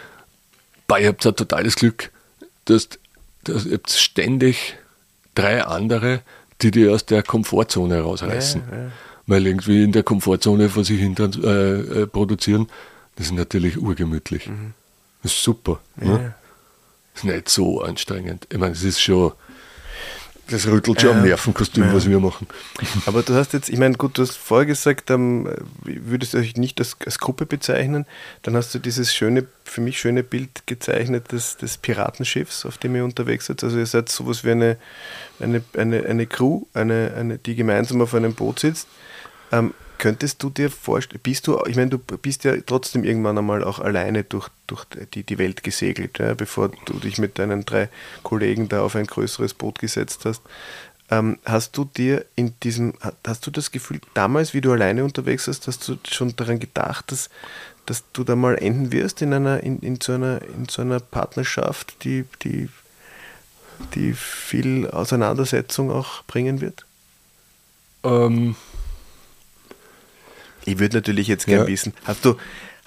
bah, 0.86 0.98
ihr 0.98 1.08
habt 1.08 1.26
ein 1.26 1.34
totales 1.34 1.76
Glück, 1.76 2.10
dass, 2.66 2.90
dass 3.44 3.64
ihr 3.64 3.74
habt 3.74 3.90
ständig 3.90 4.76
drei 5.34 5.64
andere, 5.64 6.20
die 6.60 6.70
die 6.70 6.86
aus 6.86 7.06
der 7.06 7.22
Komfortzone 7.22 7.98
rausreißen. 8.00 8.62
Ja, 8.70 8.76
ja. 8.76 8.92
Weil 9.26 9.46
irgendwie 9.46 9.82
in 9.82 9.92
der 9.92 10.02
Komfortzone 10.02 10.68
vor 10.68 10.84
sich 10.84 11.00
hinter 11.00 11.30
äh, 11.42 12.02
äh, 12.02 12.06
produzieren, 12.06 12.68
das 13.16 13.26
ist 13.26 13.32
natürlich 13.32 13.78
urgemütlich. 13.78 14.46
Mhm. 14.46 14.74
Das 15.22 15.32
ist 15.32 15.42
super. 15.42 15.80
Ja. 16.00 16.06
Ne? 16.06 16.34
Ist 17.16 17.24
nicht 17.24 17.48
so 17.48 17.82
anstrengend. 17.82 18.46
Ich 18.50 18.58
meine, 18.58 18.72
es 18.72 18.82
ist 18.82 19.00
schon, 19.00 19.32
das 20.48 20.66
rüttelt 20.66 21.00
schon 21.00 21.10
äh, 21.10 21.12
am 21.14 21.22
Nervenkostüm, 21.22 21.84
ja. 21.84 21.94
was 21.94 22.08
wir 22.08 22.20
machen. 22.20 22.46
Aber 23.06 23.22
du 23.22 23.34
hast 23.34 23.52
jetzt, 23.52 23.68
ich 23.68 23.78
meine, 23.78 23.96
gut, 23.96 24.16
du 24.16 24.22
hast 24.22 24.36
vorher 24.36 24.66
gesagt, 24.66 25.10
ähm, 25.10 25.48
würdest 25.82 26.34
du 26.34 26.38
euch 26.38 26.56
nicht 26.56 26.78
als, 26.78 26.96
als, 27.04 27.18
Gruppe 27.18 27.46
bezeichnen, 27.46 28.06
dann 28.42 28.54
hast 28.54 28.74
du 28.74 28.78
dieses 28.78 29.12
schöne, 29.12 29.46
für 29.64 29.80
mich 29.80 29.98
schöne 29.98 30.22
Bild 30.22 30.66
gezeichnet 30.66 31.32
des, 31.32 31.56
des 31.56 31.78
Piratenschiffs, 31.78 32.64
auf 32.64 32.78
dem 32.78 32.94
ihr 32.94 33.04
unterwegs 33.04 33.46
seid. 33.46 33.64
Also 33.64 33.78
ihr 33.78 33.86
seid 33.86 34.08
sowas 34.08 34.44
wie 34.44 34.52
eine, 34.52 34.76
eine, 35.40 35.62
eine, 35.76 36.06
eine 36.06 36.26
Crew, 36.26 36.62
eine, 36.74 37.12
eine, 37.16 37.38
die 37.38 37.56
gemeinsam 37.56 38.00
auf 38.00 38.14
einem 38.14 38.34
Boot 38.34 38.60
sitzt. 38.60 38.86
Ähm, 39.50 39.74
Könntest 39.98 40.42
du 40.42 40.50
dir 40.50 40.70
vorstellen, 40.70 41.20
bist 41.22 41.46
du, 41.46 41.58
ich 41.66 41.76
meine, 41.76 41.90
du 41.90 41.98
bist 41.98 42.44
ja 42.44 42.54
trotzdem 42.64 43.04
irgendwann 43.04 43.38
einmal 43.38 43.64
auch 43.64 43.78
alleine 43.78 44.24
durch, 44.24 44.48
durch 44.66 44.84
die, 45.14 45.22
die 45.22 45.38
Welt 45.38 45.62
gesegelt, 45.62 46.18
ja, 46.18 46.34
bevor 46.34 46.70
du 46.84 46.94
dich 46.98 47.18
mit 47.18 47.38
deinen 47.38 47.64
drei 47.64 47.88
Kollegen 48.22 48.68
da 48.68 48.82
auf 48.82 48.94
ein 48.94 49.06
größeres 49.06 49.54
Boot 49.54 49.78
gesetzt 49.78 50.24
hast. 50.24 50.42
Ähm, 51.10 51.38
hast 51.44 51.76
du 51.76 51.84
dir 51.84 52.26
in 52.34 52.54
diesem, 52.62 52.94
hast 53.26 53.46
du 53.46 53.50
das 53.50 53.70
Gefühl, 53.70 54.00
damals, 54.14 54.54
wie 54.54 54.60
du 54.60 54.72
alleine 54.72 55.04
unterwegs 55.04 55.46
warst, 55.46 55.66
hast 55.66 55.88
du 55.88 55.96
schon 56.10 56.34
daran 56.36 56.58
gedacht, 56.58 57.12
dass, 57.12 57.30
dass 57.86 58.02
du 58.12 58.24
da 58.24 58.34
mal 58.34 58.58
enden 58.58 58.92
wirst 58.92 59.22
in 59.22 59.32
einer, 59.32 59.62
in, 59.62 59.78
in, 59.80 60.00
so, 60.00 60.12
einer, 60.12 60.42
in 60.42 60.68
so 60.68 60.82
einer 60.82 60.98
Partnerschaft, 60.98 62.04
die, 62.04 62.24
die, 62.42 62.68
die 63.94 64.14
viel 64.14 64.90
Auseinandersetzung 64.90 65.92
auch 65.92 66.24
bringen 66.24 66.60
wird? 66.60 66.84
Ähm, 68.02 68.56
ich 70.66 70.78
würde 70.78 70.96
natürlich 70.96 71.26
jetzt 71.28 71.46
gerne 71.46 71.64
ja. 71.64 71.68
wissen, 71.68 71.94
hast 72.04 72.24
du, 72.24 72.36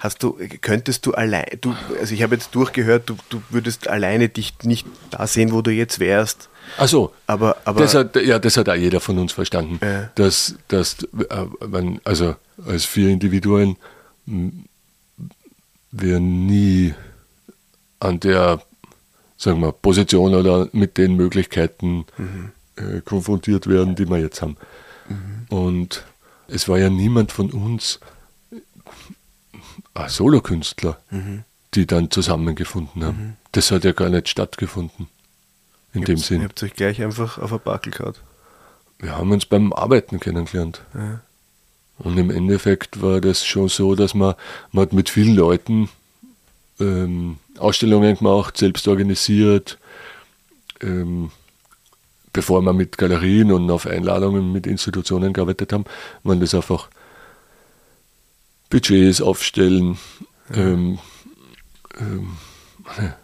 Hast 0.00 0.22
du, 0.22 0.38
könntest 0.62 1.04
du 1.04 1.12
allein, 1.12 1.44
du, 1.60 1.74
also 2.00 2.14
ich 2.14 2.22
habe 2.22 2.34
jetzt 2.34 2.54
durchgehört, 2.54 3.10
du, 3.10 3.16
du 3.28 3.42
würdest 3.50 3.86
alleine 3.86 4.30
dich 4.30 4.54
nicht 4.62 4.86
da 5.10 5.26
sehen, 5.26 5.52
wo 5.52 5.60
du 5.60 5.70
jetzt 5.70 6.00
wärst. 6.00 6.48
Ach 6.78 6.88
so, 6.88 7.12
Aber, 7.26 7.58
aber 7.66 7.80
das 7.80 7.94
hat, 7.94 8.16
ja, 8.16 8.38
das 8.38 8.56
hat 8.56 8.70
auch 8.70 8.74
jeder 8.76 9.00
von 9.00 9.18
uns 9.18 9.34
verstanden, 9.34 9.78
Ja. 9.82 10.10
dass, 10.14 10.54
dass 10.68 11.02
äh, 11.02 11.44
man, 11.68 12.00
also 12.04 12.34
als 12.66 12.86
vier 12.86 13.10
Individuen 13.10 13.76
wir 15.92 16.18
nie 16.20 16.94
an 17.98 18.20
der, 18.20 18.62
sagen 19.36 19.60
wir, 19.60 19.72
Position 19.72 20.34
oder 20.34 20.70
mit 20.72 20.96
den 20.96 21.16
Möglichkeiten 21.16 22.06
äh, 22.76 23.02
konfrontiert 23.04 23.66
werden, 23.66 23.96
die 23.96 24.08
wir 24.08 24.18
jetzt 24.18 24.40
haben. 24.40 24.56
Und 25.50 26.04
es 26.50 26.68
war 26.68 26.78
ja 26.78 26.90
niemand 26.90 27.32
von 27.32 27.50
uns 27.50 28.00
ein 29.94 30.08
Solokünstler, 30.08 31.00
die 31.74 31.86
dann 31.86 32.10
zusammengefunden 32.10 33.04
haben. 33.04 33.36
Das 33.52 33.70
hat 33.70 33.84
ja 33.84 33.92
gar 33.92 34.08
nicht 34.08 34.28
stattgefunden. 34.28 35.08
In 35.92 36.04
dem 36.04 36.16
ihr 36.16 36.22
Sinn. 36.22 36.44
habt 36.44 36.62
euch 36.62 36.74
gleich 36.74 37.02
einfach 37.02 37.38
auf 37.38 37.52
ein 37.52 37.60
Backel 37.64 37.92
gehauen. 37.92 38.14
Wir 38.98 39.16
haben 39.16 39.32
uns 39.32 39.46
beim 39.46 39.72
Arbeiten 39.72 40.20
kennengelernt. 40.20 40.82
Ja. 40.94 41.20
Und 41.98 42.16
im 42.16 42.30
Endeffekt 42.30 43.02
war 43.02 43.20
das 43.20 43.44
schon 43.44 43.68
so, 43.68 43.94
dass 43.94 44.14
man, 44.14 44.34
man 44.72 44.82
hat 44.82 44.92
mit 44.92 45.10
vielen 45.10 45.34
Leuten 45.34 45.88
ähm, 46.78 47.38
Ausstellungen 47.58 48.16
gemacht, 48.16 48.56
selbst 48.56 48.88
organisiert, 48.88 49.78
ähm, 50.80 51.30
bevor 52.32 52.62
wir 52.62 52.72
mit 52.72 52.98
Galerien 52.98 53.52
und 53.52 53.70
auf 53.70 53.86
Einladungen 53.86 54.52
mit 54.52 54.66
Institutionen 54.66 55.32
gearbeitet 55.32 55.72
haben, 55.72 55.84
waren 56.22 56.40
das 56.40 56.54
einfach 56.54 56.88
Budgets 58.70 59.20
aufstellen, 59.20 59.98
ähm, 60.54 60.98
ähm, 61.98 62.36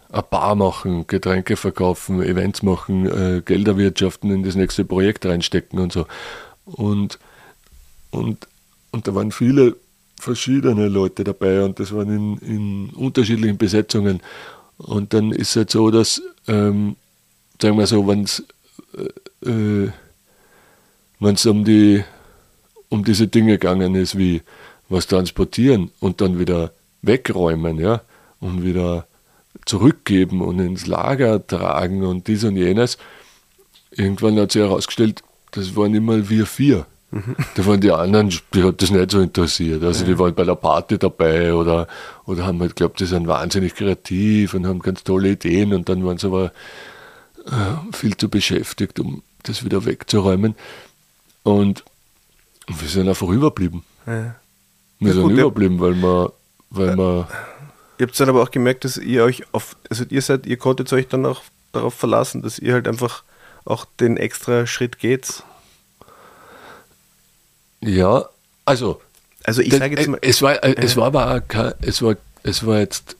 eine 0.09 0.23
Bar 0.23 0.55
machen, 0.55 1.07
Getränke 1.07 1.55
verkaufen, 1.55 2.21
Events 2.21 2.63
machen, 2.63 3.05
äh, 3.05 3.41
Geld 3.43 3.67
erwirtschaften, 3.67 4.31
in 4.31 4.43
das 4.43 4.55
nächste 4.55 4.85
Projekt 4.85 5.25
reinstecken 5.25 5.79
und 5.79 5.91
so. 5.91 6.05
Und, 6.65 7.19
und, 8.11 8.47
und 8.91 9.07
da 9.07 9.15
waren 9.15 9.31
viele 9.31 9.75
verschiedene 10.19 10.87
Leute 10.87 11.23
dabei 11.23 11.63
und 11.63 11.79
das 11.79 11.93
waren 11.93 12.09
in, 12.09 12.37
in 12.39 12.89
unterschiedlichen 12.91 13.57
Besetzungen. 13.57 14.21
Und 14.77 15.13
dann 15.13 15.31
ist 15.31 15.51
es 15.51 15.55
halt 15.55 15.71
so, 15.71 15.91
dass, 15.91 16.21
ähm, 16.47 16.95
sagen 17.61 17.77
wir 17.77 17.87
so, 17.87 18.07
wenn 18.07 18.23
es 18.23 18.43
äh, 18.97 19.49
äh, 19.49 19.91
wenn's 21.19 21.45
um, 21.45 21.63
die, 21.63 22.03
um 22.89 23.03
diese 23.03 23.27
Dinge 23.27 23.53
gegangen 23.53 23.95
ist, 23.95 24.17
wie 24.17 24.41
was 24.89 25.07
transportieren 25.07 25.91
und 25.99 26.21
dann 26.21 26.39
wieder 26.39 26.71
wegräumen, 27.01 27.79
ja, 27.79 28.01
und 28.39 28.63
wieder 28.63 29.07
zurückgeben 29.65 30.41
und 30.41 30.59
ins 30.59 30.87
Lager 30.87 31.45
tragen 31.45 32.03
und 32.03 32.27
dies 32.27 32.43
und 32.43 32.55
jenes. 32.55 32.97
Irgendwann 33.91 34.39
hat 34.39 34.51
sich 34.51 34.61
herausgestellt, 34.61 35.23
das 35.51 35.75
waren 35.75 35.93
immer 35.93 36.29
wir 36.29 36.45
vier. 36.45 36.85
Da 37.55 37.65
waren 37.65 37.81
die 37.81 37.91
anderen, 37.91 38.31
die 38.53 38.63
hat 38.63 38.81
das 38.81 38.91
nicht 38.91 39.11
so 39.11 39.21
interessiert. 39.21 39.81
Also 39.83 40.05
die 40.05 40.19
waren 40.19 40.35
bei 40.35 40.43
der 40.43 40.55
Party 40.55 40.97
dabei 40.97 41.53
oder, 41.53 41.87
oder 42.25 42.45
haben 42.45 42.59
halt 42.59 42.75
geglaubt, 42.75 42.99
die 42.99 43.05
sind 43.05 43.27
wahnsinnig 43.27 43.75
kreativ 43.75 44.53
und 44.53 44.67
haben 44.67 44.79
ganz 44.79 45.03
tolle 45.03 45.31
Ideen 45.31 45.73
und 45.73 45.87
dann 45.89 46.05
waren 46.05 46.17
sie 46.17 46.27
aber 46.27 46.51
äh, 47.47 47.93
viel 47.93 48.15
zu 48.17 48.29
beschäftigt, 48.29 48.99
um 48.99 49.23
das 49.43 49.63
wieder 49.63 49.85
wegzuräumen. 49.85 50.55
Und 51.43 51.83
wir 52.67 52.87
sind 52.89 53.07
einfach 53.07 53.29
überblieben. 53.29 53.83
Ja. 54.05 54.35
Wir 54.99 55.09
Ja, 55.09 55.13
sind 55.13 55.23
gut, 55.23 55.31
überblieben, 55.33 55.79
weil 55.79 55.95
wir, 55.95 56.33
weil 56.69 56.97
wir 56.97 57.27
Ihr 57.99 58.05
habt 58.05 58.19
dann 58.19 58.29
aber 58.29 58.43
auch 58.43 58.51
gemerkt, 58.51 58.85
dass 58.85 58.97
ihr 58.97 59.23
euch 59.23 59.43
auf, 59.53 59.75
also 59.89 60.03
ihr 60.09 60.21
seid, 60.21 60.45
ihr 60.45 60.57
konntet 60.57 60.91
euch 60.93 61.07
dann 61.07 61.25
auch 61.25 61.41
darauf 61.71 61.95
verlassen, 61.95 62.43
dass 62.43 62.59
ihr 62.59 62.73
halt 62.73 62.87
einfach 62.87 63.23
auch 63.65 63.85
den 63.99 64.17
extra 64.17 64.67
Schritt 64.67 64.99
geht. 64.99 65.43
Ja, 67.81 68.25
also. 68.65 69.01
Also 69.43 69.61
ich 69.61 69.73
sage 69.73 69.95
jetzt 69.95 70.07
äh, 70.07 70.11
mal, 70.11 70.19
Es 70.21 70.41
war, 70.41 70.63
äh, 70.63 70.75
es 70.77 70.95
war 70.97 71.07
aber 71.07 71.33
auch 71.35 71.47
kein, 71.47 71.73
es 71.81 72.01
war, 72.01 72.15
es 72.43 72.65
war 72.65 72.79
jetzt 72.79 73.15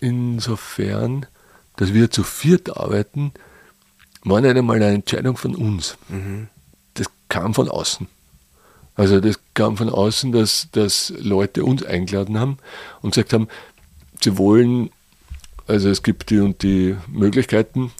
insofern, 0.00 1.26
dass 1.76 1.94
wir 1.94 2.10
zu 2.10 2.22
viert 2.24 2.76
arbeiten, 2.76 3.32
war 4.22 4.40
nicht 4.40 4.56
einmal 4.56 4.76
eine 4.76 4.94
Entscheidung 4.94 5.36
von 5.36 5.54
uns. 5.54 5.96
Mhm. 6.08 6.48
Das 6.94 7.06
kam 7.28 7.54
von 7.54 7.68
außen. 7.68 8.06
Also 8.94 9.20
das 9.20 9.38
kam 9.54 9.76
von 9.76 9.88
außen, 9.88 10.32
dass, 10.32 10.68
dass 10.72 11.12
Leute 11.18 11.64
uns 11.64 11.82
eingeladen 11.82 12.38
haben 12.38 12.58
und 13.00 13.14
gesagt 13.14 13.32
haben, 13.32 13.48
sie 14.20 14.36
wollen, 14.36 14.90
also 15.66 15.88
es 15.88 16.02
gibt 16.02 16.30
die 16.30 16.40
und 16.40 16.62
die 16.62 16.96
Möglichkeiten, 17.08 17.92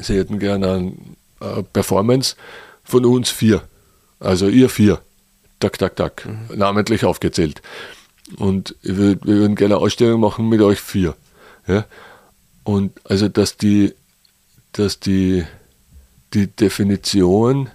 sie 0.00 0.16
hätten 0.16 0.38
gerne 0.38 0.94
eine, 1.40 1.64
Performance 1.72 2.36
von 2.84 3.06
uns 3.06 3.30
vier. 3.30 3.62
Also 4.20 4.48
ihr 4.48 4.68
vier. 4.68 5.00
Tak, 5.58 5.78
tak, 5.78 5.96
tak. 5.96 6.28
Namentlich 6.54 7.04
aufgezählt. 7.04 7.62
Und 8.36 8.76
wir, 8.82 9.20
wir 9.22 9.36
würden 9.36 9.56
gerne 9.56 9.76
eine 9.76 9.82
Ausstellung 9.82 10.20
machen 10.20 10.48
mit 10.48 10.60
euch 10.60 10.80
vier. 10.80 11.16
Ja? 11.66 11.86
Und 12.62 12.92
also, 13.04 13.28
dass 13.28 13.56
die, 13.56 13.94
dass 14.72 15.00
die, 15.00 15.44
die 16.34 16.46
Definition 16.46 17.70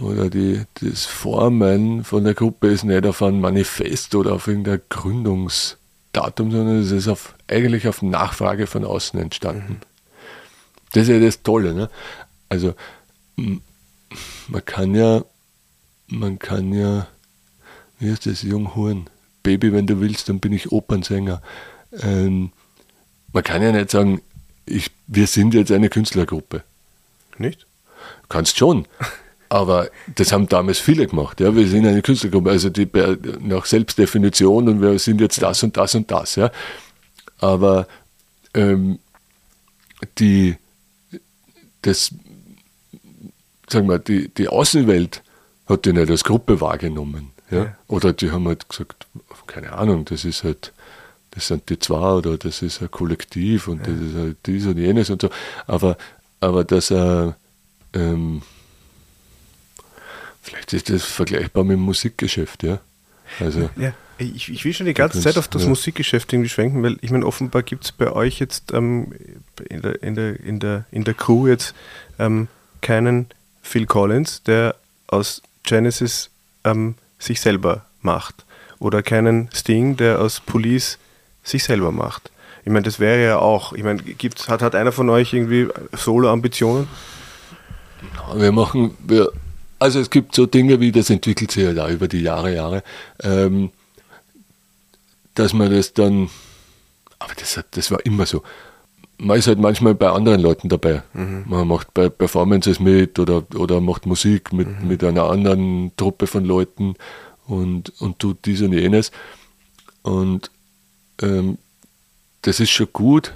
oder 0.00 0.28
die, 0.28 0.62
das 0.74 1.06
Formen 1.06 2.04
von 2.04 2.24
der 2.24 2.34
Gruppe 2.34 2.68
ist 2.68 2.84
nicht 2.84 3.06
auf 3.06 3.22
ein 3.22 3.40
Manifest 3.40 4.14
oder 4.14 4.34
auf 4.34 4.46
irgendein 4.46 4.82
Gründungsdatum, 4.88 6.50
sondern 6.50 6.80
es 6.80 6.90
ist 6.90 7.08
auf, 7.08 7.34
eigentlich 7.48 7.88
auf 7.88 8.02
Nachfrage 8.02 8.66
von 8.66 8.84
außen 8.84 9.18
entstanden. 9.18 9.80
Das 10.92 11.04
ist 11.04 11.08
ja 11.08 11.20
das 11.20 11.42
Tolle. 11.42 11.74
Ne? 11.74 11.90
Also 12.48 12.74
man 13.36 14.64
kann 14.64 14.94
ja, 14.94 15.24
man 16.08 16.38
kann 16.38 16.72
ja, 16.72 17.08
wie 17.98 18.10
heißt 18.10 18.26
das, 18.26 18.42
Junghorn, 18.42 19.08
Baby, 19.42 19.72
wenn 19.72 19.86
du 19.86 20.00
willst, 20.00 20.28
dann 20.28 20.40
bin 20.40 20.52
ich 20.52 20.72
Opernsänger. 20.72 21.40
Ähm, 22.00 22.52
man 23.32 23.44
kann 23.44 23.62
ja 23.62 23.72
nicht 23.72 23.90
sagen, 23.90 24.20
ich, 24.66 24.90
wir 25.06 25.26
sind 25.26 25.54
jetzt 25.54 25.72
eine 25.72 25.88
Künstlergruppe. 25.88 26.62
nicht? 27.38 27.66
Kannst 28.28 28.58
schon. 28.58 28.86
Aber 29.48 29.90
das 30.16 30.32
haben 30.32 30.48
damals 30.48 30.80
viele 30.80 31.06
gemacht. 31.06 31.38
Ja, 31.38 31.54
wir 31.54 31.68
sind 31.68 31.86
eine 31.86 32.02
Künstlergruppe, 32.02 32.50
also 32.50 32.68
die 32.68 32.88
nach 33.40 33.64
Selbstdefinition 33.64 34.68
und 34.68 34.82
wir 34.82 34.98
sind 34.98 35.20
jetzt 35.20 35.40
das 35.40 35.62
und 35.62 35.76
das 35.76 35.94
und 35.94 36.10
das. 36.10 36.34
Ja. 36.34 36.50
Aber 37.38 37.86
ähm, 38.54 38.98
die, 40.18 40.56
das, 41.82 42.12
sagen 43.68 43.88
wir, 43.88 44.00
die, 44.00 44.28
die 44.28 44.48
Außenwelt 44.48 45.22
hat 45.68 45.84
die 45.84 45.92
nicht 45.92 46.10
als 46.10 46.24
Gruppe 46.24 46.60
wahrgenommen. 46.60 47.30
Ja. 47.50 47.64
Ja. 47.64 47.76
Oder 47.86 48.12
die 48.12 48.32
haben 48.32 48.48
halt 48.48 48.68
gesagt, 48.68 49.06
keine 49.46 49.72
Ahnung, 49.72 50.04
das 50.04 50.24
ist 50.24 50.42
halt, 50.42 50.72
das 51.36 51.48
sind 51.48 51.68
die 51.68 51.78
zwei 51.78 52.12
oder 52.12 52.38
das 52.38 52.62
ist 52.62 52.80
ein 52.80 52.90
Kollektiv 52.90 53.68
und 53.68 53.86
das 53.86 53.94
ist 53.94 54.14
halt 54.16 54.36
dies 54.46 54.64
und 54.64 54.78
jenes 54.78 55.10
und 55.10 55.20
so. 55.20 55.28
Aber, 55.66 55.98
aber 56.40 56.64
dass 56.64 56.90
er, 56.90 57.36
ähm, 57.92 58.40
vielleicht 60.40 60.72
ist 60.72 60.88
das 60.88 61.04
vergleichbar 61.04 61.62
mit 61.62 61.74
dem 61.74 61.82
Musikgeschäft, 61.82 62.62
ja. 62.62 62.80
Also, 63.38 63.68
Ja, 63.76 63.92
ich, 64.16 64.48
ich 64.50 64.64
will 64.64 64.72
schon 64.72 64.86
die 64.86 64.94
ganze 64.94 65.20
Zeit 65.20 65.36
auf 65.36 65.46
das 65.48 65.64
ja. 65.64 65.68
Musikgeschäft 65.68 66.32
irgendwie 66.32 66.48
schwenken, 66.48 66.82
weil 66.82 66.96
ich 67.02 67.10
meine, 67.10 67.26
offenbar 67.26 67.62
gibt 67.62 67.84
es 67.84 67.92
bei 67.92 68.10
euch 68.10 68.38
jetzt 68.38 68.72
ähm, 68.72 69.12
in, 69.68 69.82
der, 69.82 70.02
in, 70.02 70.14
der, 70.14 70.40
in, 70.40 70.58
der, 70.58 70.86
in 70.90 71.04
der 71.04 71.12
Crew 71.12 71.48
jetzt 71.48 71.74
ähm, 72.18 72.48
keinen 72.80 73.26
Phil 73.60 73.84
Collins, 73.84 74.42
der 74.42 74.74
aus 75.06 75.42
Genesis 75.64 76.30
ähm, 76.64 76.94
sich 77.18 77.42
selber 77.42 77.84
macht. 78.00 78.46
Oder 78.78 79.02
keinen 79.02 79.50
Sting, 79.52 79.98
der 79.98 80.20
aus 80.20 80.40
Police 80.40 80.98
sich 81.46 81.64
selber 81.64 81.92
macht. 81.92 82.30
Ich 82.64 82.72
meine, 82.72 82.82
das 82.82 82.98
wäre 82.98 83.22
ja 83.22 83.38
auch, 83.38 83.72
ich 83.72 83.84
meine, 83.84 84.02
gibt's, 84.02 84.48
hat, 84.48 84.60
hat 84.60 84.74
einer 84.74 84.92
von 84.92 85.08
euch 85.08 85.32
irgendwie 85.32 85.68
Solo-Ambitionen? 85.92 86.88
Wir 88.34 88.50
machen, 88.50 88.96
wir, 89.06 89.30
also 89.78 90.00
es 90.00 90.10
gibt 90.10 90.34
so 90.34 90.46
Dinge 90.46 90.80
wie, 90.80 90.90
das 90.90 91.08
entwickelt 91.08 91.52
sich 91.52 91.62
ja 91.62 91.72
da 91.72 91.88
über 91.88 92.08
die 92.08 92.22
Jahre, 92.22 92.52
Jahre, 92.52 92.82
ähm, 93.22 93.70
dass 95.34 95.52
man 95.52 95.70
das 95.70 95.92
dann, 95.92 96.28
aber 97.20 97.34
das, 97.38 97.56
hat, 97.56 97.66
das 97.72 97.90
war 97.90 98.04
immer 98.04 98.26
so. 98.26 98.42
Man 99.18 99.38
ist 99.38 99.46
halt 99.46 99.58
manchmal 99.58 99.94
bei 99.94 100.10
anderen 100.10 100.42
Leuten 100.42 100.68
dabei. 100.68 101.02
Man 101.14 101.66
macht 101.68 101.94
bei 101.94 102.10
Performances 102.10 102.80
mit 102.80 103.18
oder, 103.18 103.44
oder 103.54 103.80
macht 103.80 104.04
Musik 104.04 104.52
mit, 104.52 104.82
mit 104.82 105.02
einer 105.02 105.30
anderen 105.30 105.92
Truppe 105.96 106.26
von 106.26 106.44
Leuten 106.44 106.96
und, 107.46 107.94
und 107.98 108.18
tut 108.18 108.44
dies 108.44 108.60
und 108.60 108.74
jenes. 108.74 109.12
Und 110.02 110.50
ähm, 111.22 111.58
das 112.42 112.60
ist 112.60 112.70
schon 112.70 112.88
gut, 112.92 113.32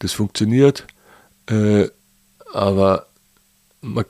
das 0.00 0.12
funktioniert, 0.12 0.86
äh, 1.48 1.88
aber 2.52 3.06
man, 3.80 4.04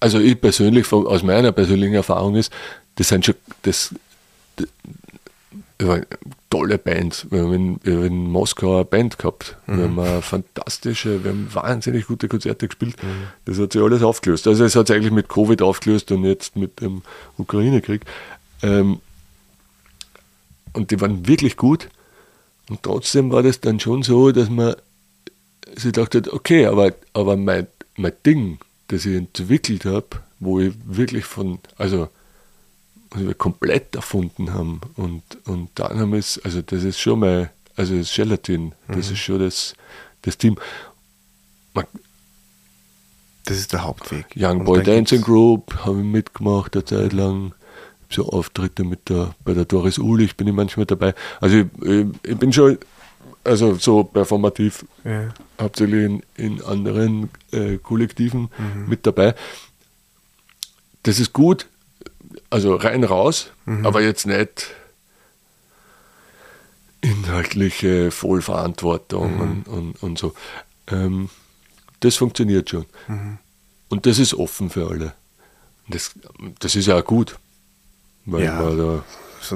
also 0.00 0.18
ich 0.18 0.40
persönlich, 0.40 0.86
von, 0.86 1.06
aus 1.06 1.22
meiner 1.22 1.52
persönlichen 1.52 1.94
Erfahrung 1.94 2.36
ist, 2.36 2.52
das 2.96 3.08
sind 3.08 3.24
schon, 3.26 3.34
das, 3.62 3.94
d- 4.58 4.66
Ja, 5.80 6.00
tolle 6.50 6.78
Bands. 6.78 7.26
Wir 7.30 7.42
haben 7.42 7.52
in, 7.52 7.80
wir 7.82 8.04
haben 8.04 8.30
Moskau 8.30 8.76
eine 8.76 8.84
Band 8.84 9.18
gehabt. 9.18 9.56
Mhm. 9.66 9.76
Wir 9.76 9.84
haben 9.84 9.98
eine 9.98 10.22
fantastische, 10.22 11.24
wir 11.24 11.32
haben 11.32 11.52
wahnsinnig 11.52 12.06
gute 12.06 12.28
Konzerte 12.28 12.68
gespielt. 12.68 12.96
Das 13.44 13.58
hat 13.58 13.72
sich 13.72 13.82
alles 13.82 14.02
aufgelöst. 14.02 14.46
Also 14.46 14.64
es 14.64 14.76
hat 14.76 14.86
sich 14.86 14.94
eigentlich 14.96 15.12
mit 15.12 15.28
Covid 15.28 15.62
aufgelöst 15.62 16.12
und 16.12 16.24
jetzt 16.24 16.54
mit 16.54 16.80
dem 16.80 17.02
Ukraine-Krieg. 17.38 18.02
Ähm, 18.62 19.00
und 20.74 20.92
die 20.92 21.00
waren 21.00 21.26
wirklich 21.26 21.56
gut. 21.56 21.88
Und 22.68 22.82
trotzdem 22.82 23.30
war 23.30 23.42
das 23.42 23.60
dann 23.60 23.78
schon 23.80 24.02
so, 24.02 24.32
dass 24.32 24.48
man 24.48 24.74
sich 25.76 25.92
dachte, 25.92 26.22
okay, 26.32 26.66
aber, 26.66 26.92
aber 27.12 27.36
mein, 27.36 27.66
mein 27.96 28.12
Ding, 28.24 28.58
das 28.88 29.06
ich 29.06 29.16
entwickelt 29.16 29.84
habe, 29.84 30.06
wo 30.40 30.60
ich 30.60 30.74
wirklich 30.84 31.24
von, 31.24 31.58
also 31.76 32.08
was 33.10 33.26
wir 33.26 33.34
komplett 33.34 33.94
erfunden 33.94 34.52
haben 34.52 34.80
und, 34.96 35.22
und 35.46 35.70
dann 35.76 35.98
haben 35.98 36.12
wir 36.12 36.18
es, 36.18 36.40
also 36.44 36.62
das 36.62 36.82
ist 36.84 36.98
schon 36.98 37.20
mein, 37.20 37.48
also 37.76 37.96
das 37.96 38.12
Gelatin, 38.14 38.72
das 38.88 39.10
ist 39.10 39.18
schon 39.18 39.38
das, 39.40 39.74
das 40.22 40.36
Team. 40.38 40.56
Man, 41.74 41.86
Das 43.44 43.58
ist 43.58 43.72
der 43.72 43.84
Hauptweg. 43.84 44.26
Young 44.36 44.60
Und 44.60 44.64
Boy 44.64 44.82
Dancing 44.82 45.20
Group 45.20 45.74
habe 45.84 45.98
ich 45.98 46.04
mitgemacht 46.04 46.74
eine 46.74 46.84
Zeit 46.84 47.12
lang. 47.12 47.54
So 48.14 48.28
Auftritte 48.28 48.84
mit 48.84 49.08
der, 49.08 49.34
bei 49.44 49.54
der 49.54 49.64
Doris 49.64 49.98
Ulich 49.98 50.36
bin 50.36 50.46
ich 50.46 50.54
manchmal 50.54 50.86
dabei. 50.86 51.14
Also 51.40 51.56
ich, 51.56 51.66
ich, 52.22 52.36
bin 52.38 52.52
schon 52.52 52.78
also 53.42 53.74
so 53.74 54.04
performativ 54.04 54.84
Ja. 55.04 55.34
hauptsächlich 55.60 56.04
in, 56.04 56.22
in 56.36 56.62
anderen 56.62 57.30
äh, 57.52 57.78
Kollektiven 57.78 58.50
mit 58.86 59.06
dabei. 59.06 59.34
Das 61.02 61.18
ist 61.18 61.32
gut, 61.32 61.66
also 62.50 62.76
rein 62.76 63.04
raus, 63.04 63.50
aber 63.82 64.00
jetzt 64.00 64.26
nicht 64.26 64.74
inhaltliche 67.02 68.10
Vollverantwortung 68.10 69.38
und, 69.40 69.68
und, 69.68 70.02
und 70.02 70.18
so. 70.18 70.34
Ähm, 70.86 71.28
das 72.00 72.16
funktioniert 72.16 72.70
schon. 72.70 72.86
Und 73.88 74.06
das 74.06 74.18
ist 74.18 74.34
offen 74.34 74.70
für 74.70 74.88
alle. 74.88 75.14
Das, 75.88 76.14
das 76.60 76.76
ist 76.76 76.86
ja 76.86 76.98
auch 76.98 77.04
gut, 77.04 77.38
weil 78.26 78.44
Ja, 78.44 78.54
man, 78.60 78.78
da, 78.78 79.04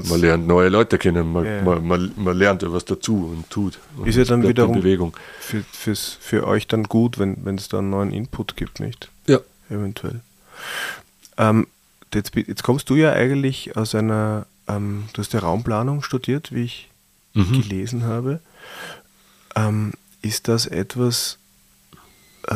man 0.08 0.20
lernt 0.20 0.46
neue 0.46 0.68
Leute 0.68 0.98
kennen, 0.98 1.32
man, 1.32 1.44
Ja. 1.44 1.62
man, 1.62 1.86
man, 1.86 2.12
man 2.16 2.36
lernt 2.36 2.62
ja 2.62 2.72
was 2.72 2.84
dazu 2.84 3.26
und 3.34 3.48
tut. 3.50 3.78
Und 3.96 4.06
Ist 4.06 4.16
ja 4.16 4.24
dann 4.24 4.46
wiederum 4.46 4.74
Bewegung. 4.74 5.16
für, 5.40 5.64
fürs, 5.72 6.16
für 6.20 6.46
euch 6.46 6.66
dann 6.66 6.84
gut, 6.84 7.18
wenn 7.18 7.54
es 7.56 7.68
da 7.68 7.78
einen 7.78 7.90
neuen 7.90 8.12
Input 8.12 8.56
gibt, 8.56 8.80
nicht? 8.80 9.10
Ja. 9.26 9.40
Eventuell. 9.70 10.20
Ähm, 11.36 11.66
jetzt, 12.14 12.34
jetzt 12.34 12.62
kommst 12.62 12.88
du 12.90 12.94
ja 12.96 13.12
eigentlich 13.12 13.76
aus 13.76 13.94
einer, 13.94 14.46
ähm, 14.66 15.04
du 15.12 15.20
hast 15.22 15.32
ja 15.34 15.40
Raumplanung 15.40 16.02
studiert, 16.02 16.52
wie 16.52 16.64
ich 16.64 16.88
Mhm. 17.34 17.62
gelesen 17.62 18.04
habe. 18.04 18.40
Ähm, 19.54 19.92
ist 20.22 20.48
das 20.48 20.66
etwas, 20.66 21.38
äh, 22.48 22.54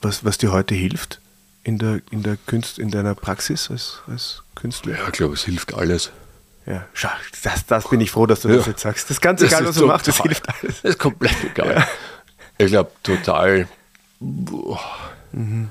was, 0.00 0.24
was 0.24 0.38
dir 0.38 0.52
heute 0.52 0.74
hilft 0.74 1.20
in 1.66 1.78
der, 1.78 2.00
in 2.10 2.22
der 2.22 2.36
Kunst, 2.46 2.78
in 2.78 2.90
deiner 2.90 3.14
Praxis 3.14 3.70
als, 3.70 4.00
als 4.06 4.42
Künstler? 4.54 4.94
Ja, 4.96 5.06
ich 5.06 5.12
glaube, 5.12 5.34
es 5.34 5.44
hilft 5.44 5.74
alles. 5.74 6.10
Ja, 6.64 6.86
schau, 6.94 7.08
das, 7.42 7.66
das 7.66 7.88
bin 7.90 8.00
ich 8.00 8.10
froh, 8.10 8.26
dass 8.26 8.40
du 8.40 8.48
Ja. 8.48 8.56
das 8.56 8.66
jetzt 8.66 8.80
sagst. 8.82 9.04
Das 9.04 9.12
ist 9.16 9.20
ganz 9.20 9.42
egal, 9.42 9.66
was 9.66 9.76
du 9.76 9.86
machst, 9.86 10.08
das 10.08 10.20
hilft 10.22 10.48
alles. 10.48 10.80
Das 10.82 10.90
ist 10.92 10.98
komplett 10.98 11.36
egal. 11.44 11.86
Ich 12.58 12.68
glaube, 12.68 12.90
total. 13.02 13.68
boah, 14.20 14.80
Na, 15.32 15.66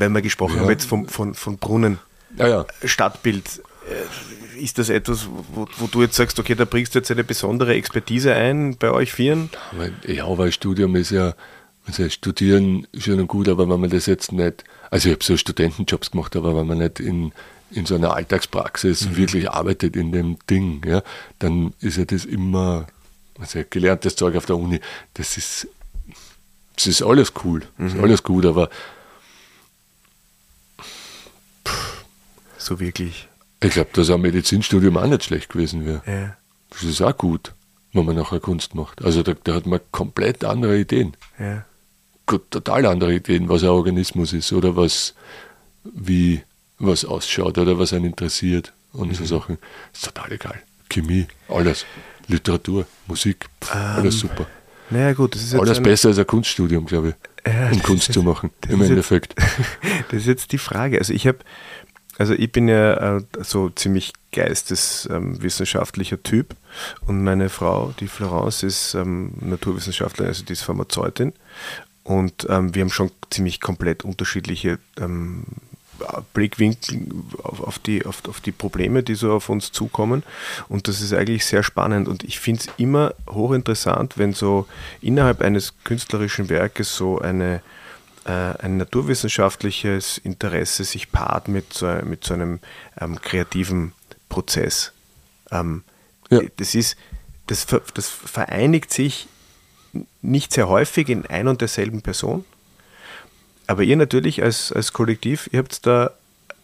wenn 0.00 0.12
wir 0.12 0.22
gesprochen 0.22 0.56
Ja. 0.56 0.62
haben 0.62 0.70
jetzt 0.70 0.84
vom, 0.86 1.08
von, 1.08 1.34
von 1.34 1.58
Brunnen, 1.58 1.98
Ja, 2.36 2.48
ja. 2.48 2.66
Stadtbild, 2.84 3.62
äh, 3.88 4.62
ist 4.62 4.78
das 4.78 4.88
etwas, 4.88 5.26
wo, 5.52 5.66
wo 5.78 5.86
du 5.86 6.02
jetzt 6.02 6.16
sagst, 6.16 6.38
okay, 6.38 6.54
da 6.54 6.64
bringst 6.64 6.94
du 6.94 6.98
jetzt 6.98 7.10
eine 7.10 7.24
besondere 7.24 7.74
Expertise 7.74 8.34
ein 8.34 8.76
bei 8.76 8.90
euch 8.90 9.12
Vieren? 9.12 9.50
Ja, 10.06 10.26
weil 10.38 10.52
Studium 10.52 10.96
ist 10.96 11.10
ja, 11.10 11.34
also 11.86 12.08
studieren 12.08 12.86
schön 12.96 13.20
und 13.20 13.28
gut, 13.28 13.48
aber 13.48 13.68
wenn 13.68 13.80
man 13.80 13.90
das 13.90 14.06
jetzt 14.06 14.32
nicht, 14.32 14.64
also 14.90 15.08
ich 15.08 15.14
habe 15.14 15.24
so 15.24 15.36
Studentenjobs 15.36 16.10
gemacht, 16.12 16.36
aber 16.36 16.54
wenn 16.56 16.66
man 16.66 16.78
nicht 16.78 17.00
in, 17.00 17.32
in 17.70 17.86
so 17.86 17.94
einer 17.94 18.14
Alltagspraxis 18.14 19.16
wirklich 19.16 19.50
arbeitet 19.50 19.96
in 19.96 20.12
dem 20.12 20.38
Ding, 20.48 20.82
ja, 20.86 21.02
dann 21.38 21.72
ist 21.80 21.96
ja 21.96 22.04
das 22.04 22.24
immer, 22.24 22.86
also 23.38 23.60
gelerntes 23.68 24.16
Zeug 24.16 24.36
auf 24.36 24.46
der 24.46 24.56
Uni, 24.56 24.80
das 25.14 25.36
ist, 25.36 25.68
das 26.76 26.86
ist 26.86 27.02
alles 27.02 27.32
cool, 27.44 27.62
das 27.78 27.94
ist 27.94 28.00
alles 28.00 28.22
gut, 28.22 28.46
aber 28.46 28.70
So 32.58 32.78
wirklich. 32.78 33.28
ich 33.62 33.70
glaube, 33.70 33.90
dass 33.94 34.10
ein 34.10 34.20
Medizinstudium 34.20 34.96
auch 34.96 35.06
nicht 35.06 35.24
schlecht 35.24 35.48
gewesen 35.48 35.86
wäre. 35.86 36.02
Ja. 36.06 36.36
Das 36.70 36.82
ist 36.82 37.00
auch 37.00 37.16
gut, 37.16 37.52
wenn 37.92 38.04
man 38.04 38.16
nachher 38.16 38.38
Kunst 38.38 38.74
macht. 38.74 39.02
Also 39.02 39.22
da, 39.22 39.34
da 39.42 39.54
hat 39.54 39.66
man 39.66 39.80
komplett 39.90 40.44
andere 40.44 40.78
Ideen. 40.78 41.16
Ja. 41.38 41.64
Total 42.38 42.86
andere 42.86 43.14
Ideen, 43.14 43.48
was 43.48 43.62
ein 43.62 43.68
Organismus 43.70 44.32
ist 44.32 44.52
oder 44.52 44.76
was, 44.76 45.14
wie 45.84 46.42
was 46.78 47.04
ausschaut 47.04 47.58
oder 47.58 47.78
was 47.78 47.92
einen 47.92 48.06
interessiert 48.06 48.72
und 48.92 49.14
so 49.14 49.24
Sachen. 49.24 49.58
Ist 49.92 50.04
total 50.04 50.32
egal. 50.32 50.62
Chemie, 50.88 51.26
alles. 51.48 51.84
Literatur, 52.28 52.86
Musik, 53.06 53.46
pff, 53.62 53.74
alles 53.74 54.18
super. 54.20 54.46
Naja, 54.90 55.12
gut, 55.12 55.34
das 55.34 55.42
ist 55.42 55.52
jetzt 55.52 55.60
Alles 55.60 55.80
besser 55.82 56.08
als 56.08 56.18
ein 56.18 56.26
Kunststudium, 56.26 56.84
glaube 56.86 57.14
ich, 57.44 57.52
Ja, 57.52 57.70
um 57.70 57.82
Kunst 57.82 58.08
ist 58.08 58.14
zu 58.14 58.22
machen, 58.22 58.50
im 58.68 58.74
ist 58.74 58.80
jetzt- 58.80 58.90
Endeffekt. 58.90 59.34
Das 60.10 60.20
ist 60.20 60.26
jetzt 60.26 60.52
die 60.52 60.58
Frage. 60.58 60.98
Also 60.98 61.12
ich 61.12 61.26
habe, 61.28 61.38
also 62.18 62.32
ich 62.34 62.50
bin 62.50 62.66
ja 62.68 63.16
äh, 63.18 63.22
so 63.42 63.68
ziemlich 63.70 64.12
geisteswissenschaftlicher 64.32 66.22
Typ 66.22 66.54
und 67.06 67.22
meine 67.22 67.48
Frau, 67.48 67.94
die 68.00 68.08
Florence, 68.08 68.62
ist 68.62 68.94
ähm, 68.94 69.32
Naturwissenschaftlerin, 69.40 70.28
also 70.28 70.44
die 70.44 70.52
ist 70.52 70.62
Pharmazeutin 70.62 71.32
und 72.02 72.46
ähm, 72.48 72.74
wir 72.74 72.82
haben 72.82 72.90
schon 72.90 73.10
ziemlich 73.30 73.60
komplett 73.60 74.04
unterschiedliche 74.04 74.78
ähm, 74.98 75.44
Blickwinkel 76.32 77.08
auf, 77.42 77.60
auf, 77.60 77.78
die, 77.78 78.06
auf, 78.06 78.26
auf 78.26 78.40
die 78.40 78.52
Probleme, 78.52 79.02
die 79.02 79.14
so 79.14 79.32
auf 79.32 79.48
uns 79.48 79.70
zukommen. 79.70 80.22
Und 80.68 80.88
das 80.88 81.00
ist 81.02 81.12
eigentlich 81.12 81.44
sehr 81.44 81.62
spannend. 81.62 82.08
Und 82.08 82.24
ich 82.24 82.40
finde 82.40 82.62
es 82.62 82.68
immer 82.78 83.14
hochinteressant, 83.28 84.16
wenn 84.16 84.32
so 84.32 84.66
innerhalb 85.02 85.42
eines 85.42 85.74
künstlerischen 85.84 86.48
Werkes 86.48 86.96
so 86.96 87.18
eine, 87.18 87.62
äh, 88.24 88.30
ein 88.30 88.78
naturwissenschaftliches 88.78 90.18
Interesse 90.18 90.84
sich 90.84 91.12
paart 91.12 91.48
mit 91.48 91.72
so, 91.74 91.86
mit 92.04 92.24
so 92.24 92.34
einem 92.34 92.60
ähm, 92.98 93.20
kreativen 93.20 93.92
Prozess. 94.28 94.92
Ähm, 95.50 95.82
Ja. 96.30 96.40
Das 96.56 96.74
ist, 96.74 96.96
das, 97.46 97.66
das 97.66 98.08
vereinigt 98.08 98.92
sich 98.92 99.26
nicht 100.22 100.52
sehr 100.52 100.68
häufig 100.68 101.08
in 101.08 101.26
ein 101.26 101.48
und 101.48 101.60
derselben 101.60 102.02
Person. 102.02 102.44
Aber 103.66 103.82
ihr 103.82 103.96
natürlich 103.96 104.42
als, 104.42 104.72
als 104.72 104.92
Kollektiv, 104.92 105.48
ihr 105.52 105.60
habt 105.60 105.86
da, 105.86 106.10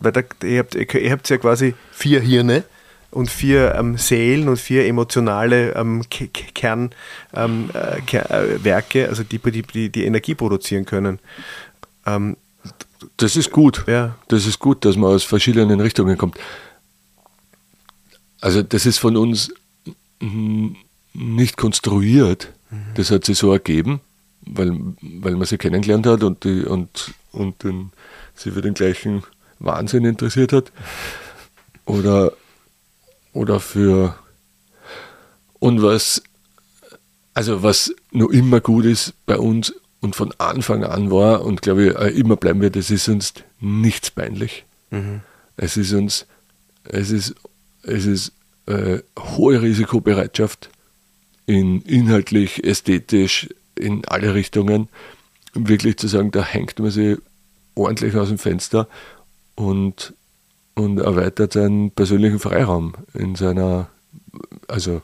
weil 0.01 0.13
da, 0.13 0.23
ihr 0.43 0.59
habt, 0.61 0.75
ihr 0.75 1.11
habt 1.13 1.29
ja 1.29 1.39
quasi 1.39 1.75
vier 1.93 2.21
Hirne 2.21 2.65
und 3.11 3.31
vier 3.31 3.75
ähm, 3.77 3.97
Seelen 3.97 4.49
und 4.49 4.59
vier 4.59 4.87
emotionale 4.87 5.73
ähm, 5.75 6.03
Ke- 6.11 6.29
Ke- 6.29 6.53
Kern, 6.53 6.91
ähm, 7.35 7.71
äh, 7.75 8.01
äh, 8.17 9.07
also 9.07 9.23
die, 9.23 9.39
die, 9.39 9.63
die, 9.63 10.05
Energie 10.05 10.35
produzieren 10.35 10.85
können. 10.85 11.19
Ähm, 12.05 12.37
Das 13.17 13.37
ist 13.37 13.53
gut. 13.53 13.85
Ja. 13.87 14.17
Das 14.29 14.47
ist 14.47 14.59
gut, 14.59 14.85
dass 14.85 14.97
man 14.97 15.13
aus 15.15 15.25
verschiedenen 15.25 15.81
Richtungen 15.81 16.19
kommt. 16.19 16.37
Also 18.41 18.63
das 18.63 18.85
ist 18.87 18.99
von 18.99 19.17
uns 19.17 19.53
mm, 20.21 20.73
nicht 21.15 21.57
konstruiert. 21.57 22.53
Das 22.95 23.11
hat 23.11 23.25
sich 23.25 23.39
so 23.39 23.53
ergeben, 23.53 24.01
weil, 24.43 24.73
weil 25.01 25.37
man 25.37 25.47
sie 25.47 25.59
kennengelernt 25.59 26.07
hat 26.07 26.23
und, 26.23 26.45
die, 26.45 26.65
und, 26.65 27.15
und 27.33 27.63
den, 27.63 27.93
sie 28.35 28.51
für 28.51 28.63
den 28.63 28.75
gleichen 28.75 29.23
Wahnsinn 29.59 30.05
interessiert 30.05 30.53
hat. 30.53 30.73
Oder, 31.85 32.33
oder 33.33 33.61
für 33.61 34.17
und 35.59 35.83
was 35.83 36.23
also 37.37 37.63
was 37.63 37.95
nur 38.13 38.33
immer 38.33 38.61
gut 38.63 38.87
ist 38.87 39.13
bei 39.27 39.37
uns 39.37 39.75
und 40.01 40.17
von 40.17 40.33
Anfang 40.39 40.85
an 40.85 41.11
war 41.11 41.45
und 41.45 41.61
glaube 41.61 41.89
ich 41.89 42.19
immer 42.19 42.37
bleiben 42.37 42.63
wird, 42.63 42.77
es 42.77 42.91
ist 42.91 43.09
uns 43.09 43.35
nichts 43.61 44.11
peinlich. 44.11 44.65
Es 45.59 45.77
ist 45.77 45.93
uns, 45.93 46.27
es 46.85 47.11
ist, 47.11 47.35
es 47.83 48.07
ist 48.07 48.33
äh, 48.65 49.01
hohe 49.19 49.61
Risikobereitschaft 49.61 50.71
in 51.47 51.81
inhaltlich, 51.83 52.65
ästhetisch, 52.65 53.49
in 53.75 54.05
alle 54.07 54.35
Richtungen, 54.35 54.89
um 55.55 55.69
wirklich 55.69 55.97
zu 55.97 56.09
sagen, 56.09 56.31
da 56.31 56.45
hängt 56.45 56.79
man 56.79 56.91
sich 56.91 57.19
ordentlich 57.75 58.15
aus 58.17 58.29
dem 58.29 58.39
Fenster 58.39 58.89
und, 59.55 60.15
und 60.75 60.99
erweitert 60.99 61.53
seinen 61.53 61.91
persönlichen 61.91 62.39
Freiraum 62.39 62.95
in 63.15 63.37
seiner, 63.37 63.89
also 64.67 65.03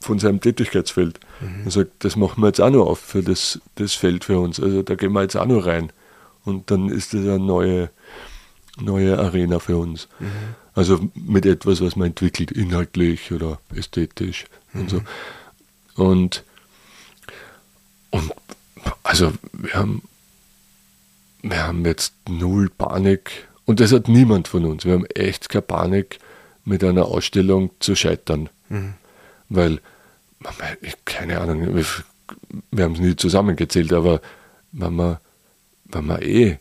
von 0.00 0.18
seinem 0.18 0.40
Tätigkeitsfeld. 0.40 1.20
Und 1.64 1.70
sagt, 1.70 2.04
das 2.04 2.16
machen 2.16 2.42
wir 2.42 2.48
jetzt 2.48 2.60
auch 2.60 2.70
noch 2.70 2.86
auf 2.86 2.98
für 2.98 3.22
das, 3.22 3.60
das 3.76 3.94
Feld 3.94 4.24
für 4.24 4.38
uns. 4.40 4.60
Also 4.60 4.82
da 4.82 4.94
gehen 4.94 5.12
wir 5.12 5.22
jetzt 5.22 5.36
auch 5.36 5.46
noch 5.46 5.64
rein. 5.64 5.90
Und 6.44 6.70
dann 6.70 6.88
ist 6.88 7.14
das 7.14 7.20
eine 7.20 7.38
neue, 7.38 7.90
neue 8.80 9.18
Arena 9.18 9.58
für 9.60 9.76
uns. 9.76 10.08
Also 10.74 11.00
mit 11.14 11.46
etwas, 11.46 11.80
was 11.80 11.96
man 11.96 12.08
entwickelt, 12.08 12.50
inhaltlich 12.50 13.32
oder 13.32 13.60
ästhetisch 13.74 14.46
mhm. 14.72 14.80
und 14.80 14.90
so. 14.90 15.02
Und, 15.96 16.44
und 18.10 18.32
also 19.02 19.32
wir 19.52 19.74
haben, 19.74 20.02
wir 21.42 21.66
haben 21.66 21.84
jetzt 21.84 22.14
null 22.28 22.70
Panik 22.70 23.48
und 23.64 23.80
das 23.80 23.92
hat 23.92 24.08
niemand 24.08 24.48
von 24.48 24.64
uns. 24.64 24.84
Wir 24.84 24.94
haben 24.94 25.06
echt 25.06 25.48
keine 25.48 25.62
Panik, 25.62 26.18
mit 26.64 26.84
einer 26.84 27.06
Ausstellung 27.06 27.70
zu 27.80 27.94
scheitern. 27.94 28.48
Mhm. 28.68 28.94
Weil, 29.48 29.80
keine 31.04 31.40
Ahnung, 31.40 31.74
wir, 31.74 31.84
wir 32.70 32.84
haben 32.84 32.94
es 32.94 33.00
nie 33.00 33.16
zusammengezählt, 33.16 33.92
aber 33.92 34.20
wenn 34.72 34.94
man, 34.94 35.18
wenn 35.84 36.06
man 36.06 36.22
eh 36.22 36.58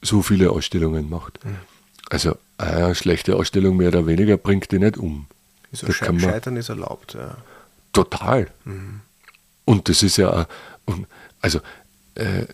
so 0.00 0.22
viele 0.22 0.50
Ausstellungen 0.50 1.08
macht, 1.08 1.44
mhm. 1.44 1.56
also 2.10 2.36
eine 2.58 2.94
schlechte 2.94 3.36
Ausstellung 3.36 3.76
mehr 3.76 3.88
oder 3.88 4.06
weniger 4.06 4.36
bringt 4.36 4.70
die 4.72 4.78
nicht 4.78 4.96
um. 4.96 5.26
So 5.72 5.86
da 5.86 5.92
Sche 5.92 6.18
Scheitern 6.18 6.56
ist 6.56 6.68
erlaubt, 6.68 7.14
ja. 7.14 7.36
Total. 7.92 8.50
Mhm. 8.64 9.00
Und 9.64 9.88
das 9.88 10.02
ist 10.02 10.16
ja, 10.16 10.46
also 11.40 11.60
äh, 12.14 12.46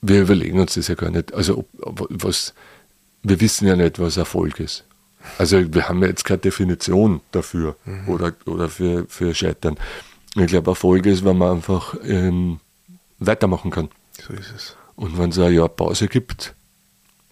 wir 0.00 0.22
überlegen 0.22 0.58
uns 0.58 0.74
das 0.74 0.88
ja 0.88 0.94
gar 0.94 1.10
nicht. 1.10 1.32
Also 1.34 1.64
ob, 1.80 2.06
was, 2.10 2.54
wir 3.22 3.40
wissen 3.40 3.66
ja 3.66 3.76
nicht, 3.76 3.98
was 3.98 4.16
Erfolg 4.16 4.60
ist. 4.60 4.84
Also 5.38 5.72
wir 5.72 5.88
haben 5.88 6.02
ja 6.02 6.08
jetzt 6.08 6.24
keine 6.24 6.38
Definition 6.38 7.20
dafür 7.30 7.76
mhm. 7.84 8.08
oder, 8.08 8.32
oder 8.46 8.68
für, 8.68 9.06
für 9.08 9.34
Scheitern. 9.34 9.76
Ich 10.34 10.46
glaube, 10.46 10.70
Erfolg 10.70 11.06
ist, 11.06 11.24
wenn 11.24 11.38
man 11.38 11.56
einfach 11.56 11.94
ähm, 12.04 12.58
weitermachen 13.18 13.70
kann. 13.70 13.88
So 14.20 14.32
ist 14.32 14.52
es. 14.54 14.76
Und 14.96 15.18
wenn 15.18 15.30
es 15.30 15.38
ein 15.38 15.52
Jahr 15.52 15.68
Pause 15.68 16.08
gibt, 16.08 16.54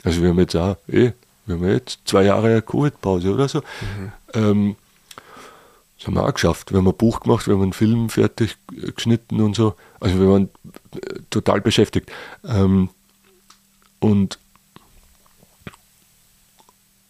also 0.05 0.23
wir 0.23 0.31
haben 0.31 0.39
jetzt 0.39 0.57
auch, 0.57 0.77
eh, 0.89 1.13
wir 1.47 1.57
haben 1.57 1.69
jetzt 1.69 2.01
zwei 2.05 2.25
Jahre 2.25 2.63
Covid-Pause 2.63 3.35
oder 3.35 3.49
so, 3.49 3.59
mhm. 3.59 4.13
ähm, 4.35 4.77
das 6.01 6.07
haben 6.07 6.15
wir 6.15 6.27
auch 6.27 6.33
geschafft. 6.33 6.73
Wir 6.73 6.79
haben 6.79 6.89
ein 6.89 6.97
Buch 6.97 7.21
gemacht, 7.21 7.47
wir 7.47 7.55
haben 7.55 7.63
einen 7.63 7.75
Film 7.75 8.09
fertig 8.09 8.57
geschnitten 8.69 9.43
und 9.43 9.55
so. 9.55 9.75
Also 10.01 10.19
wir 10.19 10.29
waren 10.31 10.49
äh, 10.95 11.21
total 11.29 11.61
beschäftigt. 11.61 12.11
Ähm, 12.43 12.89
und 13.99 14.39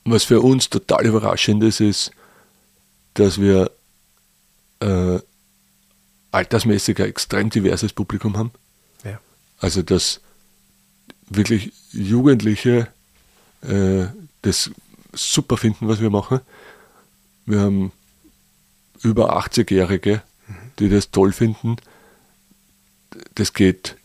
was 0.05 0.24
für 0.24 0.41
uns 0.41 0.70
total 0.70 1.07
überraschend 1.07 1.62
ist, 1.62 1.80
ist, 1.80 2.11
dass 3.14 3.41
wir 3.41 3.70
äh, 4.80 5.20
altersmäßig 6.32 6.99
ein 6.99 7.11
extrem 7.11 7.49
diverses 7.49 7.93
Publikum 7.93 8.36
haben. 8.36 8.51
Ja. 9.05 9.20
Also 9.61 9.82
dass 9.82 10.20
wirklich 11.28 11.72
Jugendliche 11.93 12.88
äh, 13.62 14.07
das 14.43 14.72
super 15.12 15.57
finden, 15.57 15.86
was 15.86 16.01
wir 16.01 16.11
machen. 16.11 16.41
Wir 17.47 17.61
haben 17.61 17.93
über 19.03 19.38
80-Jährige, 19.38 20.22
mhm. 20.46 20.55
die 20.78 20.88
das 20.88 21.11
toll 21.11 21.32
finden. 21.32 21.76
Das 23.34 23.53
geht 23.53 23.96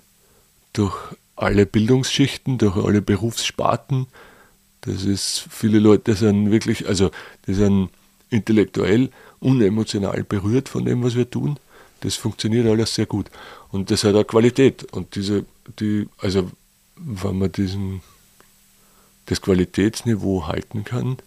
durch 0.73 0.95
alle 1.35 1.65
Bildungsschichten, 1.65 2.57
durch 2.57 2.77
alle 2.77 3.01
Berufssparten. 3.01 4.07
Das 4.81 5.03
ist, 5.03 5.45
viele 5.49 5.79
Leute 5.79 6.15
sind 6.15 6.51
wirklich, 6.51 6.87
also 6.87 7.11
die 7.47 7.53
sind 7.53 7.89
intellektuell 8.29 9.09
unemotional 9.39 10.23
berührt 10.23 10.69
von 10.69 10.85
dem, 10.85 11.03
was 11.03 11.15
wir 11.15 11.29
tun. 11.29 11.59
Das 12.01 12.15
funktioniert 12.15 12.67
alles 12.67 12.95
sehr 12.95 13.05
gut. 13.05 13.27
Und 13.71 13.91
das 13.91 14.03
hat 14.03 14.15
auch 14.15 14.25
Qualität. 14.25 14.83
Und 14.93 15.15
diese, 15.15 15.45
die, 15.79 16.07
also 16.19 16.51
wenn 16.95 17.37
man 17.37 17.51
diesen, 17.51 18.01
das 19.25 19.41
Qualitätsniveau 19.41 20.47
halten 20.47 20.83
kann, 20.83 21.17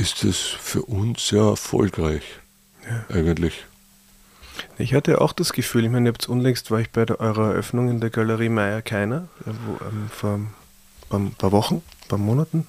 ist 0.00 0.24
das 0.24 0.38
für 0.38 0.82
uns 0.82 1.28
sehr 1.28 1.42
erfolgreich. 1.42 2.22
Ja. 2.88 3.16
Eigentlich. 3.16 3.66
Ich 4.78 4.94
hatte 4.94 5.20
auch 5.20 5.32
das 5.32 5.52
Gefühl, 5.52 5.84
ich 5.84 5.90
meine, 5.90 6.08
jetzt 6.08 6.28
unlängst 6.28 6.70
war 6.70 6.80
ich 6.80 6.90
bei 6.90 7.04
der, 7.04 7.20
eurer 7.20 7.50
Eröffnung 7.50 7.88
in 7.88 8.00
der 8.00 8.10
Galerie 8.10 8.48
Meier 8.48 8.80
Keiner, 8.80 9.28
wo, 9.44 9.84
ähm, 9.84 10.10
vor 10.10 10.40
ein 11.10 11.34
paar 11.34 11.52
Wochen, 11.52 11.76
ein 11.76 12.08
paar 12.08 12.18
Monaten. 12.18 12.66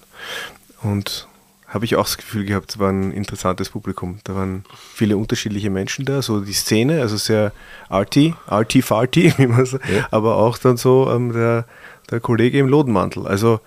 Und 0.83 1.27
habe 1.67 1.85
ich 1.85 1.95
auch 1.95 2.03
das 2.03 2.17
Gefühl 2.17 2.43
gehabt, 2.43 2.71
es 2.71 2.79
war 2.79 2.89
ein 2.89 3.13
interessantes 3.13 3.69
Publikum. 3.69 4.19
Da 4.25 4.35
waren 4.35 4.65
viele 4.93 5.15
unterschiedliche 5.15 5.69
Menschen 5.69 6.03
da, 6.03 6.21
so 6.21 6.41
die 6.41 6.51
Szene, 6.51 6.99
also 6.99 7.15
sehr 7.15 7.53
arty, 7.87 8.35
arty 8.45 8.81
farty, 8.81 9.33
wie 9.37 9.47
man 9.47 9.65
sagt, 9.65 9.87
ja. 9.89 10.05
aber 10.11 10.35
auch 10.35 10.57
dann 10.57 10.75
so 10.75 11.09
ähm, 11.09 11.31
der, 11.31 11.65
der 12.09 12.19
Kollege 12.19 12.59
im 12.59 12.67
Lodenmantel. 12.67 13.25
Also 13.25 13.61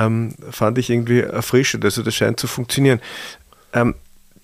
ähm, 0.00 0.34
fand 0.50 0.78
ich 0.78 0.90
irgendwie 0.90 1.20
erfrischend. 1.20 1.84
Also 1.84 2.02
das 2.02 2.14
scheint 2.14 2.40
zu 2.40 2.46
funktionieren. 2.46 3.00
Ähm, 3.72 3.94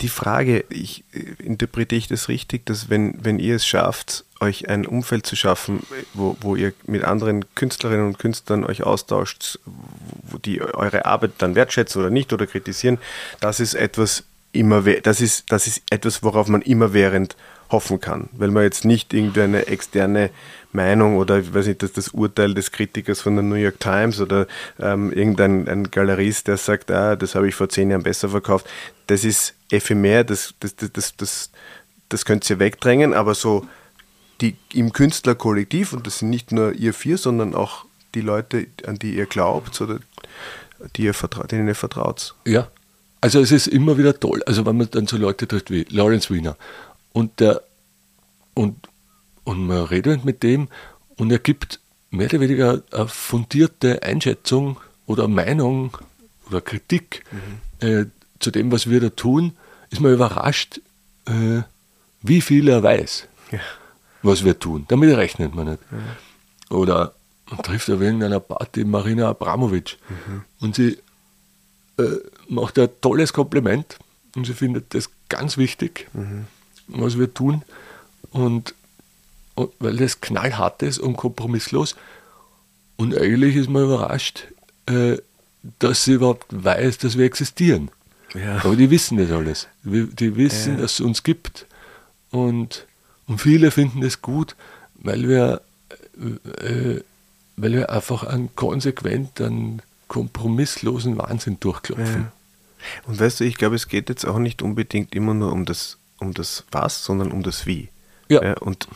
die 0.01 0.09
Frage, 0.09 0.65
ich, 0.69 1.05
äh, 1.13 1.43
interpretiere 1.43 1.99
ich 1.99 2.09
das 2.09 2.29
richtig, 2.29 2.67
dass 2.67 2.91
wenn, 2.91 3.25
wenn 3.25 3.39
ihr 3.39 3.57
es 3.57 3.67
schafft, 3.67 4.25
euch 4.41 4.69
ein 4.69 4.87
Umfeld 4.87 5.25
zu 5.25 5.35
schaffen, 5.35 5.83
wo, 6.13 6.37
wo 6.41 6.55
ihr 6.57 6.75
mit 6.87 7.05
anderen 7.05 7.47
Künstlerinnen 7.55 8.07
und 8.07 8.19
Künstlern 8.19 8.65
euch 8.65 8.83
austauscht, 8.83 9.59
wo 9.65 10.37
die 10.37 10.61
eure 10.61 11.07
Arbeit 11.07 11.33
dann 11.39 11.55
wertschätzen 11.55 12.03
oder 12.03 12.11
nicht 12.11 12.33
oder 12.35 12.47
kritisieren, 12.47 12.99
das 13.41 13.59
ist 13.59 13.75
etwas 13.75 14.25
immer, 14.53 14.83
das 14.83 15.23
ist, 15.23 15.51
das 15.51 15.67
ist 15.67 15.83
etwas, 15.91 16.23
worauf 16.23 16.49
man 16.49 16.61
immerwährend 16.61 17.37
hoffen 17.71 18.01
kann, 18.01 18.29
weil 18.33 18.51
man 18.51 18.63
jetzt 18.63 18.85
nicht 18.85 19.13
irgendeine 19.13 19.67
externe 19.67 20.31
Meinung 20.73 21.17
oder 21.17 21.41
ich 21.41 21.53
weiß 21.53 21.67
nicht, 21.67 21.83
dass 21.83 21.93
das 21.93 22.09
Urteil 22.09 22.55
des 22.55 22.71
Kritikers 22.71 23.21
von 23.21 23.35
der 23.35 23.43
New 23.43 23.57
York 23.57 23.81
Times 23.81 24.21
oder 24.21 24.47
ähm, 24.79 25.13
irgendein 25.13 25.69
ein 25.69 25.91
Galerist, 25.91 26.47
der 26.47 26.59
sagt, 26.59 26.91
ah, 26.91 27.17
das 27.17 27.35
habe 27.35 27.49
ich 27.49 27.55
vor 27.55 27.69
zehn 27.69 27.91
Jahren 27.91 28.03
besser 28.03 28.29
verkauft, 28.29 28.67
das 29.09 29.25
ist 29.25 29.55
ephemer, 29.71 30.23
das, 30.23 30.55
das, 30.61 30.77
das, 30.77 30.93
das, 30.93 31.17
das, 31.17 31.51
das 32.09 32.25
könnt 32.25 32.49
ihr 32.49 32.61
wegdrängen, 32.61 33.15
aber 33.15 33.35
so 33.35 33.67
die 34.41 34.57
im 34.73 34.93
Künstlerkollektiv, 34.93 35.93
und 35.93 36.07
das 36.07 36.19
sind 36.19 36.31
nicht 36.31 36.53
nur 36.53 36.73
ihr 36.73 36.93
vier, 36.93 37.19
sondern 37.19 37.55
auch 37.55 37.87
die 38.15 38.21
Leute, 38.21 38.67
an 38.87 38.99
die 38.99 39.17
ihr 39.17 39.27
glaubt 39.27 39.81
oder 39.81 39.99
die 40.95 41.05
ihr 41.05 41.15
vertraut, 41.15 41.51
denen 41.53 41.67
ihr 41.67 41.75
vertraut. 41.75 42.35
Ja, 42.45 42.69
also 43.23 43.41
es 43.41 43.51
ist 43.51 43.67
immer 43.67 43.99
wieder 43.99 44.21
toll, 44.21 44.43
also 44.45 44.67
wenn 44.67 44.77
man 44.77 44.91
dann 44.91 45.07
so 45.07 45.17
Leute 45.17 45.49
trifft 45.49 45.71
wie 45.71 45.87
Lawrence 45.89 46.33
Wiener 46.33 46.57
und 47.17 47.41
der 47.41 47.63
und, 48.55 48.89
und 49.45 49.67
man 49.67 49.85
redet 49.85 50.25
mit 50.25 50.43
dem 50.43 50.69
und 51.17 51.31
er 51.31 51.39
gibt 51.39 51.81
mehr 52.11 52.29
oder 52.29 52.41
weniger 52.41 52.83
eine 52.93 53.09
fundierte 53.09 54.03
Einschätzung 54.03 54.79
oder 55.07 55.29
Meinung 55.29 55.97
oder 56.49 56.61
Kritik 56.61 57.25
mhm. 57.33 57.87
äh, 57.87 58.07
zu 58.39 58.51
dem, 58.51 58.71
was 58.73 58.89
wir 58.89 59.01
da 59.01 59.11
tun, 59.11 59.53
ist 59.91 60.01
man 60.01 60.13
überrascht, 60.13 60.81
äh, 61.27 61.63
wie 62.23 62.41
viel 62.41 62.69
er 62.69 62.83
weiß. 62.83 63.29
Ja 63.51 63.61
was 64.27 64.45
wir 64.45 64.59
tun. 64.59 64.85
Damit 64.89 65.17
rechnet 65.17 65.55
man 65.55 65.71
nicht. 65.71 65.93
Mhm. 65.93 66.77
Oder 66.77 67.15
man 67.51 67.63
trifft 67.63 67.89
er 67.89 68.01
in 68.03 68.23
einer 68.23 68.41
Party 68.41 68.85
Marina 68.85 69.29
Abramovic 69.29 69.97
mhm. 70.09 70.45
und 70.61 70.75
sie 70.75 70.99
äh, 71.99 72.17
macht 72.49 72.79
ein 72.79 72.89
tolles 73.01 73.33
Kompliment 73.33 73.99
und 74.35 74.47
sie 74.47 74.53
findet 74.53 74.93
das 74.95 75.11
ganz 75.29 75.57
wichtig, 75.57 76.09
mhm. 76.13 76.47
Was 76.89 77.19
wir 77.19 77.33
tun. 77.33 77.63
Und, 78.31 78.75
und, 79.55 79.71
weil 79.79 79.97
das 79.97 80.21
knallhart 80.21 80.83
ist 80.83 80.99
und 80.99 81.17
kompromisslos. 81.17 81.97
Und 82.97 83.17
eigentlich 83.17 83.57
ist 83.57 83.69
man 83.69 83.85
überrascht, 83.85 84.49
äh, 84.87 85.19
dass 85.79 86.05
sie 86.05 86.15
überhaupt 86.15 86.47
weiß, 86.51 86.99
dass 86.99 87.19
wir 87.19 87.25
existieren. 87.25 87.91
Ja. 88.35 88.57
Aber 88.63 88.77
die 88.77 88.91
wissen 88.91 89.19
das 89.19 89.31
alles. 89.31 89.69
Die 89.83 90.37
wissen, 90.37 90.75
ja. 90.75 90.83
dass 90.83 90.95
es 90.95 91.01
uns 91.01 91.23
gibt. 91.23 91.67
Und 92.31 92.87
und 93.27 93.41
viele 93.41 93.71
finden 93.71 94.03
es 94.03 94.23
gut, 94.23 94.57
weil 94.95 95.29
wir, 95.29 95.61
äh, 96.63 97.01
weil 97.57 97.73
wir 97.73 97.91
einfach 97.91 98.23
einen 98.23 98.55
konsequenten, 98.55 99.83
kompromisslosen 100.09 101.19
Wahnsinn 101.19 101.59
durchklopfen. 101.59 102.23
Ja. 102.23 102.33
Und 103.07 103.19
weißt 103.19 103.41
du, 103.41 103.45
ich 103.45 103.57
glaube, 103.57 103.75
es 103.75 103.89
geht 103.89 104.09
jetzt 104.09 104.25
auch 104.25 104.39
nicht 104.39 104.63
unbedingt 104.63 105.15
immer 105.15 105.35
nur 105.35 105.53
um 105.53 105.65
das, 105.65 105.99
um 106.19 106.35
das 106.35 106.65
Was, 106.71 107.05
sondern 107.05 107.33
um 107.33 107.43
das 107.43 107.67
Wie. 107.67 107.89
Ja. 108.29 108.43
ja 108.43 108.55
und 108.59 108.89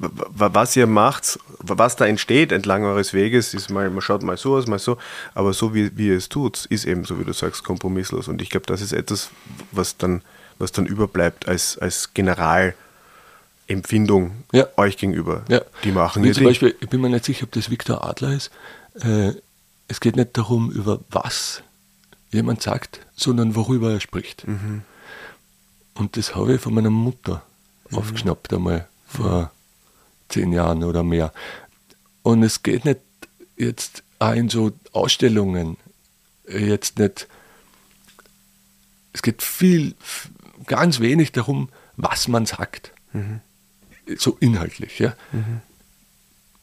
was 0.00 0.76
ihr 0.76 0.86
macht, 0.86 1.40
was 1.58 1.96
da 1.96 2.06
entsteht 2.06 2.52
entlang 2.52 2.84
eures 2.84 3.12
Weges, 3.14 3.52
ist 3.52 3.68
mal, 3.68 3.90
man 3.90 4.00
schaut 4.00 4.22
mal 4.22 4.36
so 4.36 4.56
aus, 4.56 4.68
mal 4.68 4.78
so, 4.78 4.96
aber 5.34 5.52
so 5.52 5.74
wie, 5.74 5.96
wie 5.96 6.08
ihr 6.08 6.16
es 6.16 6.28
tut, 6.28 6.66
ist 6.66 6.84
eben, 6.84 7.04
so 7.04 7.18
wie 7.18 7.24
du 7.24 7.32
sagst, 7.32 7.64
kompromisslos. 7.64 8.28
Und 8.28 8.40
ich 8.40 8.48
glaube, 8.50 8.66
das 8.66 8.80
ist 8.80 8.92
etwas, 8.92 9.30
was 9.72 9.96
dann, 9.96 10.22
was 10.58 10.70
dann 10.70 10.86
überbleibt 10.86 11.48
als, 11.48 11.78
als 11.78 12.14
General. 12.14 12.74
Empfindung 13.70 14.44
ja. 14.50 14.66
euch 14.78 14.96
gegenüber. 14.96 15.42
Ja. 15.48 15.60
Die 15.84 15.92
machen 15.92 16.24
Wie 16.24 16.32
zum 16.32 16.44
Beispiel, 16.44 16.74
ich 16.80 16.88
bin 16.88 17.02
mir 17.02 17.10
nicht 17.10 17.26
sicher, 17.26 17.44
ob 17.44 17.52
das 17.52 17.68
Viktor 17.68 18.02
Adler 18.02 18.32
ist. 18.32 18.50
Äh, 18.94 19.32
es 19.88 20.00
geht 20.00 20.16
nicht 20.16 20.38
darum, 20.38 20.70
über 20.70 21.00
was 21.10 21.62
jemand 22.30 22.62
sagt, 22.62 23.00
sondern 23.14 23.54
worüber 23.54 23.92
er 23.92 24.00
spricht. 24.00 24.48
Mhm. 24.48 24.84
Und 25.98 26.16
das 26.16 26.36
habe 26.36 26.54
ich 26.54 26.60
von 26.60 26.74
meiner 26.74 26.90
Mutter 26.90 27.42
mhm. 27.90 27.98
aufgeschnappt 27.98 28.52
einmal 28.54 28.86
vor 29.06 29.50
zehn 30.28 30.52
Jahren 30.52 30.84
oder 30.84 31.02
mehr. 31.02 31.32
Und 32.22 32.42
es 32.44 32.62
geht 32.62 32.84
nicht 32.84 33.00
jetzt 33.56 34.04
auch 34.20 34.32
in 34.32 34.48
so 34.48 34.72
Ausstellungen, 34.92 35.76
jetzt 36.48 36.98
nicht 36.98 37.26
es 39.12 39.22
geht 39.22 39.42
viel, 39.42 39.96
ganz 40.66 41.00
wenig 41.00 41.32
darum, 41.32 41.70
was 41.96 42.28
man 42.28 42.46
sagt. 42.46 42.92
Mhm. 43.12 43.40
So 44.16 44.36
inhaltlich. 44.38 45.00
Ja. 45.00 45.16
Mhm. 45.32 45.60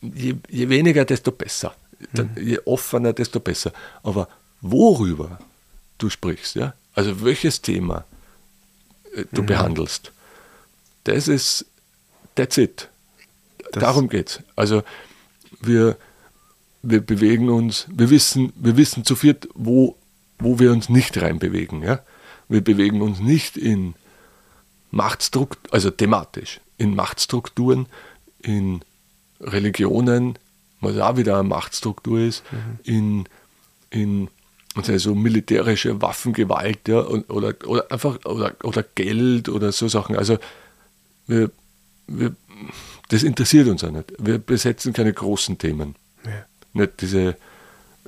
Je, 0.02 0.36
je, 0.50 0.70
weniger, 0.70 1.04
desto 1.04 1.32
besser. 1.32 1.76
Mhm. 2.14 2.30
Je 2.42 2.60
offener, 2.64 3.12
desto 3.12 3.42
besser. 3.42 3.74
Aber 4.04 4.30
worüber 4.62 5.40
du 5.98 6.10
sprichst, 6.10 6.56
ja, 6.56 6.74
also 6.94 7.24
welches 7.26 7.62
Thema 7.62 7.98
äh, 8.00 8.15
du 9.32 9.42
mhm. 9.42 9.46
behandelst, 9.46 10.12
das 11.06 11.28
ist, 11.28 11.66
that's 12.36 12.58
it. 12.58 12.90
Das 13.72 13.82
Darum 13.82 14.10
geht's. 14.10 14.42
Also 14.56 14.84
wir, 15.62 15.98
wir 16.82 17.02
bewegen 17.02 17.50
uns, 17.50 17.88
wir 17.90 18.10
wissen, 18.10 18.54
wir 18.56 18.78
wissen 18.78 19.06
zu 19.06 19.16
viert, 19.16 19.48
wo, 19.54 19.98
wo 20.40 20.60
wir 20.60 20.72
uns 20.72 20.90
nicht 20.90 21.20
reinbewegen. 21.22 21.82
Ja? 21.84 22.00
Wir 22.48 22.62
bewegen 22.62 23.02
uns 23.02 23.20
nicht 23.20 23.58
in 23.58 23.96
Machtstrukturen, 24.92 25.72
also 25.72 25.92
thematisch, 25.92 26.62
in 26.78 26.96
Machtstrukturen, 26.96 27.88
in 28.40 28.82
Religionen, 29.42 30.38
was 30.82 30.98
auch 30.98 31.18
wieder 31.18 31.40
eine 31.40 31.48
Machtstruktur 31.48 32.20
ist, 32.20 32.44
mhm. 32.52 32.80
in, 32.84 33.30
in 33.90 34.30
also 34.76 35.16
militärische 35.16 36.02
Waffengewalt 36.02 36.88
ja, 36.88 37.00
oder, 37.06 37.56
oder 37.66 37.92
einfach 37.92 38.24
oder, 38.26 38.54
oder 38.64 38.84
Geld 38.84 39.50
oder 39.50 39.72
so 39.72 39.88
Sachen. 39.88 40.16
Also 40.16 40.38
wir, 41.28 41.50
wir, 42.08 42.36
das 43.10 43.24
interessiert 43.24 43.68
uns 43.68 43.84
auch 43.84 43.92
nicht. 43.92 44.14
Wir 44.18 44.38
besetzen 44.38 44.94
keine 44.94 45.14
großen 45.14 45.58
Themen. 45.58 45.96
Ja. 46.26 46.46
Nicht 46.74 47.02
diese 47.02 47.38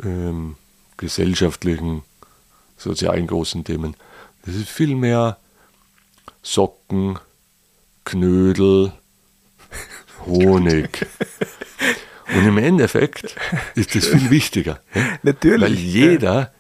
ähm, 0.04 0.56
gesellschaftlichen, 0.98 2.04
sozialen 2.76 3.28
großen 3.28 3.64
Themen. 3.64 3.96
Das 4.46 4.56
ist 4.56 4.70
vielmehr 4.70 5.38
Socken, 6.42 7.20
Knödel, 8.04 8.92
Honig. 10.26 11.08
Und 12.36 12.46
im 12.46 12.58
Endeffekt 12.58 13.36
ist 13.76 13.96
das 13.96 14.08
viel 14.08 14.30
wichtiger. 14.30 14.82
Natürlich. 15.24 15.62
Weil 15.62 15.74
jeder 15.74 16.54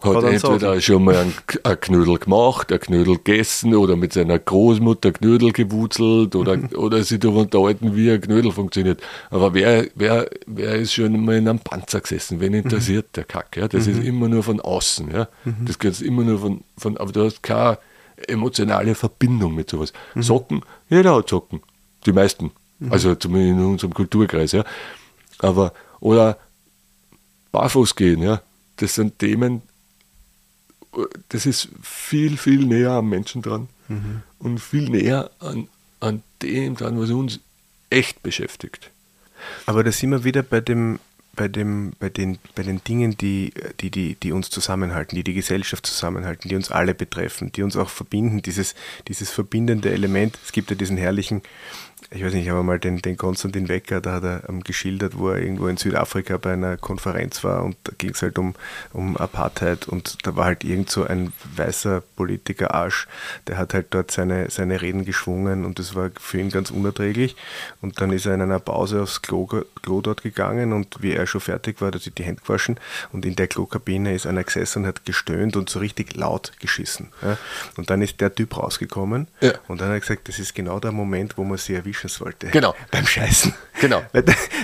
hat 0.00 0.22
entweder 0.22 0.80
schon 0.80 1.04
mal 1.04 1.16
einen, 1.16 1.34
einen 1.64 1.80
Knödel 1.80 2.18
gemacht, 2.18 2.70
einen 2.70 2.80
Knödel 2.80 3.16
gegessen 3.16 3.74
oder 3.74 3.96
mit 3.96 4.12
seiner 4.12 4.38
Großmutter 4.38 5.12
Knödel 5.12 5.52
gewurzelt 5.52 6.36
oder, 6.36 6.56
mhm. 6.56 6.68
oder 6.76 7.02
sich 7.02 7.18
darüber 7.18 7.40
unterhalten, 7.40 7.96
wie 7.96 8.10
ein 8.10 8.20
Knödel 8.20 8.52
funktioniert. 8.52 9.00
Aber 9.30 9.54
wer, 9.54 9.88
wer, 9.96 10.30
wer 10.46 10.76
ist 10.76 10.92
schon 10.92 11.24
mal 11.24 11.36
in 11.36 11.48
einem 11.48 11.58
Panzer 11.58 12.00
gesessen? 12.00 12.38
Wen 12.40 12.54
interessiert 12.54 13.06
mhm. 13.06 13.12
der 13.16 13.24
Kack? 13.24 13.56
Ja? 13.56 13.66
Das 13.66 13.86
mhm. 13.86 13.92
ist 13.92 14.04
immer 14.04 14.28
nur 14.28 14.44
von 14.44 14.60
außen. 14.60 15.10
Ja? 15.10 15.28
Mhm. 15.44 15.64
Das 15.66 15.78
geht 15.78 16.00
immer 16.00 16.22
nur 16.22 16.38
von, 16.38 16.60
von, 16.76 16.96
aber 16.96 17.10
du 17.10 17.24
hast 17.24 17.42
keine 17.42 17.78
emotionale 18.28 18.94
Verbindung 18.94 19.54
mit 19.54 19.68
sowas. 19.70 19.92
Mhm. 20.14 20.22
Socken, 20.22 20.62
jeder 20.88 21.16
hat 21.16 21.28
Socken. 21.28 21.60
Die 22.06 22.12
meisten. 22.12 22.52
Mhm. 22.78 22.92
Also 22.92 23.16
zumindest 23.16 23.58
in 23.58 23.64
unserem 23.64 23.94
Kulturkreis. 23.94 24.52
Ja? 24.52 24.64
Aber, 25.40 25.72
oder 25.98 26.38
barfuß 27.50 27.96
gehen, 27.96 28.22
ja. 28.22 28.42
Das 28.76 28.94
sind 28.94 29.18
Themen, 29.18 29.62
das 31.28 31.46
ist 31.46 31.68
viel, 31.82 32.36
viel 32.36 32.64
näher 32.64 32.92
am 32.92 33.08
Menschen 33.08 33.42
dran 33.42 33.68
mhm. 33.88 34.22
und 34.38 34.58
viel 34.58 34.88
näher 34.88 35.30
an, 35.40 35.68
an 36.00 36.22
dem 36.42 36.76
dran, 36.76 36.98
was 37.00 37.10
uns 37.10 37.40
echt 37.90 38.22
beschäftigt. 38.22 38.90
Aber 39.66 39.84
da 39.84 39.92
sind 39.92 40.10
wir 40.10 40.24
wieder 40.24 40.42
bei 40.42 40.60
dem, 40.60 40.98
bei, 41.34 41.48
dem, 41.48 41.92
bei, 41.98 42.08
den, 42.08 42.38
bei 42.54 42.62
den 42.62 42.82
Dingen, 42.82 43.16
die, 43.16 43.52
die, 43.80 43.90
die, 43.90 44.16
die 44.16 44.32
uns 44.32 44.50
zusammenhalten, 44.50 45.14
die 45.14 45.24
die 45.24 45.34
Gesellschaft 45.34 45.86
zusammenhalten, 45.86 46.48
die 46.48 46.56
uns 46.56 46.70
alle 46.70 46.94
betreffen, 46.94 47.52
die 47.52 47.62
uns 47.62 47.76
auch 47.76 47.88
verbinden, 47.88 48.42
dieses, 48.42 48.74
dieses 49.06 49.30
verbindende 49.30 49.90
Element. 49.90 50.38
Es 50.44 50.52
gibt 50.52 50.70
ja 50.70 50.76
diesen 50.76 50.96
herrlichen 50.96 51.42
ich 52.10 52.24
weiß 52.24 52.32
nicht, 52.32 52.44
ich 52.44 52.50
habe 52.50 52.62
mal 52.62 52.78
den, 52.78 53.02
den 53.02 53.18
Konstantin 53.18 53.68
Wecker, 53.68 54.00
da 54.00 54.12
hat 54.12 54.24
er 54.24 54.48
ähm, 54.48 54.64
geschildert, 54.64 55.18
wo 55.18 55.28
er 55.28 55.42
irgendwo 55.42 55.68
in 55.68 55.76
Südafrika 55.76 56.38
bei 56.38 56.54
einer 56.54 56.78
Konferenz 56.78 57.44
war 57.44 57.62
und 57.62 57.76
da 57.84 57.92
ging 57.98 58.10
es 58.10 58.22
halt 58.22 58.38
um, 58.38 58.54
um 58.94 59.18
Apartheid 59.18 59.86
und 59.88 60.26
da 60.26 60.34
war 60.34 60.46
halt 60.46 60.64
irgend 60.64 60.88
so 60.88 61.04
ein 61.04 61.34
weißer 61.54 62.00
Politiker 62.16 62.72
Arsch, 62.74 63.08
der 63.46 63.58
hat 63.58 63.74
halt 63.74 63.88
dort 63.90 64.10
seine, 64.10 64.48
seine 64.48 64.80
Reden 64.80 65.04
geschwungen 65.04 65.66
und 65.66 65.78
das 65.78 65.94
war 65.94 66.10
für 66.18 66.40
ihn 66.40 66.48
ganz 66.48 66.70
unerträglich 66.70 67.36
und 67.82 68.00
dann 68.00 68.10
ist 68.10 68.24
er 68.24 68.34
in 68.34 68.40
einer 68.40 68.58
Pause 68.58 69.02
aufs 69.02 69.20
Klo, 69.20 69.46
Klo 69.82 70.00
dort 70.00 70.22
gegangen 70.22 70.72
und 70.72 71.02
wie 71.02 71.12
er 71.12 71.26
schon 71.26 71.42
fertig 71.42 71.82
war, 71.82 71.88
hat 71.88 71.96
er 71.96 72.00
sich 72.00 72.14
die 72.14 72.24
Hände 72.24 72.40
gewaschen 72.40 72.80
und 73.12 73.26
in 73.26 73.36
der 73.36 73.48
Klokabine 73.48 74.14
ist 74.14 74.26
einer 74.26 74.44
gesessen 74.44 74.82
und 74.82 74.88
hat 74.88 75.04
gestöhnt 75.04 75.56
und 75.56 75.68
so 75.68 75.78
richtig 75.78 76.16
laut 76.16 76.52
geschissen. 76.58 77.08
Ja? 77.20 77.36
Und 77.76 77.90
dann 77.90 78.00
ist 78.00 78.18
der 78.22 78.34
Typ 78.34 78.56
rausgekommen 78.56 79.28
ja. 79.42 79.52
und 79.68 79.82
dann 79.82 79.88
hat 79.88 79.96
er 79.96 80.00
gesagt, 80.00 80.28
das 80.28 80.38
ist 80.38 80.54
genau 80.54 80.80
der 80.80 80.92
Moment, 80.92 81.36
wo 81.36 81.44
man 81.44 81.58
sie 81.58 81.74
erwischt 81.74 81.97
erwischen 81.98 82.08
sollte. 82.08 82.48
Genau. 82.48 82.74
Beim 82.90 83.06
Scheißen. 83.06 83.54
Genau. 83.80 84.02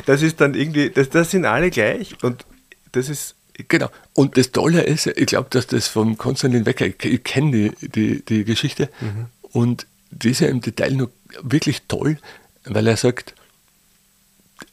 Das 0.07 0.23
ist 0.23 0.41
dann 0.41 0.55
irgendwie, 0.55 0.91
das, 0.91 1.11
das 1.11 1.31
sind 1.31 1.45
alle 1.45 1.71
gleich 1.71 2.23
und 2.23 2.45
das 2.93 3.09
ist. 3.09 3.35
Genau. 3.69 3.89
Und 4.15 4.37
das 4.37 4.51
Tolle 4.51 4.83
ist, 4.83 5.07
ich 5.07 5.27
glaube, 5.27 5.49
dass 5.51 5.69
das 5.69 5.87
vom 5.87 6.19
Konstantin 6.19 6.67
Wecker, 6.67 6.87
ich, 6.87 7.05
ich 7.05 7.23
kenne 7.23 7.71
die, 7.81 7.89
die, 7.89 8.25
die 8.25 8.45
Geschichte 8.45 8.91
mhm. 9.01 9.27
und 9.43 9.87
die 10.11 10.31
ist 10.31 10.41
ja 10.41 10.49
im 10.49 10.61
Detail 10.61 10.95
noch 10.95 11.09
wirklich 11.41 11.83
toll, 11.87 12.19
weil 12.65 12.87
er 12.89 12.97
sagt, 12.97 13.35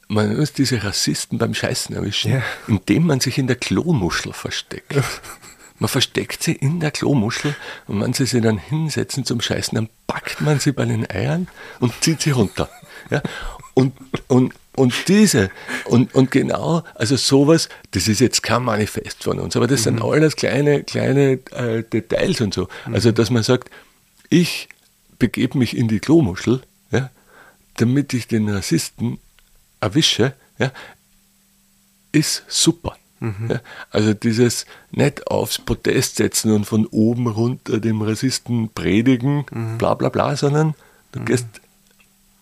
man 0.07 0.35
muss 0.35 0.53
diese 0.53 0.83
Rassisten 0.83 1.37
beim 1.37 1.53
Scheißen 1.53 1.95
erwischen, 1.95 2.31
ja. 2.33 2.43
indem 2.67 3.05
man 3.05 3.19
sich 3.19 3.37
in 3.37 3.45
der 3.45 3.55
Klomuschel 3.55 4.33
versteckt. 4.33 4.95
Man 5.81 5.87
versteckt 5.87 6.43
sie 6.43 6.51
in 6.51 6.79
der 6.79 6.91
Klomuschel 6.91 7.55
und 7.87 7.99
wenn 8.01 8.13
sie 8.13 8.27
sich 8.27 8.39
dann 8.43 8.59
hinsetzen 8.59 9.25
zum 9.25 9.41
Scheißen, 9.41 9.75
dann 9.75 9.89
packt 10.05 10.39
man 10.39 10.59
sie 10.59 10.73
bei 10.73 10.85
den 10.85 11.09
Eiern 11.09 11.47
und 11.79 11.91
zieht 12.01 12.21
sie 12.21 12.29
runter. 12.29 12.69
Ja? 13.09 13.23
Und, 13.73 13.93
und, 14.27 14.53
und 14.75 14.93
diese, 15.07 15.49
und, 15.85 16.13
und 16.13 16.29
genau, 16.29 16.83
also 16.93 17.15
sowas, 17.15 17.67
das 17.89 18.07
ist 18.07 18.19
jetzt 18.19 18.43
kein 18.43 18.61
Manifest 18.61 19.23
von 19.23 19.39
uns, 19.39 19.55
aber 19.55 19.65
das 19.65 19.79
mhm. 19.79 19.83
sind 19.85 20.01
alles 20.03 20.35
kleine, 20.35 20.83
kleine 20.83 21.39
äh, 21.49 21.81
Details 21.81 22.41
und 22.41 22.53
so. 22.53 22.67
Mhm. 22.85 22.93
Also, 22.93 23.11
dass 23.11 23.31
man 23.31 23.41
sagt, 23.41 23.71
ich 24.29 24.69
begebe 25.17 25.57
mich 25.57 25.75
in 25.75 25.87
die 25.87 25.99
Klomuschel, 25.99 26.61
ja, 26.91 27.09
damit 27.77 28.13
ich 28.13 28.27
den 28.27 28.47
Rassisten 28.47 29.17
erwische, 29.79 30.35
ja, 30.59 30.71
ist 32.11 32.43
super. 32.47 32.95
Mhm. 33.21 33.59
Also 33.91 34.15
dieses 34.15 34.65
nicht 34.89 35.27
aufs 35.27 35.59
Podest 35.59 36.15
setzen 36.15 36.51
und 36.51 36.65
von 36.65 36.87
oben 36.87 37.27
runter 37.27 37.79
dem 37.79 38.01
Rassisten 38.01 38.69
predigen, 38.69 39.45
mhm. 39.51 39.77
bla 39.77 39.93
bla 39.93 40.09
bla, 40.09 40.35
sondern 40.35 40.73
du 41.11 41.19
mhm. 41.19 41.25
gehst 41.25 41.45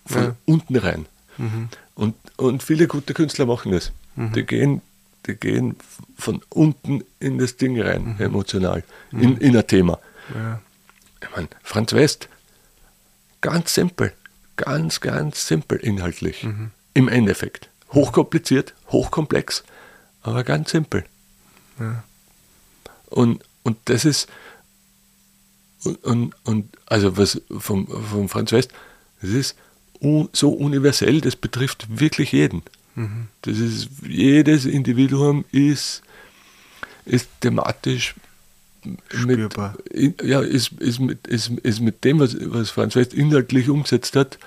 von 0.05 0.23
ja. 0.23 0.35
unten 0.45 0.77
rein. 0.77 1.05
Mhm. 1.37 1.67
Und, 1.95 2.15
und 2.37 2.63
viele 2.63 2.87
gute 2.87 3.13
Künstler 3.13 3.45
machen 3.45 3.73
das. 3.73 3.91
Mhm. 4.15 4.31
Die, 4.31 4.43
gehen, 4.43 4.81
die 5.27 5.35
gehen 5.35 5.75
von 6.17 6.41
unten 6.47 7.03
in 7.19 7.37
das 7.37 7.57
Ding 7.57 7.79
rein, 7.81 8.15
mhm. 8.15 8.25
emotional, 8.25 8.83
in, 9.11 9.37
in 9.37 9.57
ein 9.57 9.67
Thema. 9.67 9.99
Ja. 10.33 10.61
Ich 11.21 11.29
meine, 11.35 11.49
Franz 11.61 11.91
West, 11.91 12.29
ganz 13.41 13.73
simpel, 13.73 14.13
ganz, 14.55 15.01
ganz 15.01 15.45
simpel 15.45 15.77
inhaltlich, 15.79 16.47
im 16.93 17.09
Endeffekt. 17.09 17.69
Hochkompliziert, 17.91 18.73
hochkomplex 18.87 19.65
aber 20.21 20.43
ganz 20.43 20.71
simpel. 20.71 21.05
Ja. 21.79 22.03
Und, 23.07 23.43
und 23.63 23.77
das 23.85 24.05
ist, 24.05 24.27
und, 25.83 26.03
und, 26.03 26.35
und 26.43 26.77
also 26.85 27.17
was 27.17 27.41
vom, 27.57 27.87
vom 27.87 28.29
Franz 28.29 28.51
West, 28.51 28.71
das 29.21 29.31
ist 29.31 29.55
so 30.33 30.49
universell, 30.51 31.21
das 31.21 31.35
betrifft 31.35 31.99
wirklich 31.99 32.31
jeden. 32.31 32.61
Mhm. 32.95 33.27
Das 33.41 33.57
ist, 33.57 33.89
jedes 34.07 34.65
Individuum 34.65 35.45
ist, 35.51 36.01
ist 37.05 37.29
thematisch 37.41 38.15
Spürbar. 39.09 39.77
Mit, 39.93 40.23
ja, 40.23 40.39
ist, 40.39 40.71
ist, 40.73 40.99
mit, 40.99 41.27
ist, 41.27 41.49
ist 41.49 41.81
mit 41.81 42.05
dem, 42.05 42.19
was, 42.19 42.37
was 42.39 42.69
Franz 42.69 42.95
West 42.95 43.13
inhaltlich 43.13 43.69
umgesetzt 43.69 44.15
hat, 44.15 44.39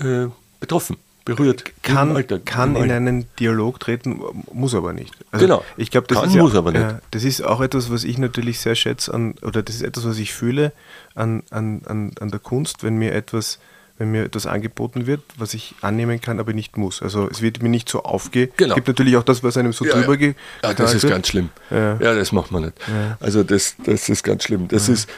äh, 0.00 0.26
betroffen 0.58 0.96
berührt. 1.26 1.64
Kann, 1.82 2.24
kann 2.46 2.76
in 2.76 2.90
einen 2.90 3.26
Dialog 3.38 3.78
treten, 3.80 4.20
muss 4.52 4.74
aber 4.74 4.94
nicht. 4.94 5.12
Also 5.30 5.44
genau. 5.44 5.64
Ich 5.76 5.90
glaube, 5.90 6.06
das 6.06 6.20
kann, 6.20 6.30
ist 6.30 6.36
muss 6.36 6.54
ja, 6.54 6.58
aber 6.60 6.72
nicht. 6.72 6.80
Ja, 6.80 7.00
das 7.10 7.24
ist 7.24 7.44
auch 7.44 7.60
etwas, 7.60 7.90
was 7.90 8.04
ich 8.04 8.16
natürlich 8.16 8.60
sehr 8.60 8.76
schätze 8.76 9.12
an, 9.12 9.34
oder 9.42 9.62
das 9.62 9.74
ist 9.74 9.82
etwas, 9.82 10.06
was 10.06 10.18
ich 10.18 10.32
fühle 10.32 10.72
an, 11.14 11.42
an, 11.50 11.82
an, 11.84 12.12
an 12.18 12.30
der 12.30 12.40
Kunst, 12.40 12.82
wenn 12.82 12.96
mir 12.96 13.12
etwas 13.12 13.58
wenn 13.98 14.10
mir 14.10 14.24
etwas 14.24 14.44
angeboten 14.44 15.06
wird, 15.06 15.22
was 15.38 15.54
ich 15.54 15.74
annehmen 15.80 16.20
kann, 16.20 16.38
aber 16.38 16.52
nicht 16.52 16.76
muss. 16.76 17.00
Also 17.00 17.30
es 17.30 17.40
wird 17.40 17.62
mir 17.62 17.70
nicht 17.70 17.88
so 17.88 18.02
aufgehen. 18.02 18.50
Genau. 18.58 18.72
Es 18.72 18.74
gibt 18.74 18.88
natürlich 18.88 19.16
auch 19.16 19.22
das, 19.22 19.42
was 19.42 19.56
einem 19.56 19.72
so 19.72 19.86
ja, 19.86 19.94
drüber 19.94 20.18
geht. 20.18 20.36
Ja, 20.62 20.74
das 20.74 20.92
ist 20.92 21.08
ganz 21.08 21.28
schlimm. 21.28 21.48
Ja. 21.70 21.96
ja, 21.98 22.14
das 22.14 22.30
macht 22.30 22.52
man 22.52 22.64
nicht. 22.64 22.74
Ja. 22.86 23.16
Also 23.20 23.42
das, 23.42 23.74
das 23.82 24.10
ist 24.10 24.22
ganz 24.22 24.44
schlimm. 24.44 24.68
Das 24.68 24.90
ist, 24.90 25.08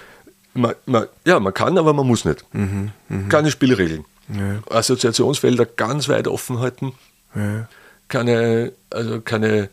man, 0.54 0.76
man, 0.86 1.06
ja, 1.24 1.40
man 1.40 1.52
kann, 1.52 1.76
aber 1.76 1.92
man 1.92 2.06
muss 2.06 2.24
nicht. 2.24 2.44
Mhm, 2.52 2.92
mh. 3.08 3.28
Keine 3.28 3.50
Spielregeln 3.50 4.04
ja. 4.28 4.58
Assoziationsfelder 4.70 5.66
ganz 5.66 6.08
weit 6.08 6.28
offen 6.28 6.60
halten, 6.60 6.92
ja. 7.34 7.68
keine, 8.08 8.72
also 8.90 9.20
keine, 9.20 9.70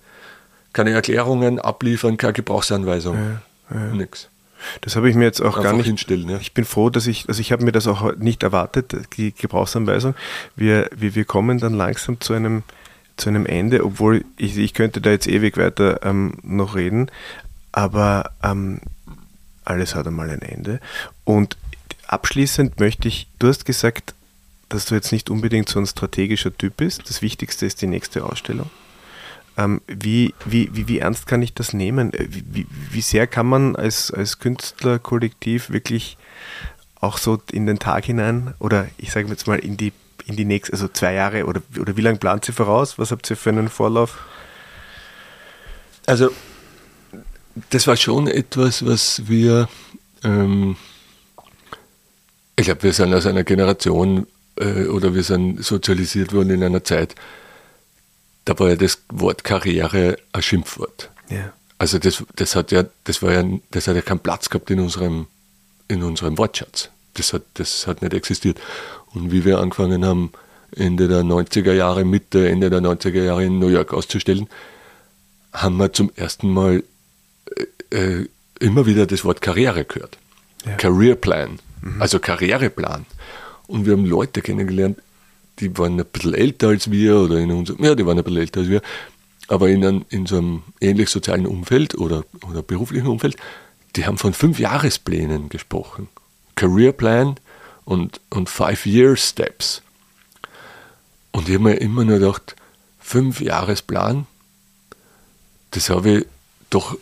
keine 0.73 0.91
Erklärungen 0.91 1.59
abliefern, 1.59 2.17
keine 2.17 2.33
Gebrauchsanweisung, 2.33 3.41
ja. 3.69 3.77
nix. 3.93 4.29
Das 4.81 4.95
habe 4.95 5.09
ich 5.09 5.15
mir 5.15 5.25
jetzt 5.25 5.41
auch 5.41 5.57
Einfach 5.57 5.63
gar 5.63 5.73
nicht. 5.73 5.85
hinstellen, 5.85 6.29
ja. 6.29 6.37
Ich 6.37 6.53
bin 6.53 6.65
froh, 6.65 6.89
dass 6.89 7.07
ich, 7.07 7.27
also 7.27 7.39
ich 7.39 7.51
habe 7.51 7.63
mir 7.63 7.71
das 7.71 7.87
auch 7.87 8.15
nicht 8.15 8.43
erwartet, 8.43 8.95
die 9.17 9.33
Gebrauchsanweisung. 9.33 10.15
Wir, 10.55 10.89
wir, 10.95 11.15
wir 11.15 11.25
kommen 11.25 11.59
dann 11.59 11.73
langsam 11.73 12.19
zu 12.19 12.33
einem, 12.33 12.63
zu 13.17 13.29
einem 13.29 13.45
Ende, 13.45 13.85
obwohl 13.85 14.25
ich, 14.37 14.57
ich 14.57 14.73
könnte 14.73 15.01
da 15.01 15.11
jetzt 15.11 15.27
ewig 15.27 15.57
weiter 15.57 16.03
ähm, 16.03 16.37
noch 16.43 16.75
reden, 16.75 17.11
aber 17.71 18.31
ähm, 18.43 18.79
alles 19.63 19.95
hat 19.95 20.07
einmal 20.07 20.29
ein 20.29 20.41
Ende. 20.41 20.79
Und 21.23 21.57
abschließend 22.07 22.79
möchte 22.79 23.07
ich, 23.07 23.27
du 23.39 23.47
hast 23.47 23.65
gesagt, 23.65 24.13
dass 24.69 24.85
du 24.85 24.95
jetzt 24.95 25.11
nicht 25.11 25.29
unbedingt 25.29 25.69
so 25.69 25.79
ein 25.79 25.85
strategischer 25.85 26.55
Typ 26.55 26.77
bist. 26.77 27.09
Das 27.09 27.21
Wichtigste 27.21 27.65
ist 27.65 27.81
die 27.81 27.87
nächste 27.87 28.23
Ausstellung. 28.23 28.69
Ähm, 29.57 29.81
wie, 29.87 30.33
wie, 30.45 30.69
wie, 30.73 30.87
wie 30.87 30.99
ernst 30.99 31.27
kann 31.27 31.41
ich 31.41 31.53
das 31.53 31.73
nehmen? 31.73 32.13
Äh, 32.13 32.27
Wie, 32.29 32.67
wie, 32.91 33.01
sehr 33.01 33.25
kann 33.25 33.47
man 33.47 33.75
als, 33.75 34.11
als 34.11 34.39
Künstlerkollektiv 34.39 35.69
wirklich 35.69 36.17
auch 36.99 37.17
so 37.17 37.41
in 37.51 37.65
den 37.65 37.79
Tag 37.79 38.05
hinein 38.05 38.53
oder 38.59 38.87
ich 38.97 39.11
sage 39.11 39.29
jetzt 39.29 39.47
mal 39.47 39.59
in 39.59 39.77
die, 39.77 39.93
in 40.25 40.35
die 40.35 40.45
nächste, 40.45 40.73
also 40.73 40.87
zwei 40.87 41.13
Jahre 41.13 41.45
oder, 41.45 41.61
oder 41.79 41.95
wie 41.95 42.01
lange 42.01 42.17
plant 42.17 42.47
ihr 42.49 42.53
voraus? 42.53 42.99
Was 42.99 43.11
habt 43.11 43.29
ihr 43.29 43.37
für 43.37 43.49
einen 43.49 43.69
Vorlauf? 43.69 44.17
Also, 46.05 46.31
das 47.69 47.87
war 47.87 47.95
schon 47.95 48.27
etwas, 48.27 48.85
was 48.85 49.27
wir, 49.27 49.69
ähm, 50.23 50.75
ich 52.57 52.65
glaube, 52.65 52.83
wir 52.83 52.93
sind 52.93 53.13
aus 53.13 53.25
einer 53.25 53.43
Generation 53.43 54.27
äh, 54.57 54.85
oder 54.85 55.15
wir 55.15 55.23
sind 55.23 55.63
sozialisiert 55.63 56.33
worden 56.33 56.51
in 56.51 56.63
einer 56.63 56.83
Zeit, 56.83 57.15
da 58.45 58.57
war 58.59 58.69
ja 58.69 58.75
das 58.75 59.01
Wort 59.09 59.43
Karriere 59.43 60.17
ein 60.31 60.41
Schimpfwort. 60.41 61.09
Ja. 61.29 61.53
Also 61.77 61.99
das, 61.99 62.23
das 62.35 62.55
hat 62.55 62.71
ja, 62.71 62.85
das 63.03 63.21
war 63.21 63.33
ja, 63.33 63.43
das 63.71 63.87
hat 63.87 63.95
ja 63.95 64.01
keinen 64.01 64.19
Platz 64.19 64.49
gehabt 64.49 64.69
in 64.69 64.79
unserem, 64.79 65.27
in 65.87 66.03
unserem 66.03 66.37
Wortschatz. 66.37 66.89
Das 67.15 67.33
hat, 67.33 67.43
das 67.55 67.87
hat 67.87 68.01
nicht 68.01 68.13
existiert. 68.13 68.59
Und 69.13 69.31
wie 69.31 69.45
wir 69.45 69.59
angefangen 69.59 70.05
haben, 70.05 70.31
Ende 70.75 71.07
der 71.07 71.21
90er 71.21 71.73
Jahre, 71.73 72.05
Mitte, 72.05 72.49
Ende 72.49 72.69
der 72.69 72.81
90er 72.81 73.23
Jahre 73.23 73.45
in 73.45 73.59
New 73.59 73.67
York 73.67 73.93
auszustellen, 73.93 74.47
haben 75.53 75.77
wir 75.77 75.93
zum 75.93 76.11
ersten 76.15 76.49
Mal 76.49 76.83
äh, 77.91 77.97
äh, 77.97 78.27
immer 78.59 78.85
wieder 78.85 79.05
das 79.05 79.23
Wort 79.25 79.41
Karriere 79.41 79.85
gehört. 79.85 80.17
Ja. 80.65 80.75
Career 80.75 81.15
Plan, 81.15 81.59
also 81.99 82.19
Karriereplan. 82.19 83.05
Und 83.67 83.85
wir 83.85 83.93
haben 83.93 84.05
Leute 84.05 84.41
kennengelernt, 84.41 84.99
die 85.59 85.77
waren 85.77 85.99
ein 85.99 86.05
bisschen 86.05 86.33
älter 86.33 86.69
als 86.69 86.91
wir 86.91 87.17
oder 87.17 87.37
in 87.37 87.51
unserem, 87.51 87.83
ja, 87.83 87.95
die 87.95 88.05
waren 88.05 88.17
ein 88.17 88.23
bisschen 88.23 88.41
älter 88.41 88.59
als 88.61 88.69
wir, 88.69 88.81
aber 89.47 89.69
in, 89.69 89.85
einem, 89.85 90.05
in 90.09 90.25
so 90.25 90.37
einem 90.37 90.63
ähnlich 90.81 91.09
sozialen 91.09 91.45
Umfeld 91.45 91.95
oder, 91.95 92.23
oder 92.49 92.61
beruflichen 92.61 93.07
Umfeld, 93.07 93.37
die 93.95 94.05
haben 94.05 94.17
von 94.17 94.33
fünf 94.33 94.59
Jahresplänen 94.59 95.49
gesprochen. 95.49 96.09
Career 96.55 96.91
Plan 96.91 97.35
und, 97.85 98.19
und 98.29 98.49
Five 98.49 98.85
Year 98.85 99.15
Steps. 99.15 99.81
Und 101.31 101.47
ich 101.47 101.55
habe 101.55 101.65
mir 101.65 101.75
immer 101.75 102.03
nur 102.03 102.19
gedacht, 102.19 102.55
fünf 102.99 103.41
Jahresplan, 103.41 104.25
das 105.71 105.89
habe 105.89 106.09
ich 106.09 106.25
doch 106.69 106.97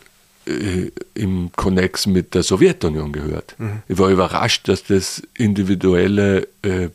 äh, 0.46 0.90
im 1.14 1.50
Konnex 1.56 2.06
mit 2.06 2.34
der 2.34 2.42
Sowjetunion 2.42 3.12
gehört. 3.12 3.56
Ich 3.88 3.98
war 3.98 4.10
überrascht, 4.10 4.68
dass 4.68 4.84
das 4.84 5.22
individuelle 5.36 6.48
äh, 6.62 6.88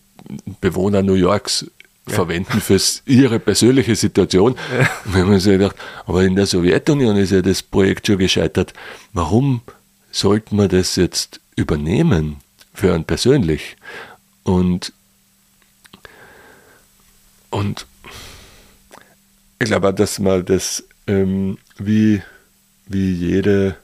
Bewohner 0.62 1.02
New 1.02 1.14
Yorks 1.14 1.66
verwenden 2.10 2.60
für 2.62 2.80
ihre 3.06 3.40
persönliche 3.40 3.96
Situation. 3.96 4.54
Und 5.06 5.14
wir 5.14 5.22
haben 5.22 5.34
uns 5.34 5.46
gedacht, 5.46 5.76
aber 6.06 6.24
in 6.24 6.36
der 6.36 6.46
Sowjetunion 6.46 7.16
ist 7.18 7.32
ja 7.32 7.42
das 7.42 7.62
Projekt 7.64 8.08
schon 8.08 8.18
gescheitert. 8.18 8.74
Warum 9.14 9.62
sollte 10.12 10.56
man 10.56 10.70
das 10.70 10.96
jetzt 10.96 11.40
übernehmen 11.56 12.38
für 12.74 12.94
einen 12.94 13.06
persönlich? 13.06 13.78
Und, 14.44 14.94
und 17.50 17.86
ich 19.60 19.66
glaube 19.66 19.90
auch, 19.90 19.96
dass 19.96 20.20
man 20.20 20.46
das 20.46 20.84
ähm, 21.08 21.58
wie, 21.78 22.22
wie 22.90 23.14
jede, 23.14 23.78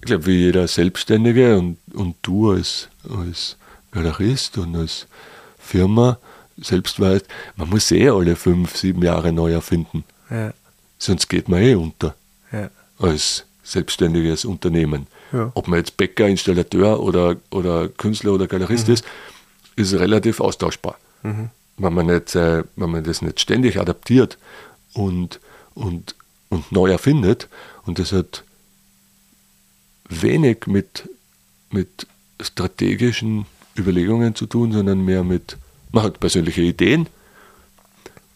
ich 0.00 0.02
glaube, 0.02 0.26
wie 0.26 0.36
jeder 0.36 0.68
Selbstständige 0.68 1.56
und, 1.56 1.78
und 1.94 2.16
du 2.22 2.50
als, 2.50 2.88
als 3.08 3.56
Galerist 3.92 4.58
und 4.58 4.76
als 4.76 5.06
Firma 5.58 6.18
selbst 6.58 7.00
weißt, 7.00 7.26
man 7.56 7.70
muss 7.70 7.90
eh 7.92 8.08
alle 8.10 8.36
fünf, 8.36 8.76
sieben 8.76 9.02
Jahre 9.02 9.32
neu 9.32 9.52
erfinden. 9.52 10.04
Ja. 10.30 10.52
Sonst 10.98 11.28
geht 11.28 11.48
man 11.48 11.60
eh 11.62 11.74
unter 11.74 12.14
Ja. 12.52 12.70
als 12.98 13.44
selbstständiges 13.62 14.44
Unternehmen. 14.44 15.06
Ja. 15.32 15.50
Ob 15.54 15.68
man 15.68 15.78
jetzt 15.78 15.96
Bäcker, 15.96 16.26
Installateur 16.28 17.00
oder, 17.00 17.36
oder 17.50 17.88
Künstler 17.88 18.32
oder 18.32 18.46
Galerist 18.46 18.88
ist, 18.88 19.04
ist 19.76 19.92
relativ 19.94 20.40
austauschbar. 20.40 20.98
Wenn, 21.22 21.92
man 21.92 22.06
nicht, 22.06 22.34
äh, 22.36 22.62
wenn 22.76 22.90
man 22.90 23.02
das 23.04 23.20
nicht 23.22 23.40
ständig 23.40 23.78
adaptiert 23.78 24.38
und, 24.94 25.40
und, 25.74 26.14
und 26.48 26.70
neu 26.72 26.90
erfindet, 26.90 27.48
und 27.86 27.98
das 27.98 28.12
hat 28.12 28.44
wenig 30.08 30.66
mit, 30.66 31.08
mit 31.70 32.06
strategischen 32.40 33.46
Überlegungen 33.78 34.34
zu 34.34 34.46
tun, 34.46 34.72
sondern 34.72 35.04
mehr 35.04 35.24
mit, 35.24 35.56
man 35.92 36.04
hat 36.04 36.20
persönliche 36.20 36.62
Ideen 36.62 37.08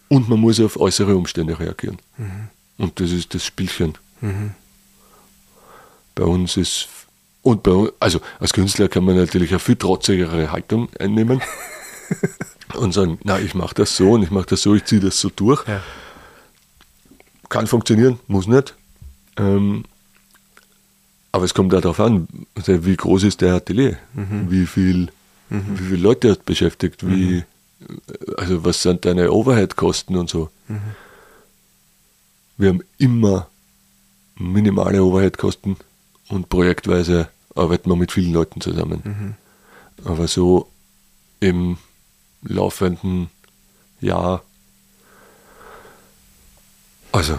und 0.09 0.29
man 0.29 0.41
muss 0.41 0.61
auf 0.61 0.79
äußere 0.79 1.17
Umstände 1.17 1.59
reagieren. 1.59 1.99
Und 2.79 3.01
das 3.01 3.11
ist 3.11 3.35
das 3.35 3.45
Spielchen. 3.45 3.97
Bei 6.15 6.25
uns 6.25 6.57
ist, 6.57 6.89
und 7.43 7.63
bei 7.63 7.71
uns, 7.71 7.93
also 8.01 8.21
als 8.39 8.53
Künstler 8.53 8.89
kann 8.89 9.05
man 9.05 9.17
natürlich 9.17 9.51
eine 9.51 9.59
viel 9.59 9.77
trotzigere 9.77 10.53
Haltung 10.53 10.89
einnehmen 10.99 11.41
und 12.75 12.93
sagen, 12.93 13.19
na, 13.25 13.39
ich 13.39 13.55
mache 13.55 13.75
das 13.75 13.97
so 13.97 14.13
und 14.13 14.23
ich 14.23 14.31
mache 14.31 14.47
das 14.47 14.63
so, 14.63 14.75
ich 14.75 14.85
ziehe 14.85 15.01
das 15.01 15.21
so 15.21 15.31
durch. 15.31 15.67
Ja. 15.67 15.83
Kann 17.49 17.67
funktionieren, 17.67 18.21
muss 18.27 18.47
nicht. 18.47 18.75
Ähm, 19.41 19.85
aber 21.33 21.45
es 21.45 21.55
kommt 21.55 21.75
auch 21.75 21.81
darauf 21.81 22.01
an, 22.01 22.29
also 22.55 22.85
wie 22.85 22.97
groß 22.97 23.23
ist 23.25 23.41
der 23.41 23.55
Atelier, 23.55 23.97
wie 24.51 24.67
viel, 24.67 25.09
wie 25.49 25.85
viele 25.85 26.03
Leute 26.03 26.33
hat 26.33 26.45
beschäftigt, 26.45 27.07
wie, 27.09 27.45
also 28.37 28.65
was 28.65 28.83
sind 28.83 29.05
deine 29.05 29.31
Overhead-Kosten 29.33 30.17
und 30.17 30.29
so. 30.29 30.51
Wir 32.57 32.71
haben 32.71 32.83
immer 32.99 33.49
minimale 34.35 35.03
Overhead-Kosten 35.05 35.77
und 36.29 36.49
projektweise 36.49 37.29
arbeiten 37.55 37.89
wir 37.91 37.97
mit 37.97 38.11
vielen 38.11 38.33
Leuten 38.33 38.61
zusammen. 38.61 39.37
Aber 40.05 40.27
so 40.27 40.69
im 41.39 41.79
laufenden 42.43 43.31
Jahr, 44.01 44.43
also 47.13 47.39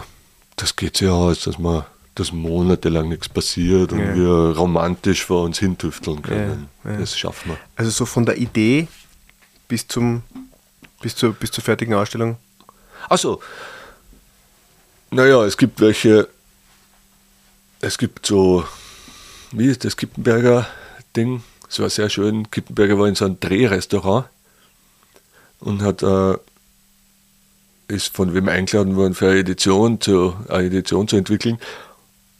das 0.56 0.76
geht 0.76 0.96
sich 0.96 1.08
aus, 1.08 1.40
dass 1.42 1.58
man 1.58 1.84
dass 2.14 2.32
monatelang 2.32 3.08
nichts 3.08 3.28
passiert 3.28 3.92
und 3.92 4.00
Ja. 4.00 4.14
wir 4.14 4.56
romantisch 4.56 5.24
vor 5.24 5.44
uns 5.44 5.58
hintüfteln 5.58 6.20
können. 6.22 6.68
Ja, 6.84 6.92
ja. 6.92 6.98
Das 6.98 7.18
schaffen 7.18 7.52
wir. 7.52 7.58
Also 7.76 7.90
so 7.90 8.04
von 8.06 8.26
der 8.26 8.36
Idee 8.38 8.88
bis 9.68 9.86
zum 9.88 10.22
bis 11.00 11.16
zur, 11.16 11.32
bis 11.32 11.50
zur 11.50 11.64
fertigen 11.64 11.94
Ausstellung. 11.94 12.36
Achso. 13.08 13.42
Naja, 15.10 15.44
es 15.44 15.56
gibt 15.56 15.80
welche, 15.80 16.28
es 17.80 17.98
gibt 17.98 18.24
so, 18.24 18.64
wie 19.50 19.66
ist 19.66 19.84
das 19.84 19.96
Kippenberger 19.96 20.66
Ding? 21.16 21.42
Es 21.68 21.80
war 21.80 21.90
sehr 21.90 22.08
schön. 22.08 22.50
Kippenberger 22.50 22.98
war 22.98 23.08
in 23.08 23.14
so 23.14 23.24
einem 23.24 23.40
Drehrestaurant 23.40 24.26
und 25.60 25.82
hat, 25.82 26.02
äh, 26.02 26.36
ist 27.88 28.14
von 28.14 28.32
wem 28.32 28.48
eingeladen 28.48 28.96
worden 28.96 29.14
für 29.14 29.28
eine 29.30 29.40
Edition 29.40 30.00
zu, 30.00 30.36
eine 30.48 30.66
Edition 30.68 31.08
zu 31.08 31.16
entwickeln. 31.16 31.58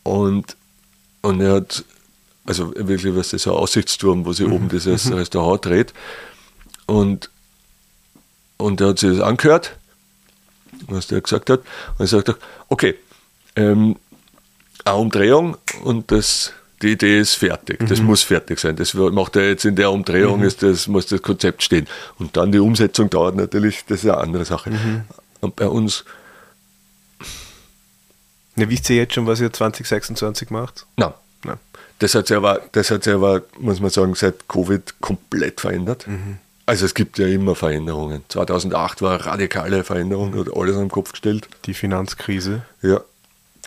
Und, 0.03 0.57
und 1.23 1.41
er 1.41 1.55
hat, 1.55 1.85
also 2.45 2.75
wirklich, 2.75 3.15
was 3.15 3.31
das 3.31 3.47
ein 3.47 3.53
Aussichtsturm, 3.53 4.25
wo 4.25 4.33
sie 4.33 4.45
oben 4.45 4.69
dieses 4.69 5.13
Restaurant 5.13 5.65
dreht. 5.65 5.93
Und, 6.87 7.31
und 8.57 8.81
er 8.81 8.89
hat 8.89 8.99
sich 8.99 9.17
das 9.17 9.21
angehört, 9.21 9.77
was 10.89 11.07
der 11.07 11.21
gesagt 11.21 11.51
hat. 11.51 11.61
Und 11.61 12.01
er 12.01 12.07
sagt, 12.07 12.35
okay, 12.69 12.97
ähm, 13.57 13.97
eine 14.85 14.97
Umdrehung 14.97 15.57
und 15.85 16.11
das, 16.11 16.53
die 16.83 16.93
Idee 16.93 17.21
ist 17.21 17.35
fertig. 17.35 17.87
Das 17.89 18.01
muss 18.01 18.23
fertig 18.23 18.59
sein. 18.59 18.75
Das 18.75 18.95
macht 18.95 19.37
er 19.37 19.49
jetzt 19.49 19.65
in 19.65 19.77
der 19.77 19.93
Umdrehung, 19.93 20.43
ist 20.43 20.63
das, 20.63 20.89
muss 20.89 21.07
das 21.07 21.23
Konzept 21.23 21.63
stehen. 21.63 21.87
Und 22.19 22.37
dann 22.37 22.51
die 22.51 22.59
Umsetzung 22.59 23.09
dauert 23.09 23.37
natürlich, 23.37 23.85
das 23.87 24.03
ist 24.03 24.11
eine 24.11 24.19
andere 24.19 24.45
Sache. 24.45 24.71
Und 25.41 25.57
bei 25.57 25.69
uns, 25.69 26.05
Ne, 28.63 28.71
wisst 28.71 28.89
ihr 28.91 28.97
jetzt 28.97 29.15
schon, 29.15 29.27
was 29.27 29.41
ihr 29.41 29.53
2026 29.53 30.51
macht? 30.51 30.87
nein. 30.97 31.13
Nein. 31.45 31.59
Das 31.99 32.15
hat 32.15 32.29
sich 32.29 32.37
aber, 32.37 32.61
das 32.71 32.91
hat 32.91 33.03
sich 33.03 33.13
aber, 33.13 33.43
muss 33.59 33.81
man 33.81 33.91
sagen, 33.91 34.15
seit 34.15 34.49
Covid 34.49 35.01
komplett 35.01 35.61
verändert. 35.61 36.07
Also 36.67 36.87
es 36.87 36.95
gibt 36.95 37.19
ja 37.19 37.27
immer 37.27 37.57
Veränderungen. 37.57 38.23
2008 38.29 39.03
war 39.03 39.15
eine 39.15 39.27
radikale 39.27 39.83
Veränderung, 39.83 40.37
hat 40.39 40.55
alles 40.57 40.77
am 40.77 40.89
Kopf 40.89 41.13
gestellt. 41.13 41.49
Die 41.67 41.75
Finanzkrise. 41.75 42.63
Ja, 42.81 43.01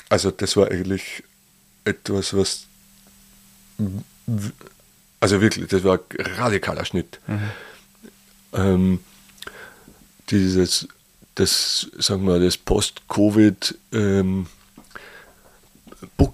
also 0.08 0.32
das 0.32 0.56
war 0.56 0.72
eigentlich 0.72 1.24
etwas, 1.84 2.34
was 2.34 2.68
also 5.20 5.41
wirklich, 5.41 5.68
das 5.68 5.84
war 5.84 6.00
ein 6.18 6.26
radikaler 6.38 6.86
Schnitt. 6.86 7.20
Ähm, 8.54 9.00
dieses, 10.30 10.88
das, 11.36 11.89
sagen 11.98 12.26
wir, 12.26 12.39
das 12.39 12.58
Post-Covid 12.58 13.78
ähm, 13.91 14.48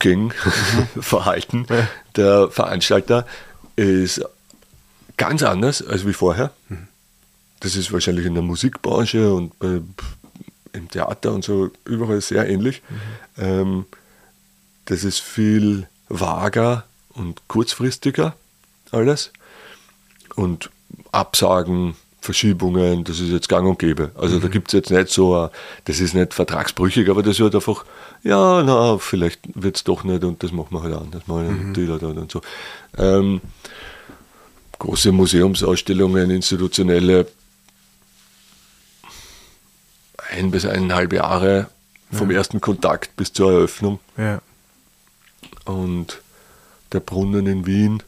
Booking-Verhalten 0.02 1.68
der 2.16 2.50
Veranstalter 2.50 3.26
ist 3.76 4.22
ganz 5.18 5.44
anders 5.44 5.86
als 5.86 6.06
wie 6.06 6.14
vorher. 6.14 6.52
Das 7.60 7.76
ist 7.76 7.92
wahrscheinlich 7.92 8.26
in 8.26 8.34
der 8.34 8.44
Musikbranche 8.44 9.34
und 9.34 9.58
bei, 9.60 9.82
im 10.74 10.90
Theater 10.90 11.34
und 11.34 11.44
so 11.44 11.70
überall 11.86 12.22
sehr 12.22 12.50
ähnlich. 12.50 12.82
Ähm, 13.38 13.86
das 14.86 15.04
ist 15.04 15.20
viel 15.20 15.88
vager 16.10 16.86
und 17.10 17.48
kurzfristiger 17.48 18.36
alles. 18.92 19.32
Und 20.36 20.72
Absagen, 21.12 21.96
Verschiebungen, 22.22 23.04
das 23.04 23.20
ist 23.20 23.30
jetzt 23.32 23.50
gang 23.50 23.68
und 23.68 23.80
gäbe. 23.80 24.12
Also 24.16 24.40
da 24.40 24.48
gibt 24.48 24.68
es 24.70 24.74
jetzt 24.74 24.92
nicht 24.92 25.10
so, 25.10 25.50
das 25.86 26.00
ist 26.00 26.14
nicht 26.14 26.36
vertragsbrüchig, 26.36 27.10
aber 27.10 27.24
das 27.24 27.40
wird 27.40 27.56
einfach, 27.56 27.84
ja, 28.24 28.62
na, 28.64 29.00
vielleicht 29.00 29.40
wird 29.56 29.78
es 29.78 29.84
doch 29.84 30.04
nicht 30.04 30.24
und 30.24 30.44
das 30.44 30.52
machen 30.52 30.68
wir 30.72 30.84
halt 30.84 30.94
anders 30.96 31.26
mal 31.26 31.50
Dealer 31.76 31.98
dort 31.98 32.18
und 32.18 32.32
so. 32.32 32.42
Ähm, 32.98 33.42
große 34.78 35.12
Museumsausstellungen, 35.12 36.30
institutionelle, 36.30 37.26
ein 40.30 40.52
bis 40.52 40.66
eineinhalb 40.66 41.14
Jahre 41.14 41.70
vom 42.12 42.30
ersten 42.32 42.62
Kontakt 42.62 43.16
bis 43.16 43.34
zur 43.34 43.52
Eröffnung 43.52 44.00
Ja. 44.18 44.42
und 45.66 46.22
der 46.92 47.00
Brunnen 47.00 47.48
in 47.48 47.66
Wien, 47.66 48.04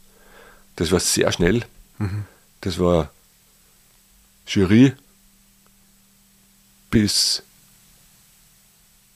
das 0.75 0.91
war 0.91 0.99
sehr 0.99 1.31
schnell. 1.31 1.63
Das 2.61 2.79
war 2.79 3.09
Jury 4.45 4.93
bis 6.89 7.43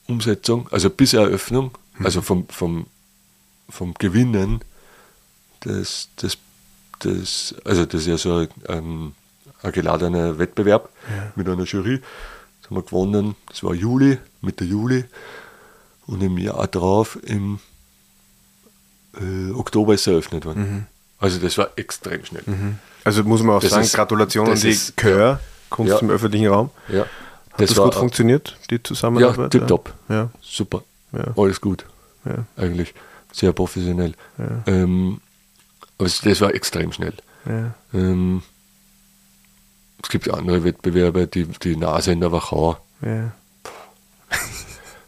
Umsetzung, 0.06 0.68
also 0.72 0.90
bis 0.90 1.12
Eröffnung, 1.12 1.76
also 2.02 2.22
vom, 2.22 2.48
vom, 2.48 2.86
vom 3.68 3.94
Gewinnen 3.94 4.60
des, 5.64 6.08
des, 6.20 6.38
des, 7.04 7.54
also 7.64 7.84
das 7.84 8.02
ist 8.02 8.06
ja 8.06 8.18
so 8.18 8.48
ein, 8.68 9.14
ein 9.62 9.72
geladener 9.72 10.38
Wettbewerb 10.38 10.90
mit 11.36 11.48
einer 11.48 11.64
Jury. 11.64 12.00
Das 12.60 12.70
haben 12.70 12.76
wir 12.76 12.82
gewonnen, 12.82 13.36
das 13.46 13.62
war 13.62 13.74
Juli, 13.74 14.18
Mitte 14.40 14.64
Juli. 14.64 15.04
Und 16.06 16.22
im 16.22 16.38
Jahr 16.38 16.66
drauf, 16.68 17.18
im 17.22 17.58
äh, 19.20 19.50
Oktober 19.52 19.94
ist 19.94 20.06
eröffnet 20.06 20.46
worden. 20.46 20.86
Also 21.18 21.38
das 21.40 21.58
war 21.58 21.70
extrem 21.76 22.24
schnell. 22.24 22.44
Also 23.04 23.24
muss 23.24 23.42
man 23.42 23.56
auch 23.56 23.60
Das 23.60 23.70
sagen, 23.70 23.84
ist- 23.84 23.94
Gratulation 23.94 24.46
an 24.46 24.52
das 24.52 24.60
die 24.60 24.70
ist- 24.70 24.96
Chör, 24.96 25.40
Kunst 25.70 25.92
Ja. 25.92 25.98
im 25.98 26.10
öffentlichen 26.10 26.46
Raum. 26.48 26.70
Ja. 26.88 27.00
Hat 27.52 27.60
das, 27.60 27.74
gut 27.74 27.94
funktioniert, 27.94 28.56
die 28.70 28.76
Ja, 28.76 28.84
Zusammenarbeit? 28.84 29.50
tipptopp. 29.50 29.92
Ja. 30.08 30.30
Super. 30.40 30.82
Ja. 31.12 31.24
Alles 31.36 31.60
gut. 31.60 31.84
Ja. 32.24 32.44
Eigentlich 32.56 32.94
sehr 33.32 33.52
professionell. 33.52 34.14
Ja. 34.38 34.62
Ähm, 34.66 35.20
aber 35.98 36.08
das 36.22 36.40
war 36.40 36.54
extrem 36.54 36.92
schnell. 36.92 37.14
Ja. 37.46 37.74
Ähm, 37.92 38.42
es 40.02 40.08
gibt 40.08 40.30
andere 40.30 40.62
Wettbewerbe, 40.62 41.26
die, 41.26 41.44
die 41.46 41.76
Nase 41.76 42.12
in 42.12 42.20
der 42.20 42.30
Wachau, 42.30 42.76
Ja. 43.02 43.32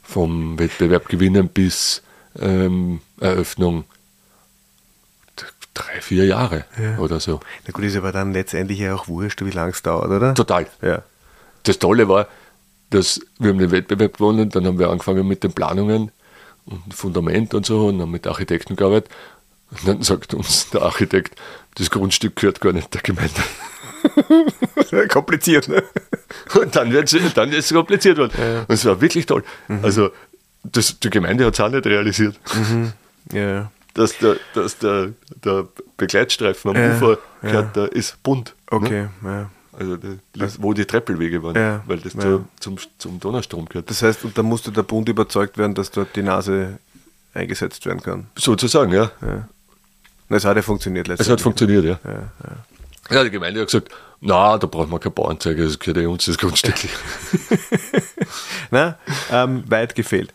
vom 0.02 0.58
Wettbewerb 0.58 1.08
gewinnen 1.08 1.48
bis 1.48 2.02
ähm, 2.38 3.00
Eröffnung 3.20 3.84
drei, 5.74 6.00
vier 6.00 6.26
Jahre 6.26 6.64
Ja. 6.82 6.98
oder 6.98 7.20
so. 7.20 7.40
Na 7.66 7.72
gut, 7.72 7.84
ist 7.84 7.96
aber 7.96 8.12
dann 8.12 8.32
letztendlich 8.32 8.78
ja 8.78 8.94
auch 8.94 9.08
wurscht, 9.08 9.44
wie 9.44 9.50
lange 9.50 9.72
es 9.72 9.82
dauert, 9.82 10.10
oder? 10.10 10.34
Total. 10.34 10.66
Ja. 10.82 11.02
Das 11.64 11.78
Tolle 11.78 12.08
war, 12.08 12.26
dass 12.90 13.20
wir 13.38 13.50
haben 13.50 13.58
den 13.58 13.70
Wettbewerb 13.70 14.14
gewonnen, 14.18 14.50
dann 14.50 14.66
haben 14.66 14.78
wir 14.78 14.90
angefangen 14.90 15.26
mit 15.28 15.44
den 15.44 15.52
Planungen 15.52 16.10
und 16.66 16.94
Fundament 16.94 17.54
und 17.54 17.64
so 17.66 17.86
und 17.86 18.00
haben 18.00 18.10
mit 18.10 18.26
Architekten 18.26 18.76
gearbeitet. 18.76 19.10
Und 19.70 19.86
dann 19.86 20.02
sagt 20.02 20.34
uns 20.34 20.70
der 20.70 20.82
Architekt, 20.82 21.38
das 21.76 21.90
Grundstück 21.90 22.36
gehört 22.36 22.60
gar 22.60 22.72
nicht 22.72 22.92
der 22.92 23.02
Gemeinde. 23.02 23.40
Kompliziert, 25.08 25.68
ne? 25.68 25.82
Und 26.58 26.74
dann, 26.74 26.90
wird's, 26.92 27.14
dann 27.34 27.50
ist 27.52 27.66
es 27.70 27.72
kompliziert 27.74 28.18
worden. 28.18 28.32
Und 28.66 28.74
es 28.74 28.84
war 28.84 29.00
wirklich 29.00 29.26
toll. 29.26 29.44
Also 29.82 30.10
das, 30.64 30.98
die 30.98 31.10
Gemeinde 31.10 31.44
hat 31.46 31.54
es 31.54 31.60
auch 31.60 31.68
nicht 31.68 31.86
realisiert, 31.86 32.38
Ja. 33.32 33.70
Dass 33.94 34.16
der, 34.18 34.36
dass 34.54 34.78
der, 34.78 35.10
der 35.44 35.66
Begleitstreifen 35.96 36.70
am 36.70 36.76
Ja, 36.76 36.94
Ufer 36.96 37.18
ja. 37.42 37.48
gehört, 37.50 37.76
der 37.76 37.92
ist 37.92 38.22
bunt. 38.22 38.54
Ne? 38.70 38.76
Okay, 38.76 39.08
ja. 39.24 39.50
Also 39.78 39.96
wo 40.58 40.74
die 40.74 40.84
Treppelwege 40.84 41.42
waren, 41.42 41.54
Ja, 41.56 41.82
weil 41.86 41.98
das 41.98 42.12
ja. 42.14 42.20
zu, 42.20 42.44
zum, 42.58 42.76
zum 42.98 43.18
Donnerstrom 43.20 43.66
gehört. 43.66 43.88
Das 43.88 44.02
heißt, 44.02 44.24
und 44.24 44.36
da 44.36 44.42
musste 44.42 44.70
der 44.72 44.82
Bund 44.82 45.08
überzeugt 45.08 45.56
werden, 45.56 45.74
dass 45.74 45.90
dort 45.90 46.14
die 46.16 46.22
Nase 46.22 46.78
eingesetzt 47.32 47.86
werden 47.86 48.02
kann. 48.02 48.26
Sozusagen, 48.36 48.92
ja. 48.92 49.10
Na, 50.28 50.36
Es 50.36 50.44
hat 50.44 50.56
ja 50.56 50.62
funktioniert 50.62 51.06
Es 51.06 51.10
letztendlich. 51.10 51.32
hat 51.32 51.40
funktioniert, 51.40 51.84
ja. 51.84 51.98
Ja, 52.04 53.14
Ja, 53.16 53.24
die 53.24 53.30
Gemeinde 53.30 53.60
hat 53.60 53.68
gesagt, 53.68 53.90
na, 54.20 54.58
da 54.58 54.66
brauchen 54.66 54.90
wir 54.90 54.98
keine 54.98 55.12
Bauanzeige, 55.14 55.64
das 55.64 55.78
gehört 55.78 55.96
ja 55.96 56.08
uns 56.08 56.26
das 56.26 56.36
Grundstück. 56.36 56.74
Na, 58.70 58.98
ähm, 59.32 59.64
weit 59.68 59.94
gefehlt. 59.94 60.32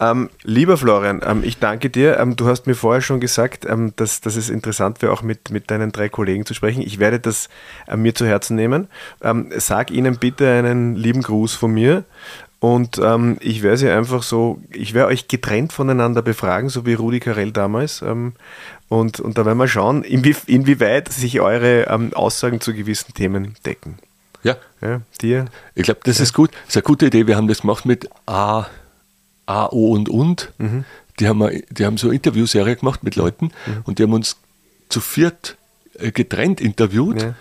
Ähm, 0.00 0.30
lieber 0.44 0.76
Florian, 0.76 1.22
ähm, 1.24 1.42
ich 1.42 1.58
danke 1.58 1.90
dir. 1.90 2.18
Ähm, 2.20 2.36
du 2.36 2.46
hast 2.46 2.66
mir 2.68 2.74
vorher 2.76 3.02
schon 3.02 3.18
gesagt, 3.18 3.64
ähm, 3.64 3.92
dass, 3.96 4.20
dass 4.20 4.36
es 4.36 4.48
interessant 4.48 5.02
wäre, 5.02 5.12
auch 5.12 5.22
mit, 5.22 5.50
mit 5.50 5.70
deinen 5.72 5.90
drei 5.90 6.08
Kollegen 6.08 6.46
zu 6.46 6.54
sprechen. 6.54 6.82
Ich 6.82 7.00
werde 7.00 7.18
das 7.18 7.48
äh, 7.88 7.96
mir 7.96 8.14
zu 8.14 8.24
Herzen 8.24 8.54
nehmen. 8.54 8.86
Ähm, 9.22 9.50
sag 9.56 9.90
ihnen 9.90 10.16
bitte 10.18 10.48
einen 10.52 10.94
lieben 10.94 11.22
Gruß 11.22 11.54
von 11.54 11.72
mir. 11.72 12.04
Und 12.60 12.98
ähm, 12.98 13.38
ich 13.40 13.62
werde 13.62 13.76
sie 13.76 13.88
einfach 13.90 14.22
so, 14.22 14.60
ich 14.72 14.94
werde 14.94 15.08
euch 15.10 15.28
getrennt 15.28 15.72
voneinander 15.72 16.22
befragen, 16.22 16.68
so 16.68 16.86
wie 16.86 16.94
Rudi 16.94 17.20
Carell 17.20 17.52
damals. 17.52 18.02
Und, 18.02 19.20
und 19.20 19.38
da 19.38 19.46
werden 19.46 19.58
wir 19.58 19.68
schauen, 19.68 20.02
inwie, 20.02 20.34
inwieweit 20.46 21.12
sich 21.12 21.40
eure 21.40 21.86
Aussagen 22.14 22.60
zu 22.60 22.74
gewissen 22.74 23.14
Themen 23.14 23.54
decken. 23.64 23.98
ja, 24.42 24.56
Ja, 24.80 25.02
dir? 25.20 25.44
ich 25.76 25.84
glaube, 25.84 26.00
das 26.02 26.18
ist 26.18 26.32
gut. 26.34 26.50
Das 26.50 26.70
ist 26.70 26.76
eine 26.78 26.82
gute 26.82 27.06
Idee. 27.06 27.28
Wir 27.28 27.36
haben 27.36 27.46
das 27.46 27.60
gemacht 27.60 27.86
mit 27.86 28.10
A, 28.26 28.66
A 29.48 29.66
O 29.70 29.92
und 29.92 30.08
und. 30.08 30.52
Mhm. 30.58 30.84
Die, 31.20 31.26
haben, 31.26 31.48
die 31.70 31.84
haben 31.84 31.96
so 31.96 32.08
eine 32.08 32.14
Interviewserie 32.16 32.76
gemacht 32.76 33.02
mit 33.02 33.16
Leuten 33.16 33.46
Mhm. 33.66 33.82
und 33.84 33.98
die 33.98 34.04
haben 34.04 34.12
uns 34.12 34.36
zu 34.88 35.00
viert 35.00 35.56
äh, 35.98 36.12
getrennt 36.12 36.60
interviewt. 36.60 37.22
Ja. 37.22 37.34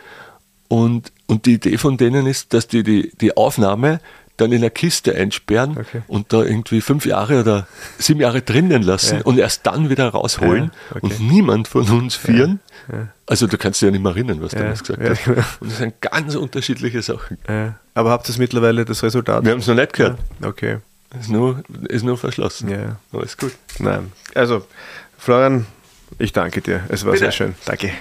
Und, 0.68 1.12
und 1.28 1.46
die 1.46 1.54
Idee 1.54 1.78
von 1.78 1.98
denen 1.98 2.26
ist, 2.28 2.54
dass 2.54 2.68
die 2.68 2.84
die, 2.84 3.12
die 3.22 3.38
Aufnahme 3.38 4.00
dann 4.36 4.52
in 4.52 4.58
eine 4.60 4.70
Kiste 4.70 5.16
einsperren 5.16 5.78
Okay. 5.80 6.02
und 6.08 6.32
da 6.32 6.44
irgendwie 6.44 6.82
fünf 6.82 7.06
Jahre 7.08 7.40
oder 7.42 7.68
sieben 7.98 8.20
Jahre 8.20 8.42
drinnen 8.44 8.84
lassen 8.84 9.18
Ja. 9.18 9.24
und 9.24 9.40
erst 9.40 9.66
dann 9.66 9.90
wieder 9.90 10.10
rausholen. 10.10 10.66
Ja, 10.66 10.96
okay. 10.96 11.00
Und 11.02 11.20
niemand 11.22 11.68
von 11.68 11.90
uns 11.90 12.16
vieren, 12.16 12.60
also 13.26 13.48
du 13.48 13.58
kannst 13.58 13.82
dir 13.82 13.88
ja 13.88 13.92
nicht 13.94 14.04
mehr 14.04 14.12
erinnern, 14.12 14.40
was 14.42 14.52
du 14.52 14.58
Ja, 14.58 14.64
damals 14.64 14.84
gesagt 14.84 15.02
ja, 15.04 15.10
hast. 15.10 15.24
genau. 15.26 15.42
Und 15.60 15.72
das 15.72 15.78
sind 15.80 16.02
ganz 16.02 16.36
unterschiedliche 16.36 17.02
Sachen. 17.02 17.38
Aber 17.96 18.12
habt 18.12 18.30
ihr 18.30 18.36
mittlerweile 18.38 18.86
das 18.86 19.02
Resultat? 19.04 19.44
Wir 19.44 19.54
haben 19.54 19.60
es 19.60 19.68
noch 19.68 19.76
nicht 19.76 19.94
gehört. 19.94 20.20
Okay. 20.44 20.78
Ist 21.20 21.30
nur, 21.30 21.64
ist 21.88 22.04
nur 22.04 22.18
verschlossen. 22.18 22.70
Ja. 22.70 22.98
Alles 23.14 23.38
gut. 23.38 23.54
Nein. 23.80 24.12
Also, 24.36 24.66
Florian, 25.18 25.66
ich 26.20 26.34
danke 26.34 26.62
dir. 26.62 26.84
Es 26.90 27.06
war 27.06 27.14
Bitte. 27.14 27.26
sehr 27.26 27.32
schön. 27.32 27.56
Danke. 27.66 27.92